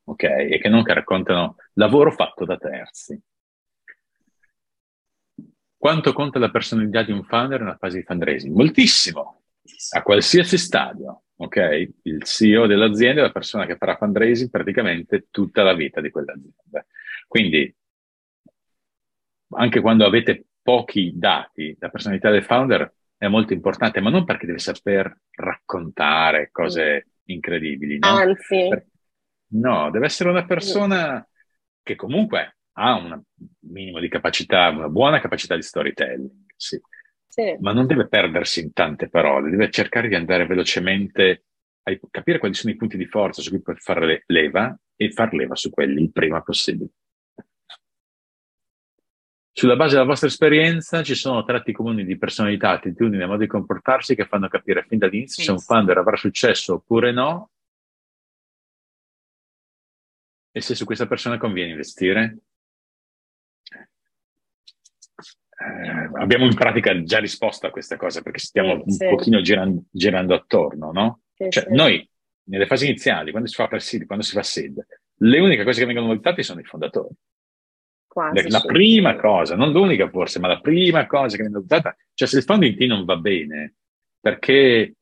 ok? 0.05 0.23
E 0.23 0.59
che 0.61 0.69
non 0.69 0.83
che 0.83 0.93
raccontano 0.93 1.55
lavoro 1.73 2.11
fatto 2.11 2.45
da 2.45 2.57
terzi. 2.57 3.19
Quanto 5.77 6.11
conta 6.11 6.39
la 6.39 6.49
personalità 6.49 7.03
di 7.03 7.11
un 7.11 7.23
founder 7.23 7.61
nella 7.61 7.77
fase 7.77 7.99
di 7.99 8.03
fundraising? 8.03 8.55
Moltissimo, 8.55 9.43
a 9.91 10.01
qualsiasi 10.01 10.57
stadio, 10.57 11.23
ok? 11.35 11.89
Il 12.03 12.23
CEO 12.23 12.65
dell'azienda 12.65 13.21
è 13.21 13.23
la 13.23 13.31
persona 13.31 13.65
che 13.65 13.77
farà 13.77 13.95
fundraising 13.95 14.49
praticamente 14.49 15.27
tutta 15.29 15.63
la 15.63 15.73
vita 15.73 16.01
di 16.01 16.09
quell'azienda. 16.09 16.85
Quindi, 17.27 17.73
anche 19.49 19.79
quando 19.79 20.05
avete 20.05 20.45
pochi 20.61 21.13
dati, 21.15 21.75
la 21.79 21.89
personalità 21.89 22.29
del 22.31 22.43
founder 22.43 22.93
è 23.17 23.27
molto 23.27 23.53
importante, 23.53 23.99
ma 23.99 24.09
non 24.09 24.25
perché 24.25 24.45
deve 24.45 24.59
saper 24.59 25.21
raccontare 25.31 26.49
cose 26.51 27.07
incredibili, 27.25 27.97
no? 27.97 28.07
Anzi. 28.07 28.69
No, 29.49 29.89
deve 29.91 30.05
essere 30.05 30.29
una 30.29 30.45
persona 30.45 31.25
che 31.81 31.95
comunque 31.95 32.57
ha 32.73 32.95
un 32.95 33.21
minimo 33.61 33.99
di 33.99 34.09
capacità, 34.09 34.69
una 34.69 34.89
buona 34.89 35.19
capacità 35.19 35.55
di 35.55 35.61
storytelling, 35.61 36.29
sì. 36.55 36.79
sì. 37.27 37.57
Ma 37.59 37.71
non 37.71 37.87
deve 37.87 38.07
perdersi 38.07 38.61
in 38.61 38.73
tante 38.73 39.09
parole, 39.09 39.49
deve 39.49 39.71
cercare 39.71 40.07
di 40.07 40.15
andare 40.15 40.45
velocemente 40.45 41.45
a 41.83 41.97
capire 42.11 42.39
quali 42.39 42.53
sono 42.53 42.73
i 42.73 42.75
punti 42.75 42.97
di 42.97 43.05
forza 43.05 43.41
su 43.41 43.49
cui 43.49 43.61
può 43.61 43.73
fare 43.77 44.23
leva 44.27 44.77
e 44.95 45.11
far 45.11 45.33
leva 45.33 45.55
su 45.55 45.69
quelli 45.69 46.01
il 46.01 46.11
prima 46.11 46.41
possibile. 46.41 46.89
Sulla 49.57 49.75
base 49.75 49.95
della 49.95 50.05
vostra 50.05 50.27
esperienza 50.27 51.01
ci 51.01 51.15
sono 51.15 51.43
tratti 51.43 51.71
comuni 51.71 52.05
di 52.05 52.15
personalità, 52.15 52.69
attitudini 52.69 53.23
e 53.23 53.25
modi 53.25 53.45
di 53.45 53.49
comportarsi 53.49 54.13
che 54.13 54.27
fanno 54.27 54.47
capire 54.49 54.85
fin 54.87 54.99
dall'inizio 54.99 55.41
se 55.41 55.49
un 55.49 55.57
founder 55.57 55.97
avrà 55.97 56.15
successo 56.15 56.75
oppure 56.75 57.11
no 57.11 57.49
e 60.51 60.61
se 60.61 60.75
su 60.75 60.85
questa 60.85 61.07
persona 61.07 61.39
conviene 61.39 61.71
investire. 61.71 62.37
Eh, 65.57 66.21
abbiamo 66.21 66.45
in 66.45 66.53
pratica 66.53 67.01
già 67.01 67.17
risposto 67.17 67.65
a 67.65 67.71
questa 67.71 67.97
cosa 67.97 68.21
perché 68.21 68.37
stiamo 68.37 68.75
sì, 68.75 68.81
un 68.85 68.91
sì. 68.91 69.07
pochino 69.07 69.41
girando, 69.41 69.85
girando, 69.89 70.35
attorno, 70.35 70.91
no? 70.91 71.21
Sì, 71.33 71.49
cioè, 71.49 71.65
noi 71.69 72.07
nelle 72.43 72.67
fasi 72.67 72.85
iniziali, 72.85 73.31
quando 73.31 73.49
si 73.49 73.55
fa 73.55 73.67
per 73.67 73.81
seed, 73.81 74.05
quando 74.05 74.23
si 74.23 74.33
fa 74.33 74.43
seed, 74.43 74.85
le 75.15 75.39
uniche 75.39 75.63
cose 75.63 75.79
che 75.79 75.87
vengono 75.87 76.09
valutate 76.09 76.43
sono 76.43 76.59
i 76.59 76.63
fondatori. 76.63 77.15
Quasi, 78.17 78.49
la 78.49 78.61
prima 78.61 79.15
cosa, 79.15 79.55
non 79.55 79.71
l'unica 79.71 80.09
forse, 80.09 80.39
ma 80.39 80.47
la 80.47 80.59
prima 80.59 81.05
cosa 81.05 81.35
che 81.35 81.43
viene 81.43 81.57
adottata, 81.57 81.95
cioè 82.15 82.27
se 82.27 82.37
il 82.37 82.43
founding 82.43 82.75
team 82.75 82.89
non 82.89 83.05
va 83.05 83.15
bene, 83.17 83.75
perché 84.19 84.95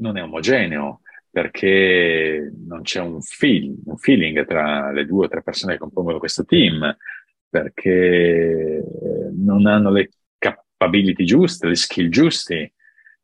non 0.00 0.16
è 0.16 0.22
omogeneo, 0.24 1.02
perché 1.30 2.52
non 2.66 2.82
c'è 2.82 3.00
un, 3.00 3.22
feel, 3.22 3.72
un 3.84 3.96
feeling 3.98 4.44
tra 4.44 4.90
le 4.90 5.06
due 5.06 5.26
o 5.26 5.28
tre 5.28 5.44
persone 5.44 5.74
che 5.74 5.78
compongono 5.78 6.18
questo 6.18 6.44
team, 6.44 6.96
perché 7.48 8.84
non 9.36 9.66
hanno 9.66 9.92
le 9.92 10.10
capability 10.38 11.22
giuste, 11.24 11.68
le 11.68 11.76
skill 11.76 12.08
giusti, 12.08 12.68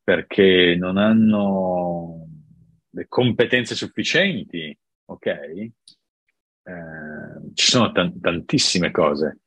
perché 0.04 0.76
non 0.78 0.98
hanno 0.98 2.28
le 2.90 3.06
competenze 3.08 3.74
sufficienti, 3.74 4.78
ok? 5.06 5.70
Eh, 6.64 7.52
ci 7.54 7.70
sono 7.70 7.92
t- 7.92 8.20
tantissime 8.20 8.90
cose. 8.90 9.40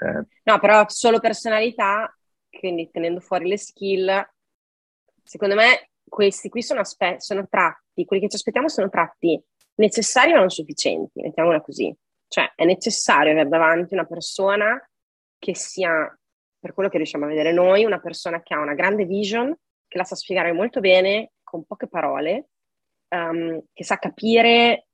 Eh, 0.00 0.26
no, 0.42 0.58
però 0.58 0.84
solo 0.88 1.20
personalità, 1.20 2.12
quindi 2.50 2.90
tenendo 2.90 3.20
fuori 3.20 3.48
le 3.48 3.58
skill, 3.58 4.28
secondo 5.22 5.54
me 5.54 5.90
questi 6.06 6.48
qui 6.48 6.62
sono, 6.62 6.80
aspe- 6.80 7.20
sono 7.20 7.46
tratti, 7.48 8.04
quelli 8.04 8.22
che 8.22 8.28
ci 8.28 8.36
aspettiamo 8.36 8.68
sono 8.68 8.88
tratti 8.88 9.42
necessari 9.76 10.32
ma 10.32 10.38
non 10.38 10.50
sufficienti, 10.50 11.20
mettiamola 11.20 11.60
così. 11.60 11.94
Cioè 12.28 12.52
è 12.54 12.64
necessario 12.64 13.32
avere 13.32 13.48
davanti 13.48 13.94
una 13.94 14.06
persona 14.06 14.80
che 15.38 15.54
sia, 15.54 16.16
per 16.58 16.72
quello 16.72 16.88
che 16.88 16.96
riusciamo 16.96 17.24
a 17.24 17.28
vedere 17.28 17.52
noi, 17.52 17.84
una 17.84 18.00
persona 18.00 18.42
che 18.42 18.54
ha 18.54 18.60
una 18.60 18.74
grande 18.74 19.04
vision, 19.04 19.56
che 19.86 19.98
la 19.98 20.04
sa 20.04 20.14
spiegare 20.14 20.52
molto 20.52 20.80
bene, 20.80 21.32
con 21.42 21.64
poche 21.64 21.86
parole, 21.86 22.48
um, 23.10 23.62
che 23.72 23.84
sa 23.84 23.98
capire 23.98 24.86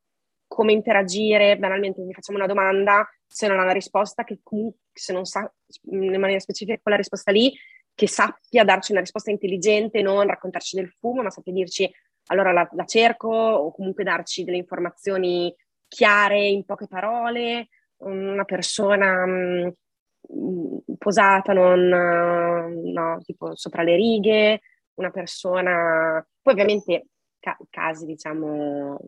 come 0.50 0.72
interagire, 0.72 1.56
banalmente 1.58 2.02
gli 2.02 2.12
facciamo 2.12 2.36
una 2.36 2.48
domanda, 2.48 3.08
se 3.24 3.46
non 3.46 3.60
ha 3.60 3.64
la 3.64 3.70
risposta, 3.70 4.24
che 4.24 4.40
comunque 4.42 4.80
se 4.92 5.12
non 5.12 5.24
sa 5.24 5.48
in 5.90 6.18
maniera 6.18 6.40
specifica 6.40 6.76
quella 6.82 6.96
risposta 6.96 7.30
lì, 7.30 7.56
che 7.94 8.08
sappia 8.08 8.64
darci 8.64 8.90
una 8.90 9.00
risposta 9.00 9.30
intelligente, 9.30 10.02
non 10.02 10.26
raccontarci 10.26 10.74
del 10.74 10.90
fumo, 10.98 11.22
ma 11.22 11.30
sappia 11.30 11.52
dirci 11.52 11.88
allora 12.26 12.50
la, 12.50 12.68
la 12.72 12.84
cerco 12.84 13.28
o 13.28 13.70
comunque 13.70 14.02
darci 14.02 14.42
delle 14.42 14.56
informazioni 14.56 15.54
chiare 15.86 16.44
in 16.48 16.64
poche 16.64 16.88
parole, 16.88 17.68
una 17.98 18.44
persona 18.44 19.24
mh, 19.26 19.72
mm, 20.34 20.76
posata, 20.98 21.52
non 21.52 21.86
no, 22.92 23.20
tipo 23.22 23.54
sopra 23.54 23.84
le 23.84 23.94
righe, 23.94 24.62
una 24.94 25.10
persona, 25.10 26.26
poi 26.42 26.52
ovviamente 26.54 27.06
ca- 27.38 27.56
casi 27.70 28.04
diciamo 28.04 28.98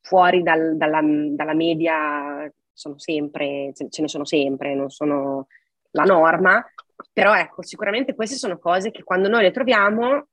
fuori 0.00 0.42
dal, 0.42 0.76
dalla, 0.76 1.00
dalla, 1.02 1.54
media 1.54 2.50
sono 2.72 2.98
sempre, 2.98 3.72
ce 3.74 4.02
ne 4.02 4.08
sono 4.08 4.24
sempre, 4.24 4.74
non 4.74 4.90
sono 4.90 5.46
la 5.90 6.04
norma, 6.04 6.64
però 7.12 7.34
ecco, 7.34 7.62
sicuramente 7.62 8.14
queste 8.14 8.36
sono 8.36 8.58
cose 8.58 8.90
che 8.90 9.02
quando 9.02 9.28
noi 9.28 9.42
le 9.42 9.50
troviamo 9.50 10.26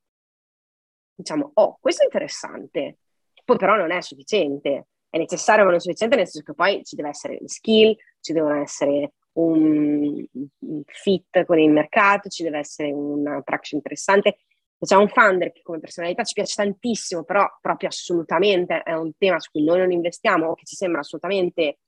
diciamo, 1.18 1.50
oh, 1.54 1.78
questo 1.80 2.02
è 2.02 2.04
interessante, 2.04 2.98
poi 3.44 3.56
però 3.56 3.74
non 3.74 3.90
è 3.90 4.00
sufficiente, 4.00 4.86
è 5.10 5.18
necessario 5.18 5.64
ma 5.64 5.70
non 5.70 5.78
è 5.78 5.82
sufficiente 5.82 6.14
nel 6.14 6.28
senso 6.28 6.46
che 6.46 6.54
poi 6.54 6.84
ci 6.84 6.94
deve 6.94 7.08
essere 7.08 7.40
skill, 7.46 7.96
ci 8.20 8.32
devono 8.32 8.60
essere 8.60 9.14
un, 9.32 10.24
un 10.58 10.82
fit 10.86 11.44
con 11.44 11.58
il 11.58 11.70
mercato, 11.70 12.28
ci 12.28 12.44
deve 12.44 12.58
essere 12.58 12.92
una 12.92 13.42
traction 13.42 13.80
interessante, 13.80 14.38
c'è 14.86 14.96
un 14.96 15.08
founder 15.08 15.52
che 15.52 15.62
come 15.62 15.80
personalità 15.80 16.22
ci 16.22 16.34
piace 16.34 16.54
tantissimo, 16.54 17.24
però 17.24 17.46
proprio 17.60 17.88
assolutamente 17.88 18.82
è 18.82 18.94
un 18.94 19.12
tema 19.16 19.40
su 19.40 19.50
cui 19.50 19.64
noi 19.64 19.78
non 19.78 19.90
investiamo 19.90 20.46
o 20.46 20.54
che 20.54 20.64
ci 20.64 20.76
sembra 20.76 21.00
assolutamente 21.00 21.80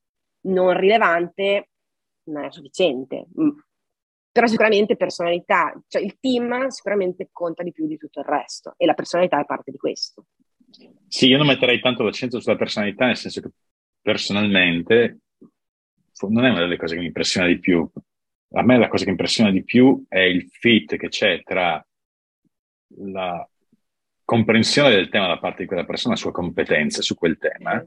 non 0.43 0.77
rilevante, 0.77 1.71
non 2.25 2.45
è 2.45 2.51
sufficiente. 2.51 3.27
Mm. 3.41 3.51
Però 4.33 4.47
sicuramente 4.47 4.97
personalità, 4.97 5.73
cioè 5.89 6.03
il 6.03 6.19
team 6.21 6.69
sicuramente 6.69 7.29
conta 7.33 7.63
di 7.63 7.73
più 7.73 7.87
di 7.87 7.97
tutto 7.97 8.21
il 8.21 8.27
resto 8.27 8.75
e 8.77 8.87
la 8.87 8.95
personalità 8.95 9.41
è 9.41 9.45
parte 9.45 9.71
di 9.71 9.77
questo. 9.77 10.27
Sì, 11.09 11.27
io 11.27 11.37
non 11.37 11.47
metterei 11.47 11.81
tanto 11.81 12.05
l'accento 12.05 12.41
sulla 12.41 12.57
personalità, 12.57 13.07
nel 13.07 13.17
senso 13.17 13.41
che 13.41 13.51
personalmente 14.01 15.19
non 16.29 16.45
è 16.45 16.51
una 16.51 16.61
delle 16.61 16.77
cose 16.77 16.95
che 16.95 17.01
mi 17.01 17.07
impressiona 17.07 17.47
di 17.47 17.59
più. 17.59 17.89
A 18.53 18.63
me 18.63 18.79
la 18.79 18.89
cosa 18.89 19.05
che 19.05 19.11
impressiona 19.11 19.51
di 19.51 19.65
più 19.65 20.05
è 20.09 20.21
il 20.21 20.49
fit 20.49 20.97
che 20.97 21.09
c'è 21.09 21.43
tra 21.43 21.85
la 22.99 23.49
comprensione 24.25 24.91
del 24.91 25.09
tema 25.09 25.27
da 25.27 25.39
parte 25.39 25.63
di 25.63 25.67
quella 25.67 25.85
persona, 25.85 26.15
la 26.15 26.21
sua 26.21 26.33
competenza 26.33 27.03
su 27.03 27.15
quel 27.15 27.39
tema 27.39 27.85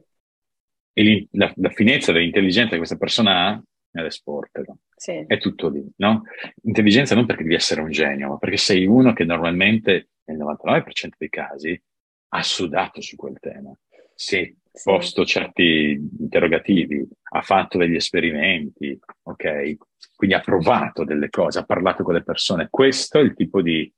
e 0.93 1.27
la, 1.31 1.51
la 1.55 1.69
finezza 1.69 2.11
dell'intelligenza 2.11 2.71
che 2.71 2.77
questa 2.77 2.97
persona 2.97 3.47
ha 3.47 3.63
nell'esportelo. 3.91 4.77
Sì. 4.95 5.23
È 5.25 5.37
tutto 5.37 5.69
lì, 5.69 5.85
no? 5.97 6.23
Intelligenza 6.63 7.15
non 7.15 7.25
perché 7.25 7.43
devi 7.43 7.55
essere 7.55 7.81
un 7.81 7.91
genio, 7.91 8.29
ma 8.29 8.37
perché 8.37 8.57
sei 8.57 8.85
uno 8.85 9.13
che 9.13 9.23
normalmente, 9.23 10.09
nel 10.25 10.37
99% 10.37 11.09
dei 11.17 11.29
casi, 11.29 11.81
ha 12.29 12.43
sudato 12.43 13.01
su 13.01 13.15
quel 13.15 13.37
tema. 13.39 13.71
Si 14.15 14.37
è 14.37 14.53
sì. 14.71 14.83
posto 14.83 15.25
certi 15.25 15.99
interrogativi, 16.19 17.05
ha 17.31 17.41
fatto 17.41 17.77
degli 17.77 17.95
esperimenti, 17.95 18.97
ok? 19.23 19.75
Quindi 20.15 20.35
ha 20.35 20.41
provato 20.41 21.03
delle 21.03 21.29
cose, 21.29 21.59
ha 21.59 21.65
parlato 21.65 22.03
con 22.03 22.13
le 22.13 22.23
persone. 22.23 22.67
Questo 22.69 23.19
è 23.19 23.21
il 23.21 23.33
tipo 23.33 23.61
di 23.61 23.91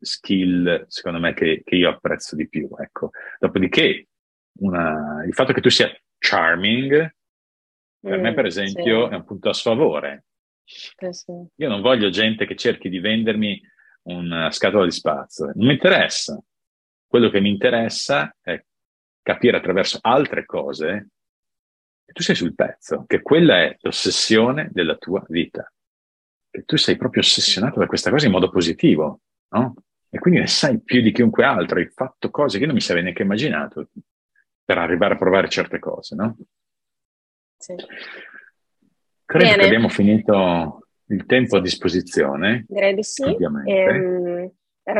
skill, 0.00 0.86
secondo 0.88 1.18
me, 1.18 1.34
che, 1.34 1.62
che 1.64 1.76
io 1.76 1.90
apprezzo 1.90 2.36
di 2.36 2.48
più, 2.48 2.68
ecco. 2.78 3.10
Dopodiché, 3.38 4.08
una, 4.60 5.24
il 5.26 5.34
fatto 5.34 5.52
che 5.52 5.60
tu 5.60 5.70
sia 5.70 5.90
charming, 6.18 7.14
per 8.00 8.18
mm, 8.18 8.22
me, 8.22 8.34
per 8.34 8.46
esempio, 8.46 9.06
sì. 9.06 9.12
è 9.12 9.16
un 9.16 9.24
punto 9.24 9.48
a 9.50 9.54
sfavore. 9.54 10.24
Eh, 10.96 11.12
sì. 11.12 11.32
Io 11.56 11.68
non 11.68 11.80
voglio 11.80 12.08
gente 12.10 12.46
che 12.46 12.56
cerchi 12.56 12.88
di 12.88 12.98
vendermi 12.98 13.60
una 14.02 14.50
scatola 14.50 14.84
di 14.84 14.90
spazio, 14.90 15.46
non 15.46 15.66
mi 15.66 15.72
interessa. 15.72 16.40
Quello 17.06 17.28
che 17.28 17.40
mi 17.40 17.50
interessa 17.50 18.34
è 18.40 18.62
capire 19.22 19.56
attraverso 19.56 19.98
altre 20.00 20.44
cose 20.46 21.08
che 22.04 22.12
tu 22.12 22.22
sei 22.22 22.34
sul 22.34 22.54
pezzo, 22.54 23.04
che 23.06 23.20
quella 23.20 23.62
è 23.62 23.76
l'ossessione 23.80 24.68
della 24.72 24.96
tua 24.96 25.24
vita. 25.28 25.70
Che 26.50 26.64
tu 26.64 26.76
sei 26.76 26.96
proprio 26.96 27.22
ossessionato 27.22 27.78
da 27.78 27.86
questa 27.86 28.10
cosa 28.10 28.26
in 28.26 28.32
modo 28.32 28.50
positivo, 28.50 29.20
no? 29.50 29.74
E 30.10 30.18
quindi 30.18 30.40
ne 30.40 30.48
sai 30.48 30.80
più 30.80 31.00
di 31.00 31.12
chiunque 31.12 31.44
altro, 31.44 31.78
hai 31.78 31.88
fatto 31.88 32.30
cose 32.30 32.58
che 32.58 32.66
non 32.66 32.74
mi 32.74 32.80
sarei 32.80 33.02
neanche 33.02 33.22
immaginato 33.22 33.90
per 34.64 34.76
arrivare 34.76 35.14
a 35.14 35.18
provare 35.18 35.48
certe 35.48 35.78
cose, 35.78 36.16
no? 36.16 36.36
Sì. 37.56 37.74
Credo 39.24 39.44
Bene. 39.44 39.58
che 39.58 39.66
abbiamo 39.66 39.88
finito 39.88 40.88
il 41.06 41.26
tempo 41.26 41.56
a 41.56 41.60
disposizione. 41.60 42.64
Direi 42.68 42.94
di 42.94 43.04
sì. 43.04 43.22
Ehm, 43.66 44.50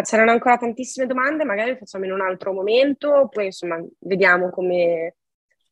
c'erano 0.03 0.31
ancora 0.31 0.57
tantissime 0.57 1.07
domande, 1.07 1.45
magari 1.45 1.77
facciamo 1.77 2.05
in 2.05 2.13
un 2.13 2.21
altro 2.21 2.53
momento, 2.53 3.29
poi 3.33 3.47
insomma 3.47 3.85
vediamo 3.99 4.51
come, 4.51 5.17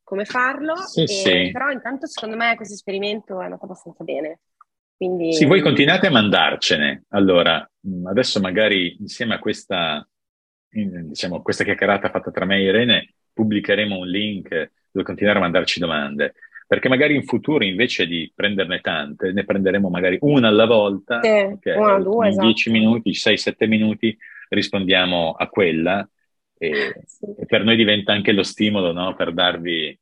come 0.03 0.24
farlo. 0.24 0.74
Sì, 0.76 1.03
e, 1.03 1.07
sì. 1.07 1.51
Però 1.53 1.70
intanto 1.70 2.07
secondo 2.07 2.36
me 2.36 2.57
questo 2.57 2.74
esperimento 2.74 3.41
è 3.41 3.45
andato 3.45 3.64
abbastanza 3.64 4.03
bene. 4.03 4.41
Quindi... 4.99 5.32
Sì, 5.32 5.44
voi 5.44 5.61
continuate 5.61 6.09
a 6.09 6.11
mandarcene. 6.11 7.05
Allora, 7.11 7.66
adesso 8.07 8.40
magari 8.40 8.96
insieme 8.99 9.34
a 9.34 9.38
questa, 9.38 10.07
diciamo, 10.68 11.40
questa 11.40 11.64
chiacchierata 11.64 12.11
fatta 12.11 12.30
tra 12.30 12.44
me 12.44 12.57
e 12.59 12.64
Irene, 12.64 13.14
pubblicheremo 13.32 13.96
un 13.96 14.07
link 14.09 14.49
dove 14.90 15.07
continuare 15.07 15.38
a 15.38 15.42
mandarci 15.42 15.78
domande 15.78 16.34
perché 16.68 16.90
magari 16.90 17.14
in 17.14 17.24
futuro 17.24 17.64
invece 17.64 18.07
di 18.07 18.30
prenderne 18.34 18.80
tante, 18.80 19.32
ne 19.32 19.44
prenderemo 19.44 19.88
magari 19.88 20.18
una 20.20 20.49
alla 20.49 20.66
volta, 20.66 21.18
sì, 21.22 21.28
okay, 21.28 21.78
una, 21.78 21.99
due, 21.99 22.26
in 22.26 22.32
esatto. 22.32 22.46
10 22.46 22.70
minuti, 22.70 23.11
6-7 23.12 23.66
minuti 23.66 24.16
rispondiamo 24.51 25.32
a 25.32 25.49
quella 25.49 26.07
e, 26.59 27.05
sì. 27.07 27.24
e, 27.38 27.46
per 27.46 27.64
noi 27.64 27.74
diventa 27.74 28.12
anche 28.12 28.32
lo 28.32 28.42
stimolo 28.42 28.92
no? 28.92 29.14
per 29.14 29.32
darvi 29.32 29.99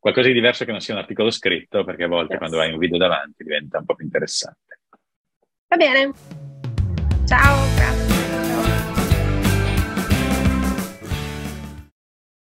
qualcosa 0.00 0.28
di 0.28 0.34
diverso 0.34 0.64
che 0.64 0.72
non 0.72 0.80
sia 0.80 0.94
un 0.94 1.00
articolo 1.00 1.30
scritto, 1.30 1.84
perché 1.84 2.04
a 2.04 2.08
volte 2.08 2.32
yes. 2.32 2.38
quando 2.38 2.58
hai 2.58 2.72
un 2.72 2.78
video 2.78 2.98
davanti 2.98 3.44
diventa 3.44 3.78
un 3.78 3.84
po' 3.84 3.94
più 3.94 4.06
interessante. 4.06 4.80
Va 5.68 5.76
bene, 5.76 6.12
ciao! 7.26 7.79